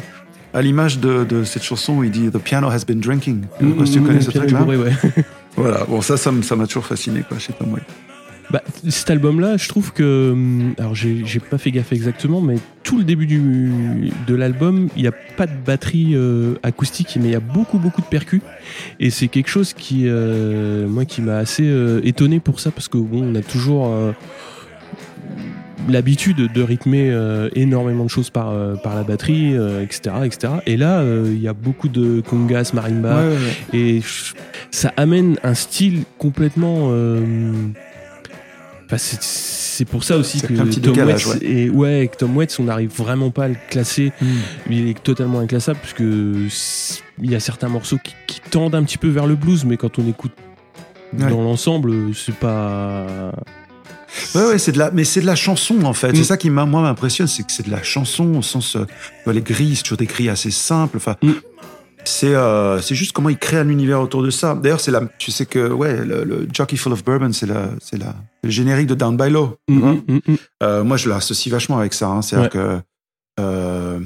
à 0.54 0.62
l'image 0.62 1.00
de, 1.00 1.26
de 1.26 1.44
cette 1.44 1.64
chanson 1.64 1.98
où 1.98 2.04
il 2.06 2.12
dit 2.12 2.30
The 2.30 2.38
piano 2.38 2.70
has 2.70 2.86
been 2.88 3.02
drinking. 3.02 3.42
Je 3.60 3.68
sais 3.68 3.74
pas 3.76 3.86
si 3.86 3.92
tu 3.94 4.00
Mhm, 4.00 4.08
connais 4.08 4.22
ce 4.22 4.32
Piano 4.32 4.48
truc-là. 4.48 4.66
ouais. 4.66 4.92
Voilà, 5.58 5.84
bon, 5.86 6.02
ça, 6.02 6.18
ça 6.18 6.32
m'a 6.32 6.68
toujours 6.68 6.86
fasciné, 6.86 7.24
quoi, 7.28 7.38
chez 7.40 7.54
Tom 7.54 7.74
Waits. 7.74 7.84
Bah, 8.56 8.64
cet 8.88 9.10
album-là, 9.10 9.58
je 9.58 9.68
trouve 9.68 9.92
que. 9.92 10.32
hum, 10.32 10.76
Alors, 10.78 10.96
j'ai 10.96 11.42
pas 11.42 11.58
fait 11.58 11.72
gaffe 11.72 11.92
exactement, 11.92 12.40
mais 12.40 12.56
tout 12.84 12.98
le 12.98 13.04
début 13.04 13.26
du, 13.26 14.14
de 14.26 14.34
l'album, 14.34 14.88
il 14.96 15.02
n'y 15.02 15.10
a 15.10 15.14
pas 15.36 15.46
de 15.46 15.58
batterie 15.66 16.12
euh, 16.14 16.54
acoustique, 16.64 17.18
mais 17.20 17.26
il 17.26 17.32
y 17.32 17.36
a 17.36 17.42
beaucoup, 17.42 17.80
beaucoup 17.80 18.00
de 18.00 18.06
percus. 18.06 18.40
Et 19.02 19.10
c'est 19.10 19.28
quelque 19.28 19.50
chose 19.50 19.74
qui, 19.74 20.04
euh, 20.06 20.88
moi, 20.88 21.04
qui 21.04 21.22
m'a 21.22 21.36
assez 21.36 21.66
euh, 21.66 22.00
étonné 22.06 22.40
pour 22.40 22.62
ça, 22.62 22.72
parce 22.72 22.88
que, 22.88 22.98
bon, 22.98 23.30
on 23.30 23.36
a 23.36 23.42
toujours. 23.42 23.94
l'habitude 25.90 26.52
de 26.52 26.62
rythmer 26.64 27.12
euh, 27.12 27.50
énormément 27.56 28.06
de 28.06 28.10
choses 28.10 28.30
par, 28.30 28.52
euh, 28.52 28.76
par 28.76 28.96
la 28.96 29.04
batterie, 29.04 29.56
euh, 29.56 29.84
etc., 29.84 30.16
etc. 30.24 30.54
Et 30.66 30.78
là, 30.78 31.04
il 31.04 31.42
y 31.42 31.50
a 31.50 31.54
beaucoup 31.54 31.90
de 31.90 32.22
congas, 32.22 32.72
marimba, 32.74 33.22
et 33.74 34.00
ça 34.72 34.94
amène 34.96 35.38
un 35.44 35.56
style 35.56 36.04
complètement. 36.18 36.90
C'est- 38.98 39.86
pour 39.86 40.04
ça 40.04 40.18
aussi 40.18 40.42
que 40.42 40.48
petit 40.54 40.80
Tom 40.82 40.94
décalage, 40.94 41.28
Waits 41.28 41.44
et 41.44 41.70
ouais, 41.70 42.10
que 42.12 42.18
Tom 42.18 42.36
Waits, 42.38 42.60
on 42.60 42.64
n'arrive 42.64 42.92
vraiment 42.96 43.30
pas 43.32 43.46
à 43.46 43.48
le 43.50 43.58
classer. 43.70 44.12
Mm. 44.22 44.26
Il 44.70 44.88
est 44.90 45.04
totalement 45.04 45.40
inclassable 45.40 45.80
puisque 45.82 46.00
il 47.22 47.32
y 47.32 47.36
a 47.36 47.40
certains 47.40 47.70
morceaux 47.70 47.98
qui, 48.04 48.14
qui 48.28 48.40
tendent 48.42 48.76
un 48.76 48.84
petit 48.84 48.98
peu 48.98 49.10
vers 49.10 49.28
le 49.28 49.36
blues, 49.36 49.66
mais 49.66 49.78
quand 49.78 50.00
on 50.00 50.08
écoute 50.08 50.32
Ouais. 51.18 51.30
dans 51.30 51.42
l'ensemble, 51.44 51.94
c'est 52.14 52.36
pas. 52.36 53.06
Ouais, 54.34 54.46
ouais, 54.48 54.58
c'est 54.58 54.72
de 54.72 54.80
la, 54.80 54.92
mais 54.92 55.04
c'est 55.04 55.22
de 55.22 55.26
la 55.26 55.36
chanson 55.36 55.84
en 55.84 55.94
fait. 55.94 56.12
Mm. 56.12 56.16
C'est 56.16 56.24
ça 56.24 56.38
qui 56.38 56.50
moi 56.50 56.66
m'impressionne, 56.66 57.28
c'est 57.28 57.44
que 57.44 57.52
c'est 57.52 57.66
de 57.66 57.72
la 57.72 57.84
chanson 57.84 58.36
au 58.36 58.42
sens, 58.42 58.76
euh, 58.78 58.86
les 59.32 59.42
grilles, 59.42 59.76
c'est 59.76 59.84
toujours 59.84 59.98
des 59.98 60.06
grilles 60.06 60.30
assez 60.30 60.52
simples. 60.52 60.98
Enfin, 60.98 61.16
Mm. 61.22 61.32
C'est, 62.06 62.34
euh, 62.36 62.80
c'est 62.82 62.96
juste 62.96 63.12
comment 63.12 63.30
il 63.30 63.38
crée 63.38 63.58
un 63.58 63.68
univers 63.70 64.00
autour 64.02 64.24
de 64.24 64.30
ça. 64.30 64.56
D'ailleurs, 64.56 64.80
c'est 64.80 64.92
la, 64.92 65.02
tu 65.18 65.32
sais 65.32 65.46
que, 65.46 65.68
ouais, 65.72 66.06
le, 66.06 66.24
le 66.24 66.48
Jockey 66.52 66.78
Full 66.78 66.94
of 66.94 67.04
Bourbon, 67.04 67.32
c'est 67.34 67.46
la, 67.48 67.70
c'est 67.82 67.98
la, 67.98 68.16
le 68.44 68.50
générique 68.50 68.88
de 68.88 68.96
Down 68.96 69.18
by 69.18 69.30
Low. 69.30 69.58
Mm, 69.68 69.80
mm, 69.90 70.02
mm. 70.28 70.36
Euh, 70.64 70.84
moi, 70.84 70.98
je 70.98 71.10
l'associe 71.10 71.52
vachement 71.52 71.78
avec 71.80 71.94
ça. 71.94 72.08
Hein. 72.08 72.22
C'est-à-dire 72.22 72.50
que 72.50 72.80
euh, 73.40 74.00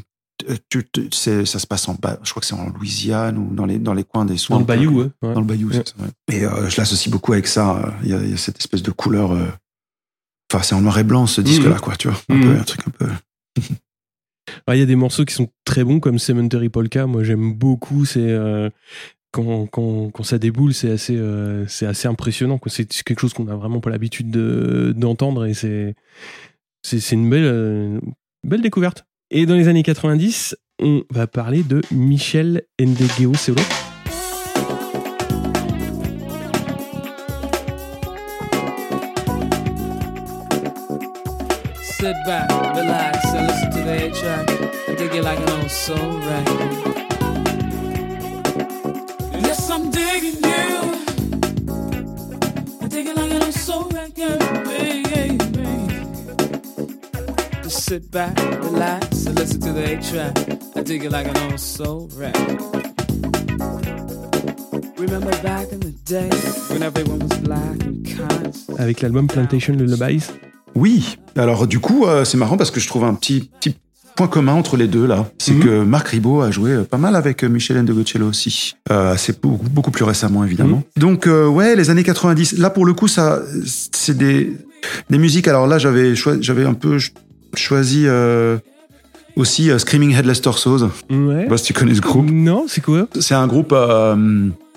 tu, 0.69 0.87
tu- 0.91 1.09
c'est, 1.11 1.45
ça 1.45 1.59
se 1.59 1.67
passe 1.67 1.87
en, 1.89 1.97
je 2.23 2.29
crois 2.31 2.39
que 2.41 2.45
c'est 2.45 2.53
en 2.55 2.69
Louisiane 2.69 3.37
ou 3.37 3.53
dans 3.53 3.65
les, 3.65 3.77
dans 3.77 3.93
les 3.93 4.03
coins 4.05 4.25
des 4.25 4.33
Dans 4.35 4.39
swamps. 4.39 4.59
le 4.59 4.65
bayou, 4.65 5.01
ouais. 5.01 5.09
Dans 5.21 5.39
le 5.41 5.45
bayou, 5.45 5.69
Ouais. 5.69 5.75
c'est 5.75 5.89
ça. 5.89 5.95
Et 6.31 6.69
je 6.69 6.77
l'associe 6.77 7.11
beaucoup 7.11 7.33
avec 7.33 7.47
ça. 7.47 7.93
Il 8.03 8.09
y, 8.09 8.13
a, 8.13 8.21
il 8.21 8.31
y 8.31 8.33
a 8.33 8.37
cette 8.37 8.57
espèce 8.59 8.81
de 8.83 8.91
couleur. 8.91 9.31
Enfin, 10.51 10.63
c'est 10.63 10.73
en 10.75 10.81
noir 10.81 10.97
et 10.97 11.03
blanc 11.03 11.27
ce 11.27 11.41
disque-là, 11.41 11.77
quoi, 11.79 11.95
tu 11.95 12.07
vois. 12.07 12.17
Un, 12.29 12.39
peu, 12.41 12.49
un 12.59 12.63
truc 12.63 12.81
un 12.87 12.91
peu. 12.91 13.07
Il 14.71 14.77
y 14.77 14.81
a 14.81 14.85
des 14.85 14.95
morceaux 14.95 15.25
qui 15.25 15.33
sont 15.33 15.47
très 15.65 15.83
bons 15.83 15.99
comme 15.99 16.19
Cemetery 16.19 16.69
Polka. 16.69 17.05
Moi, 17.05 17.23
j'aime 17.23 17.53
beaucoup. 17.53 18.05
C'est 18.05 18.19
euh, 18.19 18.69
quand, 19.31 19.67
quand, 19.67 20.23
ça 20.23 20.37
déboule, 20.37 20.73
c'est 20.73 20.91
assez, 20.91 21.15
euh, 21.17 21.65
assez 21.81 22.07
impressionnant. 22.07 22.59
C'est 22.67 22.87
quelque 23.03 23.19
chose 23.19 23.33
qu'on 23.33 23.45
n'a 23.45 23.55
vraiment 23.55 23.79
pas 23.79 23.89
l'habitude 23.89 24.31
de- 24.31 24.93
d'entendre 24.95 25.45
et 25.45 25.53
c'est 25.53 25.95
une 27.11 27.29
belle, 27.29 27.43
euh, 27.45 27.99
belle 28.43 28.61
découverte. 28.61 29.05
Et 29.31 29.45
dans 29.45 29.55
les 29.55 29.67
années 29.67 29.83
90, 29.83 30.55
on 30.81 31.03
va 31.11 31.27
parler 31.27 31.61
de 31.63 31.81
Michel 31.91 32.63
Ndegeocello. 32.79 33.35
Solo. 33.35 33.61
Sit 41.99 42.15
back, 42.25 42.49
relax, 42.75 43.17
A 43.89 44.11
track. 44.11 44.49
I 44.87 44.95
dig 44.95 45.15
it 45.15 45.23
like 45.23 45.39
an 45.39 45.49
old 45.49 45.71
soul 45.71 46.19
record. 46.19 46.71
Yes, 49.41 49.69
I'm 49.69 49.89
digging 49.89 50.43
you. 50.43 50.67
I 52.81 52.87
dig 52.87 53.07
it 53.07 53.15
like 53.15 53.31
an 53.31 53.41
old 53.43 53.53
soul 53.53 53.89
record. 53.89 54.39
Just 57.63 57.85
sit 57.85 58.11
back, 58.11 58.37
relax, 58.61 59.25
and 59.25 59.35
listen 59.35 59.59
to 59.61 59.73
the 59.73 59.83
A 59.93 60.01
track. 60.01 60.37
I 60.75 60.81
dig 60.83 61.03
it 61.05 61.11
like 61.11 61.27
an 61.27 61.37
old 61.37 61.59
soul 61.59 62.09
record. 62.13 62.59
Remember 64.99 65.31
back 65.41 65.71
in 65.71 65.79
the 65.79 65.93
day 66.05 66.29
when 66.69 66.83
everyone 66.83 67.19
was 67.19 67.37
black 67.39 67.83
and 67.83 68.05
kind. 68.05 68.55
avec 68.77 69.01
l'album 69.01 69.27
Plantation 69.27 69.73
Lullabies. 69.73 70.31
Oui. 70.75 71.17
Alors, 71.35 71.67
du 71.67 71.79
coup, 71.79 72.05
euh, 72.05 72.25
c'est 72.25 72.37
marrant 72.37 72.57
parce 72.57 72.71
que 72.71 72.79
je 72.79 72.87
trouve 72.87 73.03
un 73.03 73.13
petit, 73.13 73.49
petit 73.59 73.75
point 74.15 74.27
commun 74.27 74.53
entre 74.53 74.75
les 74.75 74.87
deux 74.87 75.05
là, 75.07 75.29
c'est 75.37 75.53
Mhm. 75.53 75.63
que 75.63 75.83
Marc 75.83 76.09
Ribot 76.09 76.41
a 76.41 76.51
joué 76.51 76.71
euh, 76.71 76.83
pas 76.83 76.97
mal 76.97 77.15
avec 77.15 77.43
euh, 77.43 77.47
Michel 77.47 77.81
Ndegocello 77.81 78.27
aussi. 78.27 78.75
Euh, 78.91 79.15
c'est 79.17 79.39
beaucoup, 79.41 79.69
beaucoup 79.69 79.91
plus 79.91 80.03
récemment 80.03 80.43
évidemment. 80.43 80.83
Donc 80.97 81.25
euh, 81.27 81.47
ouais, 81.47 81.75
les 81.77 81.89
années 81.89 82.03
90. 82.03 82.57
Là 82.57 82.69
pour 82.69 82.85
le 82.85 82.93
coup, 82.93 83.07
ça, 83.07 83.41
c'est 83.65 84.17
des 84.17 84.57
des 85.09 85.17
musiques. 85.17 85.47
Alors 85.47 85.67
là, 85.67 85.77
j'avais 85.77 86.15
j'avais 86.15 86.65
un 86.65 86.73
peu 86.73 86.99
ch- 86.99 87.13
choisi 87.55 88.07
aussi 89.37 89.69
Screaming 89.77 90.13
Headless 90.13 90.41
Torsos. 90.41 90.83
Je 91.09 91.15
Ouais. 91.15 91.43
sais 91.43 91.47
pas 91.47 91.57
si 91.57 91.63
tu 91.65 91.73
connais 91.73 91.95
ce 91.95 92.01
groupe. 92.01 92.29
Non, 92.29 92.65
c'est 92.67 92.81
quoi? 92.81 93.07
C'est 93.21 93.35
un 93.35 93.47
groupe 93.47 93.73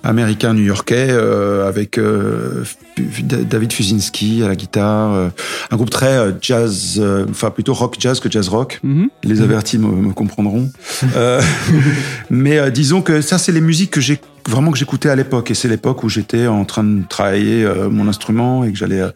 américain 0.05 0.55
new-yorkais 0.55 1.09
euh, 1.11 1.69
avec 1.69 1.99
euh, 1.99 2.65
David 2.99 3.73
Fuzinski 3.73 4.43
à 4.43 4.49
la 4.49 4.57
guitare. 4.57 5.13
euh, 5.15 5.29
un 5.71 5.77
groupe 5.77 5.91
très 5.91 6.17
euh, 6.17 6.33
jazz, 6.41 6.97
euh, 6.99 7.27
enfin 7.31 7.51
plutôt 7.51 7.75
rock 7.75 7.97
jazz 7.99 8.21
que 8.21 8.31
jazz 8.31 8.49
rock. 8.49 8.81
Mhm. 8.83 9.09
Les 9.25 9.41
avertis 9.41 9.79
me, 9.79 9.87
me 9.89 10.13
comprendront. 10.13 10.71
Euh, 11.17 11.41
mais 12.31 12.59
euh, 12.59 12.71
disons 12.71 13.03
que 13.03 13.21
ça, 13.21 13.39
c'est 13.39 13.53
les 13.53 13.61
musiques 13.61 13.91
que 13.91 14.01
j'ai 14.01 14.21
vraiment 14.49 14.73
que 14.73 14.79
j'écoutais 14.79 15.09
à 15.09 15.17
l'époque. 15.17 15.51
Et 15.51 15.55
c'est 15.55 15.69
l'époque 15.69 16.03
où 16.03 16.09
j'étais 16.09 16.47
en 16.47 16.65
train 16.65 16.85
de 16.85 17.03
travailler 17.09 17.65
euh, 17.65 17.89
mon 17.89 18.09
instrument 18.09 18.65
et 18.65 18.73
que 18.73 18.79
j'allais 18.79 19.01
à 19.01 19.13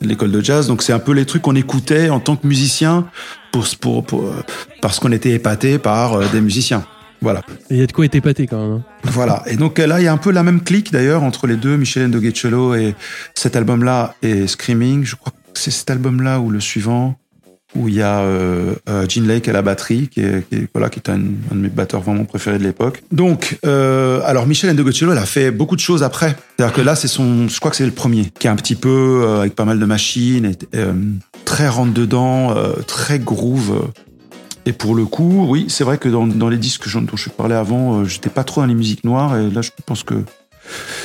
l'école 0.00 0.30
de 0.32 0.40
jazz. 0.40 0.66
Donc 0.66 0.82
c'est 0.82 0.92
un 0.92 0.98
peu 0.98 1.12
les 1.12 1.26
trucs 1.26 1.42
qu'on 1.42 1.56
écoutait 1.56 2.08
en 2.08 2.20
tant 2.20 2.36
que 2.36 2.46
musicien 2.46 3.06
pour, 3.52 3.66
pour, 3.80 4.04
pour, 4.04 4.24
parce 4.80 5.00
qu'on 5.00 5.12
était 5.12 5.32
épaté 5.32 5.78
par 5.78 6.18
des 6.30 6.40
musiciens. 6.40 6.84
Voilà. 7.22 7.42
Il 7.70 7.76
y 7.76 7.82
a 7.82 7.86
de 7.86 7.92
quoi 7.92 8.04
être 8.06 8.14
épaté 8.14 8.46
quand 8.46 8.58
même. 8.60 8.76
hein. 8.78 8.82
Voilà. 9.04 9.42
Et 9.46 9.56
donc 9.56 9.78
euh, 9.78 9.86
là, 9.86 10.00
il 10.00 10.04
y 10.04 10.08
a 10.08 10.12
un 10.12 10.16
peu 10.16 10.30
la 10.30 10.42
même 10.42 10.62
clique 10.62 10.90
d'ailleurs 10.92 11.22
entre 11.22 11.46
les 11.46 11.56
deux, 11.56 11.76
Michel 11.76 12.08
Ndogecello 12.08 12.74
et 12.74 12.94
cet 13.34 13.56
album-là 13.56 14.14
et 14.22 14.46
Screaming. 14.46 15.04
Je 15.04 15.16
crois 15.16 15.32
que 15.32 15.58
c'est 15.58 15.70
cet 15.70 15.90
album-là 15.90 16.40
ou 16.40 16.50
le 16.50 16.60
suivant 16.60 17.16
où 17.76 17.86
il 17.86 17.94
y 17.94 18.02
a 18.02 18.18
euh, 18.22 18.74
euh, 18.88 19.06
Gene 19.08 19.28
Lake 19.28 19.46
à 19.48 19.52
la 19.52 19.62
batterie, 19.62 20.08
qui 20.08 20.20
est, 20.22 20.48
qui 20.48 20.56
est- 20.56 20.68
voilà, 20.74 20.88
qui 20.88 20.98
est 20.98 21.08
un, 21.08 21.20
un 21.52 21.54
de 21.54 21.60
mes 21.60 21.68
batteurs 21.68 22.00
vraiment 22.00 22.24
préférés 22.24 22.58
de 22.58 22.64
l'époque. 22.64 23.02
Donc, 23.12 23.58
euh, 23.64 24.20
alors 24.24 24.46
Michel 24.48 24.74
Ndogecello, 24.74 25.12
il 25.12 25.18
a 25.18 25.24
fait 25.26 25.52
beaucoup 25.52 25.76
de 25.76 25.80
choses 25.80 26.02
après. 26.02 26.34
C'est-à-dire 26.56 26.74
que 26.74 26.80
là, 26.80 26.96
c'est 26.96 27.06
son, 27.06 27.46
je 27.48 27.58
crois 27.60 27.70
que 27.70 27.76
c'est 27.76 27.86
le 27.86 27.92
premier, 27.92 28.32
qui 28.40 28.48
est 28.48 28.50
un 28.50 28.56
petit 28.56 28.74
peu 28.74 29.22
euh, 29.24 29.40
avec 29.42 29.54
pas 29.54 29.64
mal 29.64 29.78
de 29.78 29.84
machines, 29.84 30.46
et, 30.46 30.78
très 31.44 31.68
rentre 31.68 31.92
dedans, 31.94 32.54
très 32.88 33.18
groove. 33.20 33.88
Et 34.66 34.72
pour 34.72 34.94
le 34.94 35.04
coup, 35.06 35.46
oui, 35.48 35.66
c'est 35.68 35.84
vrai 35.84 35.98
que 35.98 36.08
dans, 36.08 36.26
dans 36.26 36.48
les 36.48 36.58
disques 36.58 36.88
dont 36.94 37.16
je 37.16 37.28
parlais 37.30 37.54
avant, 37.54 38.00
euh, 38.00 38.04
j'étais 38.04 38.30
pas 38.30 38.44
trop 38.44 38.60
dans 38.60 38.66
les 38.66 38.74
musiques 38.74 39.04
noires. 39.04 39.36
Et 39.36 39.50
là, 39.50 39.62
je 39.62 39.70
pense 39.86 40.02
que 40.02 40.14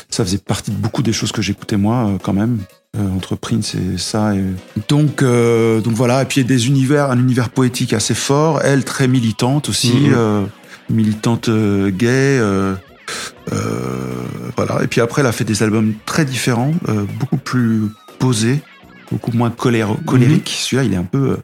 ça 0.10 0.24
faisait 0.26 0.38
partie 0.38 0.72
de 0.72 0.76
beaucoup 0.78 1.02
des 1.02 1.14
choses 1.14 1.32
que 1.32 1.42
j'écoutais 1.42 1.78
moi, 1.78 2.08
euh, 2.08 2.18
quand 2.22 2.34
même. 2.34 2.60
euh, 2.98 3.10
entre 3.16 3.36
Prince 3.36 3.76
et 3.76 3.98
ça. 3.98 4.34
Et... 4.36 4.42
Donc, 4.88 5.22
euh, 5.22 5.82
donc 5.82 5.94
voilà. 5.96 6.22
Et 6.22 6.26
puis 6.26 6.44
des 6.46 6.68
univers, 6.68 7.12
un 7.12 7.20
univers 7.20 7.50
poétique 7.50 7.92
assez 7.94 8.14
fort. 8.14 8.62
Elle 8.64 8.84
très 8.86 9.08
militante 9.10 9.68
aussi, 9.70 9.92
Mhm. 9.94 10.14
euh, 10.16 10.46
militante 10.90 11.50
euh, 11.50 11.90
gay. 11.92 12.08
euh, 12.40 12.74
euh, 13.52 14.24
voilà. 14.56 14.84
Et 14.84 14.88
puis 14.88 15.02
après, 15.02 15.22
elle 15.22 15.28
a 15.28 15.32
fait 15.32 15.44
des 15.44 15.62
albums 15.64 15.94
très 16.06 16.26
différents, 16.26 16.72
euh, 16.90 17.04
beaucoup 17.20 17.38
plus 17.38 17.84
posés, 18.20 18.62
beaucoup 19.12 19.32
moins 19.32 19.50
colère, 19.52 19.90
colériques. 20.06 20.50
Celui-là, 20.58 20.84
il 20.84 20.94
est 20.94 20.98
un 20.98 21.04
peu 21.04 21.32
euh, 21.32 21.38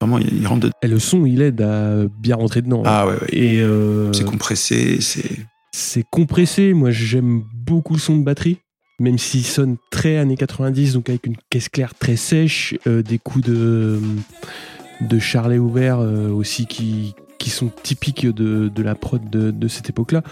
vraiment, 0.00 0.18
il, 0.18 0.46
rentre 0.46 0.68
de. 0.68 0.72
Et 0.82 0.88
le 0.88 0.98
son, 0.98 1.26
il 1.26 1.42
aide 1.42 1.60
à 1.60 2.06
bien 2.18 2.36
rentrer 2.36 2.62
dedans. 2.62 2.82
Ah 2.84 3.06
ouais, 3.06 3.14
ouais. 3.14 3.28
Et 3.32 3.60
euh, 3.60 4.12
C'est 4.12 4.24
compressé, 4.24 5.00
c'est. 5.00 5.46
c'est 5.72 6.04
compressé. 6.08 6.72
Moi, 6.72 6.90
j'aime 6.90 7.42
beaucoup 7.54 7.94
le 7.94 8.00
son 8.00 8.16
de 8.16 8.24
batterie, 8.24 8.58
même 8.98 9.18
s'il 9.18 9.44
sonne 9.44 9.76
très 9.90 10.16
années 10.16 10.36
90, 10.36 10.94
donc 10.94 11.08
avec 11.08 11.26
une 11.26 11.36
caisse 11.50 11.68
claire 11.68 11.94
très 11.94 12.16
sèche, 12.16 12.74
euh, 12.86 13.02
des 13.02 13.18
coups 13.18 13.44
de, 13.44 14.00
de 15.02 15.18
charlet 15.18 15.58
ouvert 15.58 16.00
euh, 16.00 16.30
aussi 16.30 16.66
qui, 16.66 17.14
qui 17.40 17.50
sont 17.50 17.70
typiques 17.82 18.26
de, 18.26 18.68
de 18.68 18.82
la 18.82 18.94
prod 18.94 19.28
de, 19.28 19.50
de 19.50 19.68
cette 19.68 19.90
époque-là. 19.90 20.22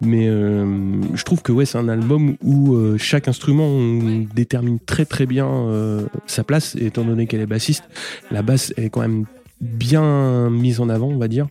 Mais 0.00 0.28
euh, 0.28 1.02
je 1.14 1.24
trouve 1.24 1.42
que 1.42 1.50
ouais, 1.50 1.64
c'est 1.64 1.78
un 1.78 1.88
album 1.88 2.36
où 2.44 2.74
euh, 2.74 2.96
chaque 2.98 3.26
instrument 3.26 3.66
on 3.66 4.26
détermine 4.34 4.78
très 4.78 5.04
très 5.04 5.26
bien 5.26 5.48
euh, 5.48 6.06
sa 6.26 6.44
place, 6.44 6.76
et 6.76 6.86
étant 6.86 7.04
donné 7.04 7.26
qu'elle 7.26 7.40
est 7.40 7.46
bassiste. 7.46 7.84
La 8.30 8.42
basse 8.42 8.72
elle 8.76 8.84
est 8.84 8.90
quand 8.90 9.00
même 9.00 9.24
bien 9.60 10.50
mise 10.50 10.78
en 10.78 10.88
avant, 10.88 11.08
on 11.08 11.18
va 11.18 11.26
dire. 11.26 11.48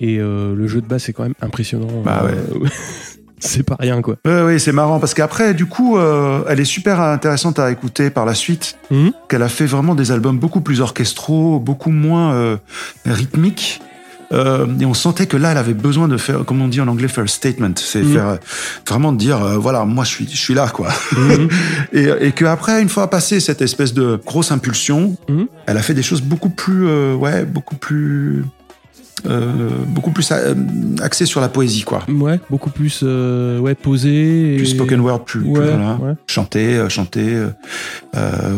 Et 0.00 0.16
le 0.16 0.66
jeu 0.66 0.80
de 0.80 0.86
basse 0.86 1.08
est 1.08 1.12
quand 1.12 1.22
même 1.22 1.36
impressionnant. 1.40 2.02
Bah 2.04 2.26
c'est 3.44 3.62
pas 3.62 3.76
rien, 3.78 4.02
quoi. 4.02 4.16
Oui, 4.24 4.32
oui, 4.46 4.60
c'est 4.60 4.72
marrant 4.72 4.98
parce 4.98 5.14
qu'après, 5.14 5.54
du 5.54 5.66
coup, 5.66 5.98
euh, 5.98 6.44
elle 6.48 6.60
est 6.60 6.64
super 6.64 7.00
intéressante 7.00 7.58
à 7.58 7.70
écouter 7.70 8.10
par 8.10 8.24
la 8.24 8.34
suite. 8.34 8.78
Mhm. 8.90 9.12
Qu'elle 9.28 9.42
a 9.42 9.48
fait 9.48 9.66
vraiment 9.66 9.94
des 9.94 10.12
albums 10.12 10.38
beaucoup 10.38 10.60
plus 10.60 10.80
orchestraux, 10.80 11.60
beaucoup 11.60 11.90
moins 11.90 12.32
euh, 12.34 12.56
rythmiques. 13.04 13.80
Euh, 14.34 14.66
et 14.80 14.84
on 14.84 14.94
sentait 14.94 15.26
que 15.26 15.36
là, 15.36 15.52
elle 15.52 15.58
avait 15.58 15.74
besoin 15.74 16.08
de 16.08 16.16
faire, 16.16 16.44
comme 16.44 16.60
on 16.60 16.68
dit 16.68 16.80
en 16.80 16.88
anglais, 16.88 17.08
faire 17.08 17.24
un 17.24 17.28
statement. 17.28 17.70
C'est 17.76 18.02
Mhm. 18.02 18.12
faire 18.12 18.28
euh, 18.28 18.36
vraiment 18.88 19.12
dire, 19.12 19.42
euh, 19.42 19.56
voilà, 19.56 19.84
moi, 19.84 20.02
je 20.04 20.10
suis, 20.10 20.28
je 20.28 20.36
suis 20.36 20.54
là, 20.54 20.68
quoi. 20.68 20.88
Mhm. 21.16 21.48
et, 21.92 22.08
et 22.26 22.32
qu'après, 22.32 22.82
une 22.82 22.88
fois 22.88 23.08
passé 23.08 23.38
cette 23.40 23.62
espèce 23.62 23.94
de 23.94 24.20
grosse 24.26 24.50
impulsion, 24.50 25.16
Mhm. 25.28 25.46
elle 25.66 25.76
a 25.76 25.82
fait 25.82 25.94
des 25.94 26.02
choses 26.02 26.20
beaucoup 26.20 26.50
plus, 26.50 26.86
euh, 26.88 27.14
ouais, 27.14 27.44
beaucoup 27.44 27.76
plus, 27.76 28.44
beaucoup 29.88 30.10
plus 30.10 30.32
axées 31.00 31.24
sur 31.26 31.40
la 31.40 31.48
poésie, 31.48 31.82
quoi. 31.82 32.02
Ouais, 32.08 32.38
beaucoup 32.50 32.68
plus 32.70 33.02
ouais, 33.02 33.74
posé. 33.74 34.56
Plus 34.58 34.66
spoken 34.66 35.00
word, 35.00 35.24
plus, 35.24 35.40
plus, 35.40 35.48
Ouais, 35.50 35.60
voilà. 35.70 35.96
ouais. 36.02 36.12
chanter, 36.26 36.84
chanter, 36.90 37.42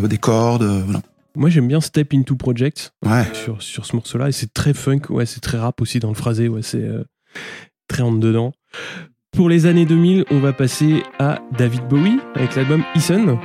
des 0.09 0.19
cordes, 0.19 0.65
voilà. 0.85 1.01
Moi, 1.37 1.51
j'aime 1.51 1.69
bien 1.69 1.81
Step 1.81 2.13
Into 2.15 2.35
Project 2.35 2.93
Ouais. 3.05 3.25
sur, 3.35 3.63
sur 3.63 3.85
ce 3.87 3.95
morceau-là. 3.95 4.29
Et 4.29 4.33
c'est 4.33 4.53
très 4.53 4.73
funk, 4.75 5.03
ouais, 5.11 5.27
c'est 5.27 5.41
très 5.41 5.59
rap 5.59 5.81
aussi 5.81 5.99
dans 6.01 6.09
le 6.09 6.15
phrasé. 6.15 6.49
Ouais, 6.49 6.63
c'est 6.63 6.83
euh, 6.83 7.05
très 7.89 8.03
rentre 8.03 8.19
dedans. 8.21 8.53
Pour 9.33 9.49
les 9.51 9.67
années 9.67 9.85
2000, 9.85 10.25
on 10.31 10.39
va 10.41 10.53
passer 10.55 11.03
à 11.19 11.41
David 11.59 11.87
Bowie 11.89 12.19
avec 12.35 12.55
l'album 12.57 12.83
Eason. 12.95 13.39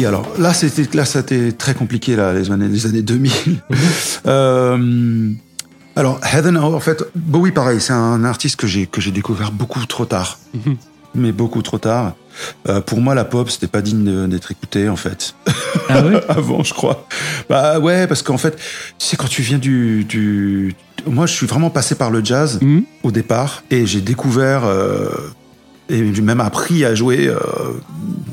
Oui, 0.00 0.06
alors 0.06 0.26
là, 0.38 0.54
c'était 0.54 0.96
là, 0.96 1.04
c'était 1.04 1.52
très 1.52 1.74
compliqué 1.74 2.16
là, 2.16 2.32
les 2.32 2.50
années, 2.50 2.68
les 2.68 2.86
années 2.86 3.02
2000. 3.02 3.32
Euh, 4.26 5.30
alors 5.96 6.20
Heaven, 6.32 6.56
en 6.56 6.80
fait, 6.80 7.04
Bowie, 7.14 7.52
pareil, 7.52 7.80
c'est 7.82 7.92
un 7.92 8.24
artiste 8.24 8.56
que 8.56 8.66
j'ai 8.66 8.86
que 8.86 9.00
j'ai 9.02 9.10
découvert 9.10 9.52
beaucoup 9.52 9.84
trop 9.86 10.06
tard, 10.06 10.38
Mhm. 10.54 10.76
mais 11.14 11.32
beaucoup 11.32 11.60
trop 11.62 11.76
tard. 11.78 12.14
Euh, 12.68 12.80
pour 12.80 13.00
moi, 13.02 13.14
la 13.14 13.24
pop, 13.26 13.50
c'était 13.50 13.66
pas 13.66 13.82
digne 13.82 14.26
d'être 14.28 14.50
écouté 14.52 14.88
en 14.88 14.96
fait. 14.96 15.34
Ah 15.90 16.02
ouais 16.02 16.20
Avant, 16.28 16.62
je 16.62 16.72
crois. 16.72 17.06
Bah 17.50 17.78
ouais, 17.78 18.06
parce 18.06 18.22
qu'en 18.22 18.38
fait, 18.38 18.56
tu 18.56 19.06
sais, 19.06 19.16
quand 19.18 19.28
tu 19.28 19.42
viens 19.42 19.58
du, 19.58 20.04
du, 20.04 20.74
moi, 21.06 21.26
je 21.26 21.32
suis 21.34 21.46
vraiment 21.46 21.68
passé 21.70 21.94
par 21.94 22.10
le 22.10 22.24
jazz 22.24 22.58
Mhm. 22.62 22.84
au 23.02 23.10
départ 23.10 23.64
et 23.70 23.84
j'ai 23.86 24.00
découvert 24.00 24.64
euh, 24.64 25.10
et 25.90 26.14
j'ai 26.14 26.22
même 26.22 26.40
appris 26.40 26.84
à 26.84 26.94
jouer 26.94 27.26
euh, 27.28 27.38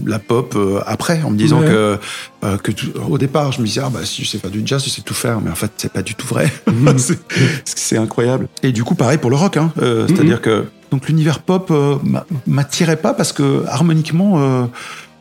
la 0.05 0.19
pop 0.19 0.53
euh, 0.55 0.79
après 0.85 1.21
en 1.23 1.31
me 1.31 1.37
disant 1.37 1.59
Ouais. 1.61 1.67
que 1.67 1.97
euh, 2.43 2.57
que 2.57 2.71
tout- 2.71 2.91
au 3.09 3.17
départ 3.17 3.51
je 3.51 3.59
me 3.61 3.65
disais 3.65 3.81
ah 3.83 3.89
bah 3.89 3.99
si 4.03 4.23
je 4.23 4.29
sais 4.29 4.37
faire 4.37 4.51
du 4.51 4.61
jazz 4.65 4.83
je 4.83 4.89
sais 4.89 5.01
tout 5.01 5.13
faire 5.13 5.41
mais 5.41 5.49
en 5.51 5.55
fait 5.55 5.71
c'est 5.77 5.91
pas 5.91 6.01
du 6.03 6.15
tout 6.15 6.27
vrai 6.27 6.51
Mhm. 6.67 6.95
c'est 7.65 7.97
incroyable 7.97 8.47
et 8.63 8.71
du 8.71 8.83
coup 8.83 8.95
pareil 8.95 9.17
pour 9.17 9.29
le 9.29 9.35
rock 9.35 9.57
hein 9.57 9.71
Mhm. 9.75 10.07
c'est-à-dire 10.07 10.41
que 10.41 10.65
donc 10.91 11.07
l'univers 11.07 11.39
pop 11.39 11.71
m'a- 12.03 12.25
m'attirait 12.45 12.95
pas 12.97 13.13
parce 13.13 13.33
que 13.33 13.65
harmoniquement 13.67 14.69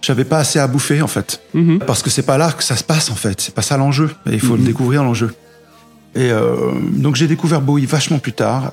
j'avais 0.02 0.24
pas 0.24 0.38
assez 0.38 0.58
à 0.58 0.66
bouffer 0.68 1.00
en 1.02 1.08
fait 1.08 1.40
Mhm. 1.54 1.78
parce 1.80 2.02
que 2.02 2.10
c'est 2.10 2.22
pas 2.22 2.38
là 2.38 2.52
que 2.52 2.62
ça 2.62 2.76
se 2.76 2.84
passe 2.84 3.10
en 3.10 3.16
fait 3.16 3.40
c'est 3.40 3.54
pas 3.54 3.62
ça 3.62 3.76
l'enjeu 3.76 4.10
Et 4.30 4.34
il 4.34 4.40
faut 4.40 4.54
Mhm. 4.54 4.60
le 4.60 4.66
découvrir 4.66 5.02
l'enjeu 5.02 5.34
et 6.14 6.30
donc 6.92 7.16
j'ai 7.16 7.26
découvert 7.28 7.60
Bowie 7.60 7.86
vachement 7.86 8.18
plus 8.18 8.32
tard 8.32 8.72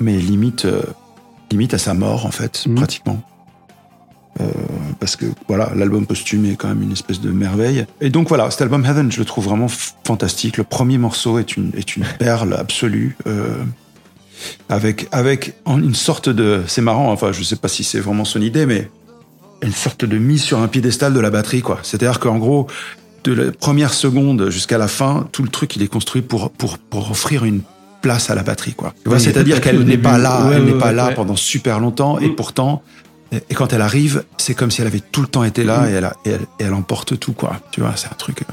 mais 0.00 0.16
limite 0.18 0.66
limite 1.50 1.74
à 1.74 1.78
sa 1.78 1.94
mort 1.94 2.26
en 2.26 2.30
fait 2.30 2.64
Mhm. 2.66 2.74
pratiquement. 2.76 3.22
Euh, 4.40 4.44
parce 5.00 5.16
que 5.16 5.24
voilà 5.48 5.72
l'album 5.74 6.04
posthume 6.06 6.44
est 6.44 6.56
quand 6.56 6.68
même 6.68 6.82
une 6.82 6.92
espèce 6.92 7.20
de 7.22 7.30
merveille. 7.30 7.86
Et 8.02 8.10
donc 8.10 8.28
voilà 8.28 8.50
cet 8.50 8.60
album 8.62 8.84
Heaven 8.84 9.10
je 9.10 9.18
le 9.18 9.24
trouve 9.24 9.46
vraiment 9.46 9.68
fantastique. 9.68 10.58
Le 10.58 10.64
premier 10.64 10.98
morceau 10.98 11.38
est 11.38 11.56
une 11.56 11.70
est 11.76 11.96
une 11.96 12.04
perle 12.18 12.52
absolue 12.54 13.16
euh, 13.26 13.62
avec 14.68 15.08
avec 15.12 15.54
en- 15.64 15.78
une 15.80 15.94
sorte 15.94 16.28
de 16.28 16.62
c'est 16.66 16.82
marrant 16.82 17.10
enfin 17.12 17.32
je 17.32 17.42
sais 17.42 17.56
pas 17.56 17.68
si 17.68 17.82
c'est 17.84 18.00
vraiment 18.00 18.24
son 18.26 18.42
idée 18.42 18.66
mais 18.66 18.90
une 19.62 19.72
sorte 19.72 20.04
de 20.04 20.18
mise 20.18 20.42
sur 20.42 20.58
un 20.60 20.68
piédestal 20.68 21.14
de 21.14 21.20
la 21.20 21.30
batterie 21.30 21.62
quoi. 21.62 21.78
C'est 21.82 22.02
à 22.02 22.06
dire 22.10 22.20
qu'en 22.20 22.36
gros 22.36 22.66
de 23.24 23.32
la 23.32 23.52
première 23.52 23.94
seconde 23.94 24.50
jusqu'à 24.50 24.76
la 24.76 24.86
fin 24.88 25.26
tout 25.32 25.42
le 25.42 25.48
truc 25.48 25.76
il 25.76 25.82
est 25.82 25.88
construit 25.88 26.20
pour 26.20 26.50
pour 26.50 26.76
pour 26.78 27.10
offrir 27.10 27.44
une 27.46 27.62
place 28.02 28.30
à 28.30 28.34
la 28.34 28.42
batterie, 28.42 28.74
quoi. 28.74 28.94
C'est-à-dire 29.18 29.60
qu'elle 29.60 29.80
n'est 29.82 29.98
pas 29.98 30.18
là, 30.18 30.46
Ouais, 30.46 30.56
elle 30.56 30.62
ouais, 30.64 30.72
n'est 30.72 30.78
pas 30.78 30.92
là 30.92 31.10
pendant 31.14 31.36
super 31.36 31.80
longtemps, 31.80 32.18
et 32.18 32.28
Mm. 32.28 32.34
pourtant, 32.36 32.82
et, 33.32 33.54
quand 33.54 33.72
elle 33.72 33.80
arrive, 33.82 34.22
c'est 34.36 34.54
comme 34.54 34.70
si 34.70 34.80
elle 34.80 34.86
avait 34.86 35.00
tout 35.00 35.22
le 35.22 35.26
temps 35.28 35.44
été 35.44 35.64
là, 35.64 35.80
Mm. 35.82 35.86
et, 35.88 35.92
elle 35.92 36.04
a- 36.04 36.16
et 36.24 36.30
elle, 36.30 36.40
et 36.60 36.64
elle 36.64 36.74
emporte 36.74 37.18
tout, 37.18 37.32
quoi. 37.32 37.60
Tu 37.72 37.80
vois, 37.80 37.92
c'est 37.96 38.06
un 38.08 38.16
truc, 38.16 38.42
euh, 38.42 38.52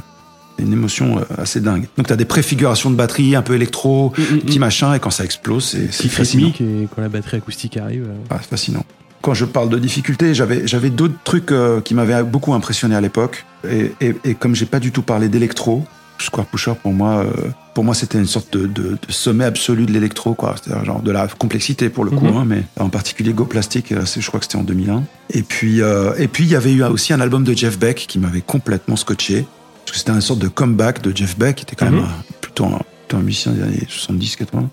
une 0.60 0.74
émotion 0.74 1.20
euh, 1.20 1.24
assez 1.42 1.62
dingue. 1.62 1.88
Donc 1.98 2.08
t'as 2.08 2.16
des 2.16 2.26
préfigurations 2.26 2.90
de 2.92 2.96
batterie, 2.96 3.36
un 3.36 3.42
peu 3.42 3.54
électro, 3.56 4.14
Mm, 4.18 4.22
mm, 4.36 4.40
petit 4.42 4.60
machin, 4.60 4.94
et 4.94 5.00
quand 5.00 5.10
ça 5.12 5.24
explose, 5.24 5.66
c'est 5.92 6.08
fascinant. 6.10 6.50
et 6.60 6.88
quand 6.96 7.02
la 7.02 7.10
batterie 7.10 7.38
acoustique 7.38 7.78
arrive. 7.78 8.04
euh, 8.08 8.16
Ah, 8.30 8.38
c'est 8.42 8.50
fascinant. 8.50 8.84
Quand 9.22 9.34
je 9.34 9.46
parle 9.46 9.70
de 9.70 9.80
difficultés, 9.80 10.34
j'avais 10.34 10.68
j'avais 10.68 10.90
d'autres 10.90 11.14
trucs 11.24 11.52
euh, 11.54 11.80
qui 11.80 11.94
m'avaient 11.94 12.24
beaucoup 12.24 12.54
impressionné 12.54 12.94
à 12.96 13.00
l'époque. 13.02 13.46
Et, 13.70 13.94
et, 14.02 14.16
et 14.26 14.36
comme 14.36 14.54
j'ai 14.54 14.66
pas 14.66 14.80
du 14.82 14.92
tout 14.92 15.02
parlé 15.02 15.30
d'électro, 15.30 15.86
Square 16.20 16.46
Pusher 16.48 16.74
pour 16.82 16.94
moi, 16.94 17.18
euh, 17.26 17.32
pour 17.74 17.84
moi 17.84 17.94
c'était 17.96 18.18
une 18.18 18.28
sorte 18.28 18.54
de, 18.56 18.66
de, 18.68 18.84
de 18.92 19.12
sommet 19.12 19.46
absolu 19.46 19.86
de 19.86 19.92
l'électro, 19.92 20.34
quoi. 20.36 20.56
C'est-à-dire 20.62 20.86
genre 20.86 21.02
de 21.02 21.12
la 21.12 21.28
complexité 21.28 21.90
pour 21.90 22.06
le 22.06 22.12
coup, 22.12 22.26
Mhm. 22.28 22.38
hein, 22.38 22.46
mais 22.48 22.64
en 22.80 22.90
particulier 22.90 23.34
Go 23.34 23.46
Plastic, 23.46 23.92
euh, 23.92 24.04
je 24.18 24.26
crois 24.28 24.40
que 24.40 24.46
c'était 24.46 24.58
en 24.58 24.64
2001. 24.64 25.04
Et 25.32 25.42
puis 25.44 25.82
euh, 25.82 26.14
et 26.18 26.28
puis 26.28 26.44
il 26.46 26.50
y 26.52 26.56
avait 26.56 26.72
eu 26.74 26.84
aussi 26.84 27.12
un 27.14 27.20
album 27.20 27.44
de 27.44 27.54
Jeff 27.54 27.78
Beck 27.78 28.06
qui 28.08 28.20
m'avait 28.20 28.42
complètement 28.42 28.96
scotché. 28.96 29.46
Parce 29.86 29.92
que 29.92 29.98
c'était 29.98 30.12
une 30.14 30.22
sorte 30.22 30.40
de 30.40 30.48
comeback 30.48 31.02
de 31.02 31.16
Jeff 31.16 31.38
Beck, 31.38 31.56
qui 31.58 31.64
était 31.64 31.76
quand 31.76 31.88
Mhm. 31.88 31.96
même 31.96 32.04
un- 32.06 32.24
plutôt, 32.40 32.66
un, 32.66 32.80
plutôt 33.08 33.18
un 33.18 33.22
musicien 33.22 33.52
des 33.52 33.64
années 33.64 33.84
70-80 33.90 34.70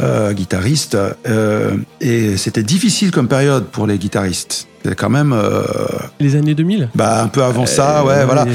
euh, 0.00 0.32
guitariste. 0.34 0.96
euh, 1.26 1.76
et 2.00 2.36
c'était 2.36 2.62
difficile 2.62 3.10
comme 3.10 3.28
période 3.28 3.64
pour 3.66 3.86
les 3.86 3.96
guitaristes. 3.98 4.68
C'était 4.82 4.94
quand 4.94 5.08
même 5.10 5.32
euh, 5.32 5.62
Les 6.20 6.36
années 6.36 6.54
2000 6.54 6.90
bah, 6.94 7.22
un 7.22 7.28
peu 7.28 7.42
avant 7.42 7.64
ça, 7.66 8.04
ouais, 8.04 8.24
voilà. 8.26 8.46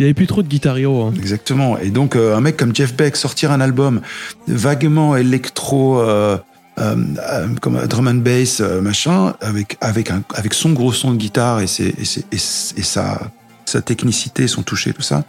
Il 0.00 0.04
y 0.04 0.06
avait 0.06 0.14
plus 0.14 0.26
trop 0.26 0.42
de 0.42 0.48
guitare 0.48 0.78
hero. 0.78 1.02
hein. 1.04 1.12
Exactement. 1.14 1.76
Et 1.78 1.90
donc, 1.90 2.16
euh, 2.16 2.34
un 2.34 2.40
mec 2.40 2.56
comme 2.56 2.74
Jeff 2.74 2.96
Beck 2.96 3.16
sortir 3.16 3.52
un 3.52 3.60
album 3.60 4.00
vaguement 4.48 5.14
électro, 5.14 6.00
euh, 6.00 6.38
euh, 6.78 6.96
euh, 7.30 7.46
comme 7.60 7.76
drum 7.86 8.08
and 8.08 8.14
bass, 8.24 8.62
euh, 8.62 8.80
machin, 8.80 9.34
avec, 9.42 9.76
avec, 9.82 10.10
un, 10.10 10.22
avec 10.34 10.54
son 10.54 10.70
gros 10.72 10.92
son 10.94 11.12
de 11.12 11.18
guitare 11.18 11.60
et, 11.60 11.66
ses, 11.66 11.94
et, 11.98 12.04
ses- 12.06 12.24
et, 12.32 12.82
sa, 12.82 13.30
sa 13.66 13.82
technicité, 13.82 14.48
son 14.48 14.62
toucher, 14.62 14.94
tout 14.94 15.02
ça. 15.02 15.22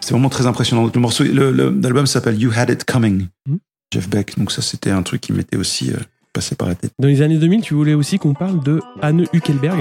C'est 0.00 0.12
vraiment 0.12 0.30
très 0.30 0.46
impressionnant. 0.46 0.90
Le 0.94 1.00
morceau, 1.00 1.22
l'album 1.24 2.06
s'appelle 2.06 2.40
You 2.40 2.50
Had 2.56 2.70
It 2.70 2.84
Coming, 2.84 3.26
Mhm. 3.46 3.58
Jeff 3.92 4.08
Beck. 4.08 4.38
Donc, 4.38 4.52
ça, 4.52 4.62
c'était 4.62 4.90
un 4.90 5.02
truc 5.02 5.20
qui 5.20 5.34
m'était 5.34 5.58
aussi 5.58 5.92
passé 6.32 6.54
par 6.54 6.68
la 6.68 6.76
tête. 6.76 6.92
Dans 6.98 7.08
les 7.08 7.20
années 7.20 7.36
2000, 7.36 7.60
tu 7.60 7.74
voulais 7.74 7.92
aussi 7.94 8.18
qu'on 8.18 8.32
parle 8.32 8.62
de 8.64 8.80
Anne 9.02 9.26
Hückelberg. 9.34 9.80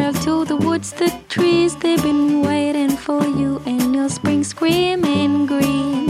Girl, 0.00 0.12
to 0.12 0.44
the 0.44 0.56
woods, 0.56 0.92
the 0.92 1.10
trees, 1.28 1.76
they've 1.76 2.02
been 2.02 2.42
waiting 2.42 2.90
for 2.90 3.22
you, 3.24 3.60
and 3.66 3.94
your 3.94 4.08
spring 4.08 4.42
screaming 4.44 5.46
green. 5.46 6.08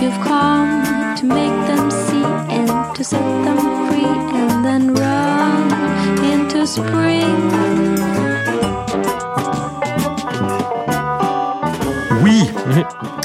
You've 0.00 0.20
come 0.32 0.82
to 1.16 1.24
make 1.24 1.56
them 1.70 1.90
see 1.90 2.24
and 2.56 2.70
to 2.96 3.02
set 3.04 3.28
them 3.44 3.58
free, 3.86 4.14
and 4.40 4.64
then 4.64 4.94
run 4.94 5.66
into 6.32 6.66
spring. 6.66 7.40
Oui. 12.22 12.40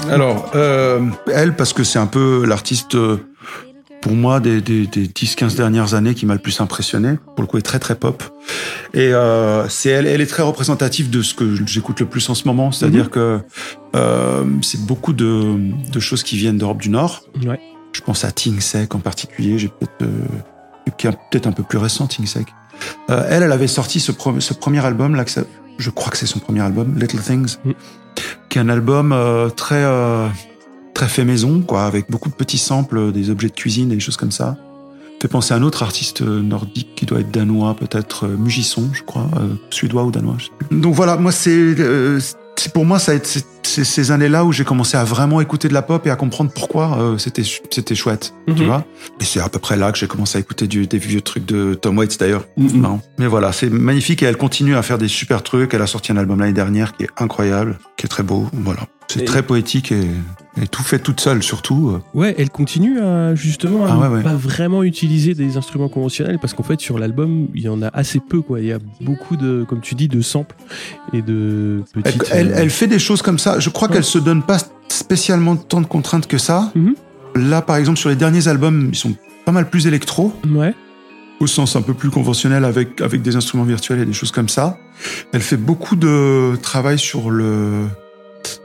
Alors, 0.09 0.51
euh, 0.55 1.01
elle, 1.33 1.55
parce 1.55 1.73
que 1.73 1.83
c'est 1.83 1.99
un 1.99 2.07
peu 2.07 2.45
l'artiste, 2.45 2.95
euh, 2.95 3.17
pour 4.05 4.13
moi, 4.13 4.39
des, 4.39 4.61
des, 4.61 4.85
des 4.85 5.07
10-15 5.07 5.55
dernières 5.55 5.95
années 5.95 6.13
qui 6.13 6.27
m'a 6.27 6.33
le 6.35 6.39
plus 6.39 6.61
impressionné. 6.61 7.17
Pour 7.35 7.41
le 7.41 7.47
coup, 7.47 7.57
elle 7.57 7.61
est 7.61 7.63
très 7.63 7.79
très 7.79 7.95
pop. 7.95 8.21
Et 8.93 9.11
euh, 9.15 9.67
c'est 9.67 9.89
elle, 9.89 10.05
elle 10.05 10.21
est 10.21 10.27
très 10.27 10.43
représentative 10.43 11.09
de 11.09 11.23
ce 11.23 11.33
que 11.33 11.55
j'écoute 11.65 11.99
le 12.01 12.05
plus 12.05 12.29
en 12.29 12.35
ce 12.35 12.47
moment. 12.47 12.71
C'est-à-dire 12.71 13.09
que 13.09 13.39
euh, 13.95 14.43
c'est 14.61 14.85
beaucoup 14.85 15.11
de, 15.11 15.55
de 15.91 15.99
choses 15.99 16.21
qui 16.21 16.37
viennent 16.37 16.59
d'Europe 16.59 16.79
du 16.83 16.89
Nord. 16.89 17.23
Ouais. 17.47 17.59
Je 17.93 18.01
pense 18.01 18.23
à 18.25 18.31
Ting 18.31 18.59
Sek 18.59 18.93
en 18.93 18.99
particulier. 18.99 19.57
J'ai 19.57 19.69
peut-être 19.69 20.03
euh, 20.03 20.91
qui 20.99 21.07
est 21.07 21.11
peut-être 21.31 21.47
un 21.47 21.51
peu 21.51 21.63
plus 21.63 21.79
récent, 21.79 22.05
Ting 22.05 22.27
Sek. 22.27 22.45
Euh, 23.09 23.25
elle, 23.27 23.41
elle 23.41 23.51
avait 23.51 23.65
sorti 23.65 23.99
ce, 23.99 24.11
ce 24.37 24.53
premier 24.53 24.85
album 24.85 25.15
là, 25.15 25.25
que 25.25 25.31
ça- 25.31 25.45
je 25.79 25.89
crois 25.89 26.11
que 26.11 26.17
c'est 26.17 26.27
son 26.27 26.37
premier 26.37 26.61
album, 26.61 26.93
Little 26.99 27.21
Things, 27.21 27.55
Mm. 27.65 27.71
qui 28.49 28.59
est 28.59 28.61
un 28.61 28.69
album 28.69 29.11
euh, 29.13 29.49
très 29.49 29.83
euh, 29.83 30.27
très 30.95 31.07
fait 31.07 31.23
maison, 31.25 31.61
quoi, 31.61 31.83
avec 31.85 32.09
beaucoup 32.09 32.29
de 32.29 32.33
petits 32.35 32.57
samples, 32.57 33.11
des 33.11 33.29
objets 33.29 33.49
de 33.49 33.53
cuisine 33.53 33.91
et 33.91 33.95
des 33.95 34.01
choses 34.01 34.17
comme 34.17 34.31
ça. 34.31 34.57
Fait 35.21 35.27
penser 35.27 35.53
à 35.53 35.57
un 35.57 35.61
autre 35.63 35.83
artiste 35.83 36.21
euh, 36.23 36.41
nordique 36.41 36.89
qui 36.95 37.05
doit 37.05 37.19
être 37.19 37.31
danois, 37.31 37.75
peut-être 37.75 38.25
euh, 38.25 38.35
Mugisson, 38.37 38.89
je 38.93 39.03
crois, 39.03 39.29
euh, 39.37 39.53
suédois 39.69 40.03
ou 40.03 40.11
danois. 40.11 40.35
je 40.39 40.45
sais 40.45 40.51
plus. 40.57 40.79
Donc 40.79 40.93
voilà, 40.95 41.17
moi 41.17 41.31
c'est 41.31 41.51
euh, 41.51 42.19
c'est 42.57 42.71
pour 42.73 42.85
moi 42.85 42.97
ça 42.99 43.11
a 43.11 43.15
été 43.15 43.39
ces 43.63 44.11
années-là 44.11 44.45
où 44.45 44.51
j'ai 44.53 44.63
commencé 44.63 44.95
à 44.95 45.03
vraiment 45.03 45.41
écouter 45.41 45.67
de 45.67 45.73
la 45.73 45.81
pop 45.81 46.05
et 46.07 46.09
à 46.11 46.15
comprendre 46.15 46.51
pourquoi 46.53 46.97
euh, 46.99 47.17
c'était 47.17 47.43
c'était 47.43 47.95
chouette, 47.95 48.33
tu 48.47 48.53
Mhm. 48.53 48.65
vois. 48.67 48.85
Et 49.19 49.25
c'est 49.25 49.39
à 49.39 49.49
peu 49.49 49.59
près 49.59 49.75
là 49.75 49.91
que 49.91 49.97
j'ai 49.97 50.07
commencé 50.07 50.37
à 50.37 50.41
écouter 50.41 50.67
du, 50.67 50.85
des 50.87 50.97
vieux 50.99 51.21
trucs 51.21 51.45
de 51.45 51.73
Tom 51.73 51.97
Waits 51.97 52.17
d'ailleurs. 52.19 52.45
Mhm. 52.57 52.99
Mais 53.17 53.27
voilà, 53.27 53.51
c'est 53.51 53.69
magnifique 53.69 54.21
et 54.21 54.25
elle 54.27 54.37
continue 54.37 54.75
à 54.75 54.81
faire 54.83 54.97
des 54.97 55.07
super 55.09 55.43
trucs. 55.43 55.73
Elle 55.73 55.81
a 55.81 55.87
sorti 55.87 56.11
un 56.11 56.17
album 56.17 56.39
l'année 56.39 56.53
dernière 56.53 56.95
qui 56.95 57.03
est 57.03 57.09
incroyable, 57.17 57.79
qui 57.97 58.05
est 58.05 58.09
très 58.09 58.23
beau. 58.23 58.47
Voilà, 58.53 58.81
c'est 59.07 59.21
Et- 59.21 59.25
très 59.25 59.43
poétique 59.43 59.91
et, 59.91 60.07
et 60.61 60.67
tout 60.67 60.83
fait 60.83 60.99
toute 60.99 61.19
seule 61.19 61.43
surtout. 61.43 61.89
euh. 61.89 62.01
Ouais, 62.17 62.35
elle 62.37 62.49
continue 62.49 62.99
à 62.99 63.35
justement 63.35 63.85
à 63.85 63.89
Ah 63.91 63.97
ouais, 63.97 64.09
ne 64.09 64.13
ouais. 64.15 64.23
pas 64.23 64.33
vraiment 64.35 64.83
utiliser 64.83 65.33
des 65.33 65.57
instruments 65.57 65.89
conventionnels 65.89 66.39
parce 66.39 66.53
qu'en 66.53 66.63
fait 66.63 66.79
sur 66.79 66.97
l'album 66.99 67.47
il 67.53 67.61
y 67.61 67.69
en 67.69 67.81
a 67.81 67.87
assez 67.89 68.19
peu 68.19 68.41
quoi. 68.41 68.59
Il 68.59 68.65
y 68.67 68.71
a 68.73 68.79
beaucoup 69.01 69.35
de, 69.37 69.65
comme 69.67 69.81
tu 69.81 69.95
dis, 69.95 70.07
de 70.07 70.21
samples 70.21 70.55
et 71.13 71.21
de 71.21 71.83
petites. 71.93 72.27
elle, 72.31 72.53
elle 72.55 72.69
fait 72.69 72.87
des 72.87 72.99
choses 72.99 73.21
comme 73.21 73.39
ça. 73.39 73.59
Je 73.59 73.69
crois 73.69 73.87
Ouais. 73.87 73.95
qu'elle 73.95 74.03
se 74.03 74.17
donne 74.19 74.41
pas 74.43 74.57
spécialement 74.87 75.55
tant 75.55 75.81
de 75.81 75.85
contraintes 75.87 76.27
que 76.27 76.37
ça. 76.37 76.71
Mhm. 76.75 76.95
Là, 77.35 77.61
par 77.61 77.75
exemple, 77.75 77.97
sur 77.99 78.09
les 78.09 78.15
derniers 78.15 78.47
albums, 78.47 78.89
ils 78.91 78.95
sont 78.95 79.13
pas 79.45 79.51
mal 79.51 79.69
plus 79.69 79.87
électro. 79.87 80.33
Ouais. 80.49 80.73
au 81.41 81.47
sens 81.47 81.75
un 81.75 81.81
peu 81.81 81.93
plus 81.93 82.09
conventionnel 82.09 82.63
avec, 82.63 83.01
avec 83.01 83.21
des 83.21 83.35
instruments 83.35 83.65
virtuels 83.65 83.99
et 83.99 84.05
des 84.05 84.13
choses 84.13 84.31
comme 84.31 84.47
ça. 84.47 84.77
Elle 85.33 85.41
fait 85.41 85.57
beaucoup 85.57 85.97
de 85.97 86.55
travail 86.61 86.97
sur 86.97 87.29
le, 87.29 87.87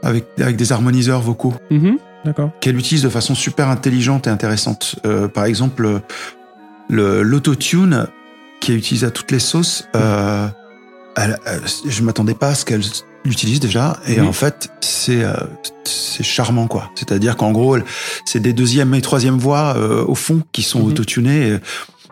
avec, 0.03 0.25
avec 0.39 0.55
des 0.55 0.71
harmoniseurs 0.71 1.21
vocaux 1.21 1.53
Mhm. 1.69 1.97
D'accord. 2.25 2.51
qu'elle 2.59 2.77
utilise 2.77 3.01
de 3.03 3.09
façon 3.09 3.33
super 3.35 3.69
intelligente 3.69 4.27
et 4.27 4.29
intéressante. 4.29 4.95
Euh, 5.05 5.27
par 5.27 5.45
exemple, 5.45 6.01
le, 6.89 7.23
l'autotune 7.23 8.07
qui 8.59 8.71
est 8.73 8.75
utilisé 8.75 9.07
à 9.07 9.11
toutes 9.11 9.31
les 9.31 9.39
sauces, 9.39 9.87
euh, 9.95 10.47
elle- 11.15 11.37
elle- 11.45 11.61
je 11.87 12.03
m'attendais 12.03 12.35
pas 12.35 12.49
à 12.49 12.55
ce 12.55 12.65
qu'elle 12.65 12.81
l'utilise 13.25 13.59
déjà 13.59 13.97
et 14.07 14.19
Mhm. 14.19 14.27
en 14.27 14.33
fait 14.33 14.69
c'est 14.81 15.23
euh, 15.23 15.33
c'est 15.83 16.23
charmant 16.23 16.65
quoi 16.67 16.89
c'est 16.95 17.11
à 17.11 17.19
dire 17.19 17.37
qu'en 17.37 17.51
gros 17.51 17.77
c'est 18.25 18.39
des 18.39 18.51
deuxième 18.53 18.95
et 18.95 19.01
troisième 19.01 19.37
voix 19.37 19.75
euh, 19.77 20.03
au 20.05 20.15
fond 20.15 20.41
qui 20.51 20.63
sont 20.63 20.79
Mhm. 20.79 20.85
autotunées 20.87 21.57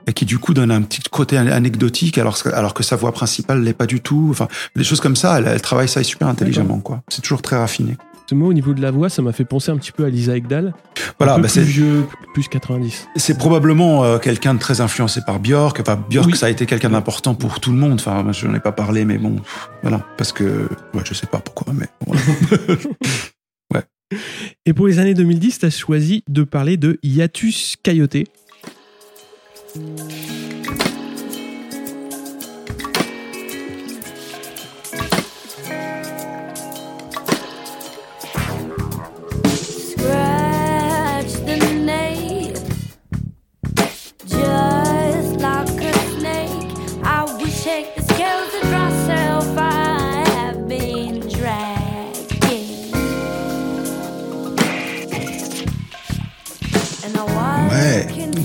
et, 0.08 0.14
qui 0.14 0.26
du 0.26 0.40
coup 0.40 0.54
donnent 0.54 0.72
un 0.72 0.82
petit 0.82 1.02
côté 1.10 1.38
anecdotique 1.38 2.18
alors, 2.18 2.42
que- 2.42 2.50
alors 2.50 2.74
que 2.74 2.84
sa 2.84 2.96
voix 2.96 3.12
principale 3.12 3.64
l'est 3.64 3.74
pas 3.74 3.86
du 3.88 4.02
tout 4.02 4.28
enfin 4.32 4.48
des 4.76 4.84
choses 4.84 5.02
comme 5.02 5.16
ça 5.16 5.38
elle, 5.40 5.48
elle 5.48 5.62
travaille 5.62 5.88
ça 5.90 6.04
super 6.04 6.28
intelligemment 6.28 6.80
quoi 6.80 7.02
c'est 7.10 7.22
toujours 7.22 7.42
très 7.42 7.58
raffiné 7.58 7.98
Moi 8.32 8.48
au 8.48 8.54
niveau 8.54 8.74
de 8.74 8.82
la 8.82 8.92
voix 8.92 9.10
ça 9.10 9.22
m'a 9.22 9.32
fait 9.34 9.46
penser 9.46 9.72
un 9.72 9.78
petit 9.78 9.92
peu 9.92 10.06
à 10.06 10.10
Lisa 10.10 10.36
Ekdahl. 10.38 10.74
voilà 11.18 11.38
bah, 11.40 11.48
c'est 11.48 11.62
vieux, 11.64 12.06
plus 12.34 12.48
90. 12.48 13.08
C'est 13.16 13.38
probablement 13.38 14.04
euh, 14.04 14.18
quelqu'un 14.20 14.54
de 14.54 14.60
très 14.60 14.82
influencé 14.82 15.22
par 15.26 15.40
Björk. 15.40 15.80
Enfin, 15.80 16.00
Björk, 16.10 16.28
Oui. 16.28 16.38
ça 16.38 16.46
a 16.46 16.50
été 16.50 16.66
quelqu'un 16.68 16.92
d'important 16.92 17.34
pour 17.34 17.60
tout 17.60 17.72
le 17.72 17.78
monde. 17.80 17.94
Enfin, 17.94 18.24
je 18.32 18.46
n'en 18.48 18.54
ai 18.54 18.60
pas 18.60 18.72
parlé, 18.72 19.04
mais 19.04 19.18
bon, 19.18 19.38
voilà. 19.82 20.00
Parce 20.16 20.32
que, 20.32 20.70
ouais, 20.94 21.02
je 21.04 21.14
sais 21.16 21.26
pas 21.28 21.40
pourquoi, 21.40 21.74
mais 21.74 21.88
voilà. 22.06 22.22
Et 24.66 24.74
pour 24.74 24.88
les 24.88 24.98
années 25.00 25.14
2010, 25.14 25.60
tu 25.60 25.66
as 25.66 25.70
choisi 25.70 26.24
de 26.28 26.44
parler 26.44 26.78
de 26.78 26.98
Hiatus 27.04 27.76
Coyote. 27.84 28.18
Thank 29.72 30.54
you. 30.54 30.59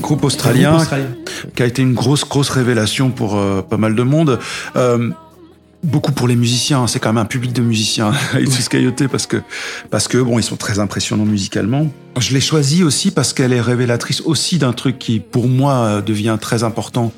Groupe 0.04 0.24
australien 0.24 0.76
qui 1.56 1.62
a 1.62 1.66
été 1.66 1.80
une 1.80 1.94
grosse, 1.94 2.28
grosse 2.28 2.50
révélation 2.50 3.10
pour 3.10 3.36
euh, 3.36 3.62
pas 3.62 3.78
mal 3.78 3.94
de 3.94 4.02
monde. 4.02 4.38
Euh, 4.76 5.10
beaucoup 5.82 6.12
pour 6.12 6.28
les 6.28 6.36
musiciens. 6.36 6.86
C'est 6.86 6.98
quand 6.98 7.10
même 7.10 7.22
un 7.22 7.24
public 7.26 7.52
de 7.52 7.62
musiciens, 7.62 8.12
Hiatus 8.34 8.68
Coyote, 8.68 9.06
parce 9.08 9.26
que, 9.26 9.38
parce 9.90 10.06
que 10.08 10.18
bon, 10.18 10.38
ils 10.38 10.42
sont 10.42 10.56
très 10.56 10.78
impressionnants 10.78 11.24
musicalement. 11.24 11.88
Je 12.18 12.32
l'ai 12.34 12.40
choisi 12.40 12.82
aussi 12.84 13.10
parce 13.10 13.32
qu'elle 13.32 13.52
est 13.54 13.60
révélatrice 13.60 14.20
aussi 14.22 14.58
d'un 14.58 14.72
truc 14.72 14.98
qui, 14.98 15.20
pour 15.20 15.48
moi, 15.48 15.74
euh, 15.74 16.00
devient 16.02 16.36
très 16.40 16.64
important 16.64 17.10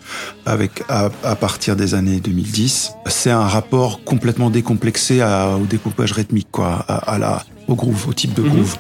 avec, 0.47 0.82
à, 0.89 1.11
à 1.24 1.34
partir 1.37 1.74
des 1.76 1.95
années 1.95 2.20
2010. 2.20 2.93
C'est 3.07 3.30
un 3.32 3.47
rapport 3.47 4.03
complètement 4.05 4.51
décomplexé 4.51 5.20
à- 5.20 5.57
au 5.57 5.66
découpage 5.66 6.12
rythmique, 6.12 6.49
quoi, 6.53 6.84
à, 6.89 7.14
à 7.14 7.18
la, 7.18 7.43
au 7.68 7.74
groove, 7.74 8.09
au 8.09 8.12
type 8.12 8.34
de 8.34 8.43
groove. 8.43 8.76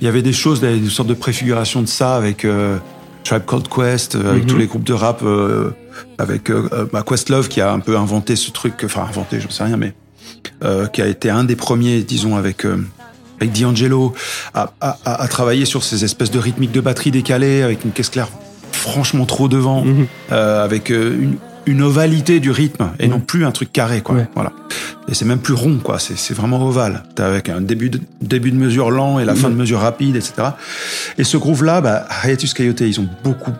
Il 0.00 0.04
y 0.04 0.08
avait 0.08 0.22
des 0.22 0.32
choses, 0.32 0.60
des, 0.60 0.78
des 0.78 0.90
sortes 0.90 1.08
de 1.08 1.14
préfiguration 1.14 1.80
de 1.82 1.86
ça 1.88 2.16
avec 2.16 2.44
euh, 2.44 2.76
Tribe 3.24 3.42
Called 3.46 3.68
Quest, 3.68 4.14
euh, 4.16 4.30
avec 4.30 4.44
Mhm. 4.44 4.48
tous 4.50 4.56
les 4.58 4.66
groupes 4.66 4.84
de 4.84 4.92
rap, 4.92 5.20
euh, 5.22 5.70
avec 6.18 6.50
euh, 6.50 6.68
euh, 6.72 6.86
bah, 6.92 7.04
Questlove 7.06 7.48
qui 7.48 7.60
a 7.60 7.72
un 7.72 7.80
peu 7.80 7.96
inventé 7.96 8.36
ce 8.36 8.50
truc, 8.50 8.74
enfin 8.84 9.06
inventé, 9.08 9.40
j'en 9.40 9.50
sais 9.50 9.64
rien, 9.64 9.76
mais 9.76 9.94
euh, 10.64 10.86
qui 10.86 11.02
a 11.02 11.06
été 11.06 11.30
un 11.30 11.44
des 11.44 11.56
premiers, 11.56 12.02
disons, 12.02 12.36
avec 12.36 12.64
avec 13.40 13.58
D'Angelo, 13.60 14.12
à, 14.54 14.72
à, 14.80 14.96
à- 15.22 15.26
travailler 15.28 15.64
sur 15.64 15.82
ces 15.82 16.04
espèces 16.04 16.30
de 16.30 16.38
rythmiques 16.38 16.70
de 16.72 16.80
batterie 16.80 17.10
décalées, 17.10 17.62
avec 17.62 17.84
une 17.84 17.90
caisse 17.90 18.08
claire 18.08 18.28
franchement 18.70 19.26
trop 19.26 19.48
devant, 19.48 19.82
Mhm. 19.84 20.06
avec 20.30 20.90
une, 20.90 21.36
une 21.66 21.82
ovalité 21.82 22.40
du 22.40 22.50
rythme 22.50 22.90
et 22.98 23.04
Ouais. 23.04 23.08
non 23.08 23.20
plus 23.20 23.44
un 23.44 23.52
truc 23.52 23.72
carré, 23.72 24.00
quoi. 24.00 24.16
Ouais. 24.16 24.28
Voilà. 24.34 24.52
Et 25.08 25.14
c'est 25.14 25.24
même 25.24 25.38
plus 25.40 25.54
rond, 25.54 25.78
quoi. 25.82 25.98
C'est 25.98 26.16
c'est 26.18 26.34
vraiment 26.34 26.64
ovale. 26.66 27.04
T'as 27.14 27.26
avec 27.26 27.48
un 27.48 27.60
début 27.60 27.90
de, 27.90 28.00
début 28.20 28.50
de 28.50 28.56
mesure 28.56 28.90
lent 28.90 29.18
et 29.18 29.24
la 29.24 29.34
fin 29.34 29.50
de 29.50 29.54
mesure 29.54 29.80
rapide, 29.80 30.16
etc. 30.16 30.32
Et 31.18 31.24
ce 31.24 31.36
groove-là, 31.36 31.80
bah, 31.80 32.06
Hiatus 32.24 32.54
Coyote, 32.54 32.80
ils 32.80 33.00
ont 33.00 33.08
beaucoup, 33.24 33.52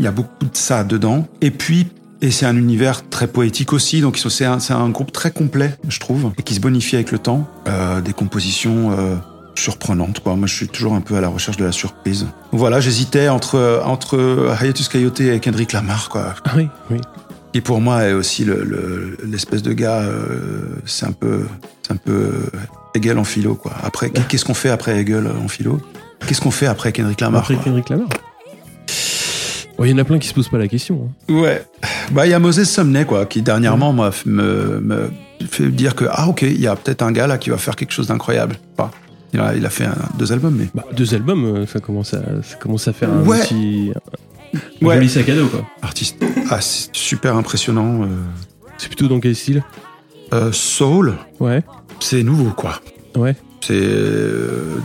il 0.00 0.04
y 0.04 0.08
a 0.08 0.12
beaucoup 0.12 0.44
de 0.44 0.50
ça 0.56 0.84
dedans. 0.84 1.26
Et 1.40 1.50
puis, 1.50 1.86
et 2.22 2.30
c'est 2.30 2.46
un 2.46 2.56
univers 2.56 3.06
très 3.10 3.26
poétique 3.26 3.72
aussi, 3.74 4.00
donc 4.00 4.16
ils 4.18 4.20
sont- 4.22 4.30
c'est 4.30 4.46
un, 4.46 4.58
c'est 4.58 4.72
un 4.72 4.88
groupe 4.88 5.12
très 5.12 5.30
complet, 5.30 5.76
je 5.88 6.00
trouve, 6.00 6.32
et 6.38 6.42
qui 6.42 6.54
se 6.54 6.60
bonifie 6.60 6.96
avec 6.96 7.12
le 7.12 7.18
temps. 7.18 7.46
Euh, 7.68 8.00
des 8.00 8.14
compositions 8.14 8.92
euh, 8.92 9.16
surprenantes, 9.58 10.20
quoi. 10.20 10.34
Moi, 10.36 10.46
je 10.46 10.54
suis 10.54 10.68
toujours 10.68 10.94
un 10.94 11.00
peu 11.00 11.16
à 11.16 11.20
la 11.20 11.28
recherche 11.28 11.56
de 11.56 11.64
la 11.64 11.72
surprise. 11.72 12.26
Voilà, 12.52 12.80
j'hésitais 12.80 13.28
entre 13.28 13.82
entre 13.84 14.54
Hiatus 14.62 14.88
Coyote 14.88 15.20
et 15.20 15.40
Kendrick 15.40 15.72
Lamar, 15.72 16.08
quoi. 16.08 16.34
Ah 16.44 16.52
oui, 16.56 16.68
oui. 16.90 16.98
Qui 17.52 17.60
pour 17.62 17.80
moi 17.80 18.04
est 18.04 18.12
aussi 18.12 18.44
le- 18.44 18.64
le- 18.64 19.16
l'espèce 19.24 19.62
de 19.62 19.72
gars, 19.72 20.00
euh, 20.02 20.76
c'est 20.84 21.06
un 21.06 21.12
peu, 21.12 21.46
c'est 21.82 21.92
un 21.94 21.96
peu 21.96 22.32
Hegel 22.94 23.18
en 23.18 23.24
philo, 23.24 23.54
quoi. 23.54 23.72
Après, 23.82 24.10
qu'est-ce 24.10 24.44
qu'on 24.44 24.52
fait 24.54 24.68
après 24.70 24.98
Hegel 25.00 25.26
en 25.42 25.48
philo? 25.48 25.80
Qu'est-ce 26.26 26.40
qu'on 26.40 26.50
fait 26.50 26.66
après 26.66 26.92
Kendrick 26.92 27.20
Lamar 27.20 27.40
Après 27.42 27.54
quoi? 27.54 27.64
Kendrick 27.64 27.88
Lamar. 27.88 28.08
Il 29.78 29.90
y 29.90 29.92
en 29.92 29.98
a 29.98 30.04
plein 30.04 30.18
qui 30.18 30.26
se 30.28 30.32
posent 30.34 30.48
pas 30.48 30.56
la 30.58 30.68
question. 30.68 31.10
hein. 31.28 31.32
Ouais. 31.34 31.62
Bah, 32.10 32.26
il 32.26 32.30
y 32.30 32.34
a 32.34 32.38
Moses 32.38 32.64
Sumney, 32.64 33.04
quoi, 33.04 33.26
qui 33.26 33.42
dernièrement 33.42 33.92
moi, 33.92 34.08
f- 34.10 34.22
me, 34.26 34.80
me 34.80 35.10
fait 35.48 35.68
dire 35.68 35.94
que, 35.94 36.06
ah, 36.10 36.28
ok, 36.28 36.42
il 36.42 36.60
y 36.60 36.66
a 36.66 36.74
peut-être 36.76 37.02
un 37.02 37.12
gars 37.12 37.26
là 37.26 37.36
qui 37.36 37.50
va 37.50 37.58
faire 37.58 37.76
quelque 37.76 37.92
chose 37.92 38.06
d'incroyable. 38.06 38.56
Enfin, 38.78 38.90
il, 39.32 39.40
a, 39.40 39.54
il 39.54 39.64
a 39.66 39.70
fait 39.70 39.84
un- 39.84 39.94
deux 40.18 40.32
albums, 40.32 40.54
mais. 40.56 40.68
Bah, 40.74 40.84
deux 40.96 41.14
albums, 41.14 41.44
euh, 41.44 41.66
ça 41.66 41.80
commence 41.80 42.14
à, 42.14 42.22
ça 42.42 42.56
commence 42.56 42.88
à 42.88 42.92
faire 42.92 43.10
un 43.12 43.22
Ouais. 43.24 43.40
petit 43.40 43.92
un 44.82 44.86
Ouais. 44.86 44.94
joli 44.96 45.08
sac 45.08 45.28
à 45.28 45.34
dos. 45.34 45.48
quoi. 45.48 45.66
Artiste 45.82 46.16
ah, 46.50 46.58
super 46.60 47.36
impressionnant. 47.36 48.02
euh, 48.02 48.06
C'est 48.78 48.88
plutôt 48.88 49.08
dans 49.08 49.20
quel 49.20 49.34
style? 49.34 49.62
Euh, 50.32 50.50
Soul, 50.52 51.14
Ouais, 51.40 51.62
c'est 52.00 52.22
nouveau, 52.22 52.50
quoi. 52.50 52.80
ouais. 53.16 53.36
C'est 53.60 53.88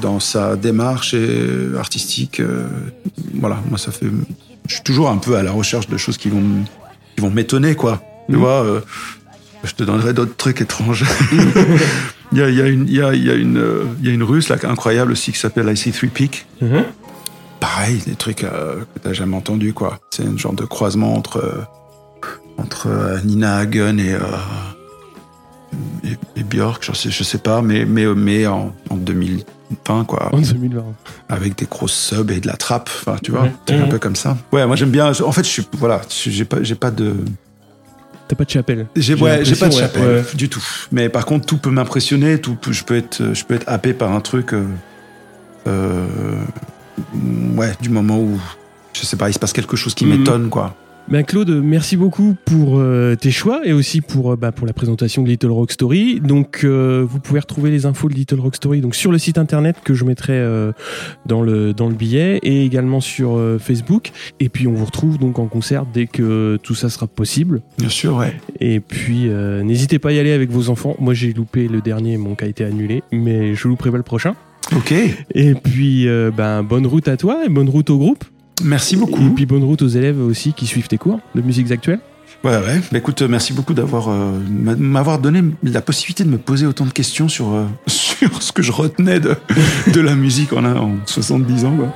dans 0.02 0.20
sa 0.20 0.56
démarche 0.56 1.14
et 1.14 1.48
artistique. 1.78 2.40
euh, 2.40 2.66
voilà, 3.36 3.60
moi, 3.70 3.78
ça 3.78 3.92
fait. 3.92 4.08
Je 4.68 4.74
suis 4.76 4.84
toujours 4.84 5.10
un 5.10 5.18
peu 5.18 5.36
à 5.36 5.44
la 5.44 5.52
recherche 5.52 5.88
de 5.88 5.98
choses 5.98 6.18
qui 6.18 6.30
vont, 6.30 6.44
qui 7.16 7.22
vont 7.22 7.30
m'étonner, 7.30 7.76
quoi. 7.76 8.02
Tu 8.28 8.36
Mhm. 8.36 8.40
vois, 8.42 8.82
je 9.64 9.74
te 9.74 9.84
donnerai 9.84 10.14
d'autres 10.14 10.36
trucs 10.36 10.62
étranges. 10.62 11.06
Il 12.34 12.38
y 12.38 12.42
a, 12.44 12.48
il 12.50 12.56
y, 12.56 12.62
a 12.62 12.68
une- 12.68 12.88
il 12.88 12.94
y, 12.96 13.02
a, 13.02 13.14
il 13.14 13.26
y, 13.26 13.30
a 13.30 13.34
une, 13.36 13.62
il 14.00 14.08
y 14.08 14.10
a 14.10 14.14
une 14.14 14.24
russe 14.24 14.48
là, 14.48 14.56
incroyable 14.64 15.12
aussi 15.12 15.34
qui 15.34 15.38
s'appelle 15.38 15.66
IC3 15.68 16.08
Peak. 16.10 16.46
Mhm. 16.62 16.86
Pareil, 17.60 18.02
des 18.08 18.16
trucs 18.16 18.46
euh, 18.46 18.80
que 18.96 19.00
t'as 19.00 19.12
jamais 19.12 19.36
entendu, 19.36 19.74
quoi. 19.74 20.00
C'est 20.12 20.26
un 20.26 20.38
genre 20.38 20.54
de 20.54 20.64
croisement 20.64 21.14
entre, 21.14 21.38
euh, 21.44 21.62
entre 22.58 22.88
euh, 22.88 23.20
Nina 23.26 23.58
Hagen 23.58 23.98
et, 23.98 24.14
euh, 24.14 24.20
et, 26.06 26.40
et 26.40 26.44
Björk, 26.44 26.84
je 26.86 26.94
sais, 26.94 27.12
je 27.12 27.24
sais 27.24 27.38
pas, 27.38 27.62
mais, 27.62 27.84
mais, 27.84 28.06
mais 28.16 28.48
en, 28.48 28.74
en 28.90 28.96
2020, 28.96 30.06
quoi. 30.06 30.34
En 30.34 30.40
2020. 30.40 30.84
Avec 31.30 31.58
des 31.58 31.66
grosses 31.66 31.92
subs 31.94 32.32
et 32.32 32.40
de 32.40 32.48
la 32.48 32.56
trappe, 32.56 32.90
tu 33.24 33.32
vois, 33.32 33.42
Ouais. 33.44 33.52
un 33.72 33.78
Mhm. 33.78 33.90
peu 33.90 34.00
comme 34.00 34.16
ça. 34.16 34.38
Ouais, 34.54 34.66
moi 34.66 34.76
j'aime 34.78 34.92
bien. 34.92 35.12
En 35.22 35.32
fait, 35.34 35.44
je 35.44 35.50
suis, 35.50 35.68
voilà, 35.74 36.02
j'ai 36.10 36.46
pas, 36.46 36.64
j'ai 36.64 36.76
pas 36.76 36.92
de. 36.92 37.14
T'as 38.32 38.36
pas 38.38 38.46
de 38.46 38.50
chapelle 38.50 38.88
J'ai 38.96 39.14
ouais, 39.16 39.44
j'ai 39.44 39.58
pas 39.58 39.68
de 39.68 39.74
chapelle 39.74 40.02
ouais. 40.04 40.24
du 40.36 40.48
tout. 40.48 40.64
Mais 40.94 41.10
par 41.10 41.26
contre, 41.26 41.46
tout 41.46 41.58
peut 41.58 41.70
m'impressionner. 41.70 42.40
Tout, 42.40 42.56
peut- 42.56 42.72
je 42.72 42.86
peux 42.86 42.96
être, 42.96 43.34
je 43.34 43.44
peux 43.44 43.56
être 43.56 43.68
happé 43.68 43.92
par 43.92 44.14
un 44.14 44.22
truc. 44.22 44.54
euh, 44.54 44.64
euh, 45.68 46.06
ouais, 47.58 47.74
du 47.82 47.90
moment 47.90 48.20
où 48.22 48.40
je 48.94 49.02
sais 49.06 49.18
pas, 49.18 49.30
il 49.30 49.34
se 49.34 49.40
passe 49.40 49.52
quelque 49.52 49.76
chose 49.76 49.94
qui 49.94 50.06
Mhm. 50.06 50.18
m'étonne, 50.20 50.50
quoi. 50.50 50.76
Ben 51.10 51.24
Claude, 51.24 51.50
merci 51.50 51.98
beaucoup 51.98 52.38
pour 52.46 52.78
euh, 52.78 53.16
tes 53.16 53.32
choix 53.32 53.62
et 53.66 53.74
aussi 53.74 54.00
pour, 54.00 54.32
euh, 54.32 54.36
bah, 54.38 54.54
pour 54.54 54.66
la 54.66 54.72
présentation 54.72 55.24
de 55.24 55.28
Little 55.28 55.52
Rock 55.52 55.72
Story. 55.72 56.22
Donc, 56.22 56.62
euh, 56.64 57.06
vous 57.06 57.20
pouvez 57.20 57.42
retrouver 57.42 57.70
les 57.70 57.86
infos 57.86 58.08
de 58.08 58.14
Little 58.14 58.40
Rock 58.40 58.56
Story 58.56 58.80
donc 58.80 58.96
sur 58.96 59.12
le 59.12 59.18
site 59.18 59.38
internet 59.38 59.78
que 59.84 59.94
je 59.94 60.06
mettrai 60.06 60.34
euh, 60.34 60.72
dans 61.26 61.42
le 61.42 61.74
dans 61.74 61.90
le 61.90 61.96
billet 61.96 62.40
et 62.44 62.64
également 62.64 63.02
sur 63.02 63.36
euh, 63.36 63.60
Facebook. 63.60 64.12
Et 64.40 64.48
puis, 64.48 64.68
on 64.68 64.74
vous 64.74 64.86
retrouve 64.86 65.18
donc 65.18 65.38
en 65.38 65.48
concert 65.48 65.86
dès 65.86 66.08
que 66.08 66.58
tout 66.64 66.76
ça 66.76 66.90
sera 66.90 67.08
possible. 67.08 67.62
Bien 67.78 67.90
sûr, 67.90 68.16
ouais. 68.16 68.34
Et 68.62 68.80
puis, 68.80 69.28
euh, 69.28 69.64
n'hésitez 69.64 70.00
pas 70.00 70.10
à 70.10 70.12
y 70.14 70.20
aller 70.20 70.32
avec 70.32 70.50
vos 70.50 70.70
enfants. 70.70 70.96
Moi, 71.00 71.14
j'ai 71.14 71.34
loupé 71.34 71.68
le 71.68 71.82
dernier, 71.82 72.16
mon 72.16 72.36
cas 72.36 72.46
a 72.46 72.50
été 72.50 72.64
annulé, 72.64 73.04
mais 73.12 73.54
je 73.54 73.68
louperai 73.68 73.92
pas 73.92 73.98
le 73.98 74.04
prochain. 74.04 74.36
Ok. 74.74 74.94
Et 75.36 75.56
puis, 75.56 76.08
ben, 76.38 76.64
bonne 76.64 76.88
route 76.88 77.10
à 77.10 77.18
toi 77.18 77.44
et 77.46 77.50
bonne 77.50 77.68
route 77.68 77.90
au 77.90 77.98
groupe. 77.98 78.24
Merci 78.64 78.96
Et 78.96 78.98
beaucoup. 78.98 79.30
puis, 79.36 79.46
bonne 79.46 79.64
route 79.64 79.82
aux 79.82 79.88
élèves 79.88 80.20
aussi 80.22 80.54
qui 80.54 80.66
suivent 80.68 80.88
tes 80.88 80.98
cours 80.98 81.20
de 81.36 81.42
musiques 81.42 81.72
actuelles. 81.72 82.00
Ouais, 82.44 82.52
ouais. 82.58 82.82
Bah, 82.92 82.98
écoute, 82.98 83.22
euh, 83.22 83.28
merci 83.28 83.54
beaucoup 83.54 83.74
d'avoir 83.76 84.10
euh, 84.10 84.32
m'a- 84.50 84.76
m'avoir 84.76 85.20
donné 85.20 85.44
la 85.64 85.82
possibilité 85.82 86.24
de 86.24 86.30
me 86.30 86.38
poser 86.40 86.66
autant 86.66 86.86
de 86.86 86.92
questions 86.92 87.28
sur 87.30 87.54
euh, 87.54 87.66
sur 87.88 88.42
ce 88.42 88.52
que 88.52 88.64
je 88.64 88.72
retenais 88.72 89.20
de, 89.20 89.36
de 89.94 90.00
la 90.02 90.16
musique 90.16 90.52
en, 90.54 90.66
en 90.66 90.92
70 91.06 91.66
ans. 91.66 91.76
quoi. 91.76 91.94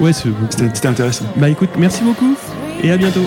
Ouais. 0.00 0.12
C'était 0.12 0.86
intéressant. 0.88 1.24
Bah 1.36 1.48
écoute, 1.48 1.70
merci 1.78 2.04
beaucoup 2.04 2.36
et 2.82 2.92
à 2.92 2.96
bientôt. 2.96 3.24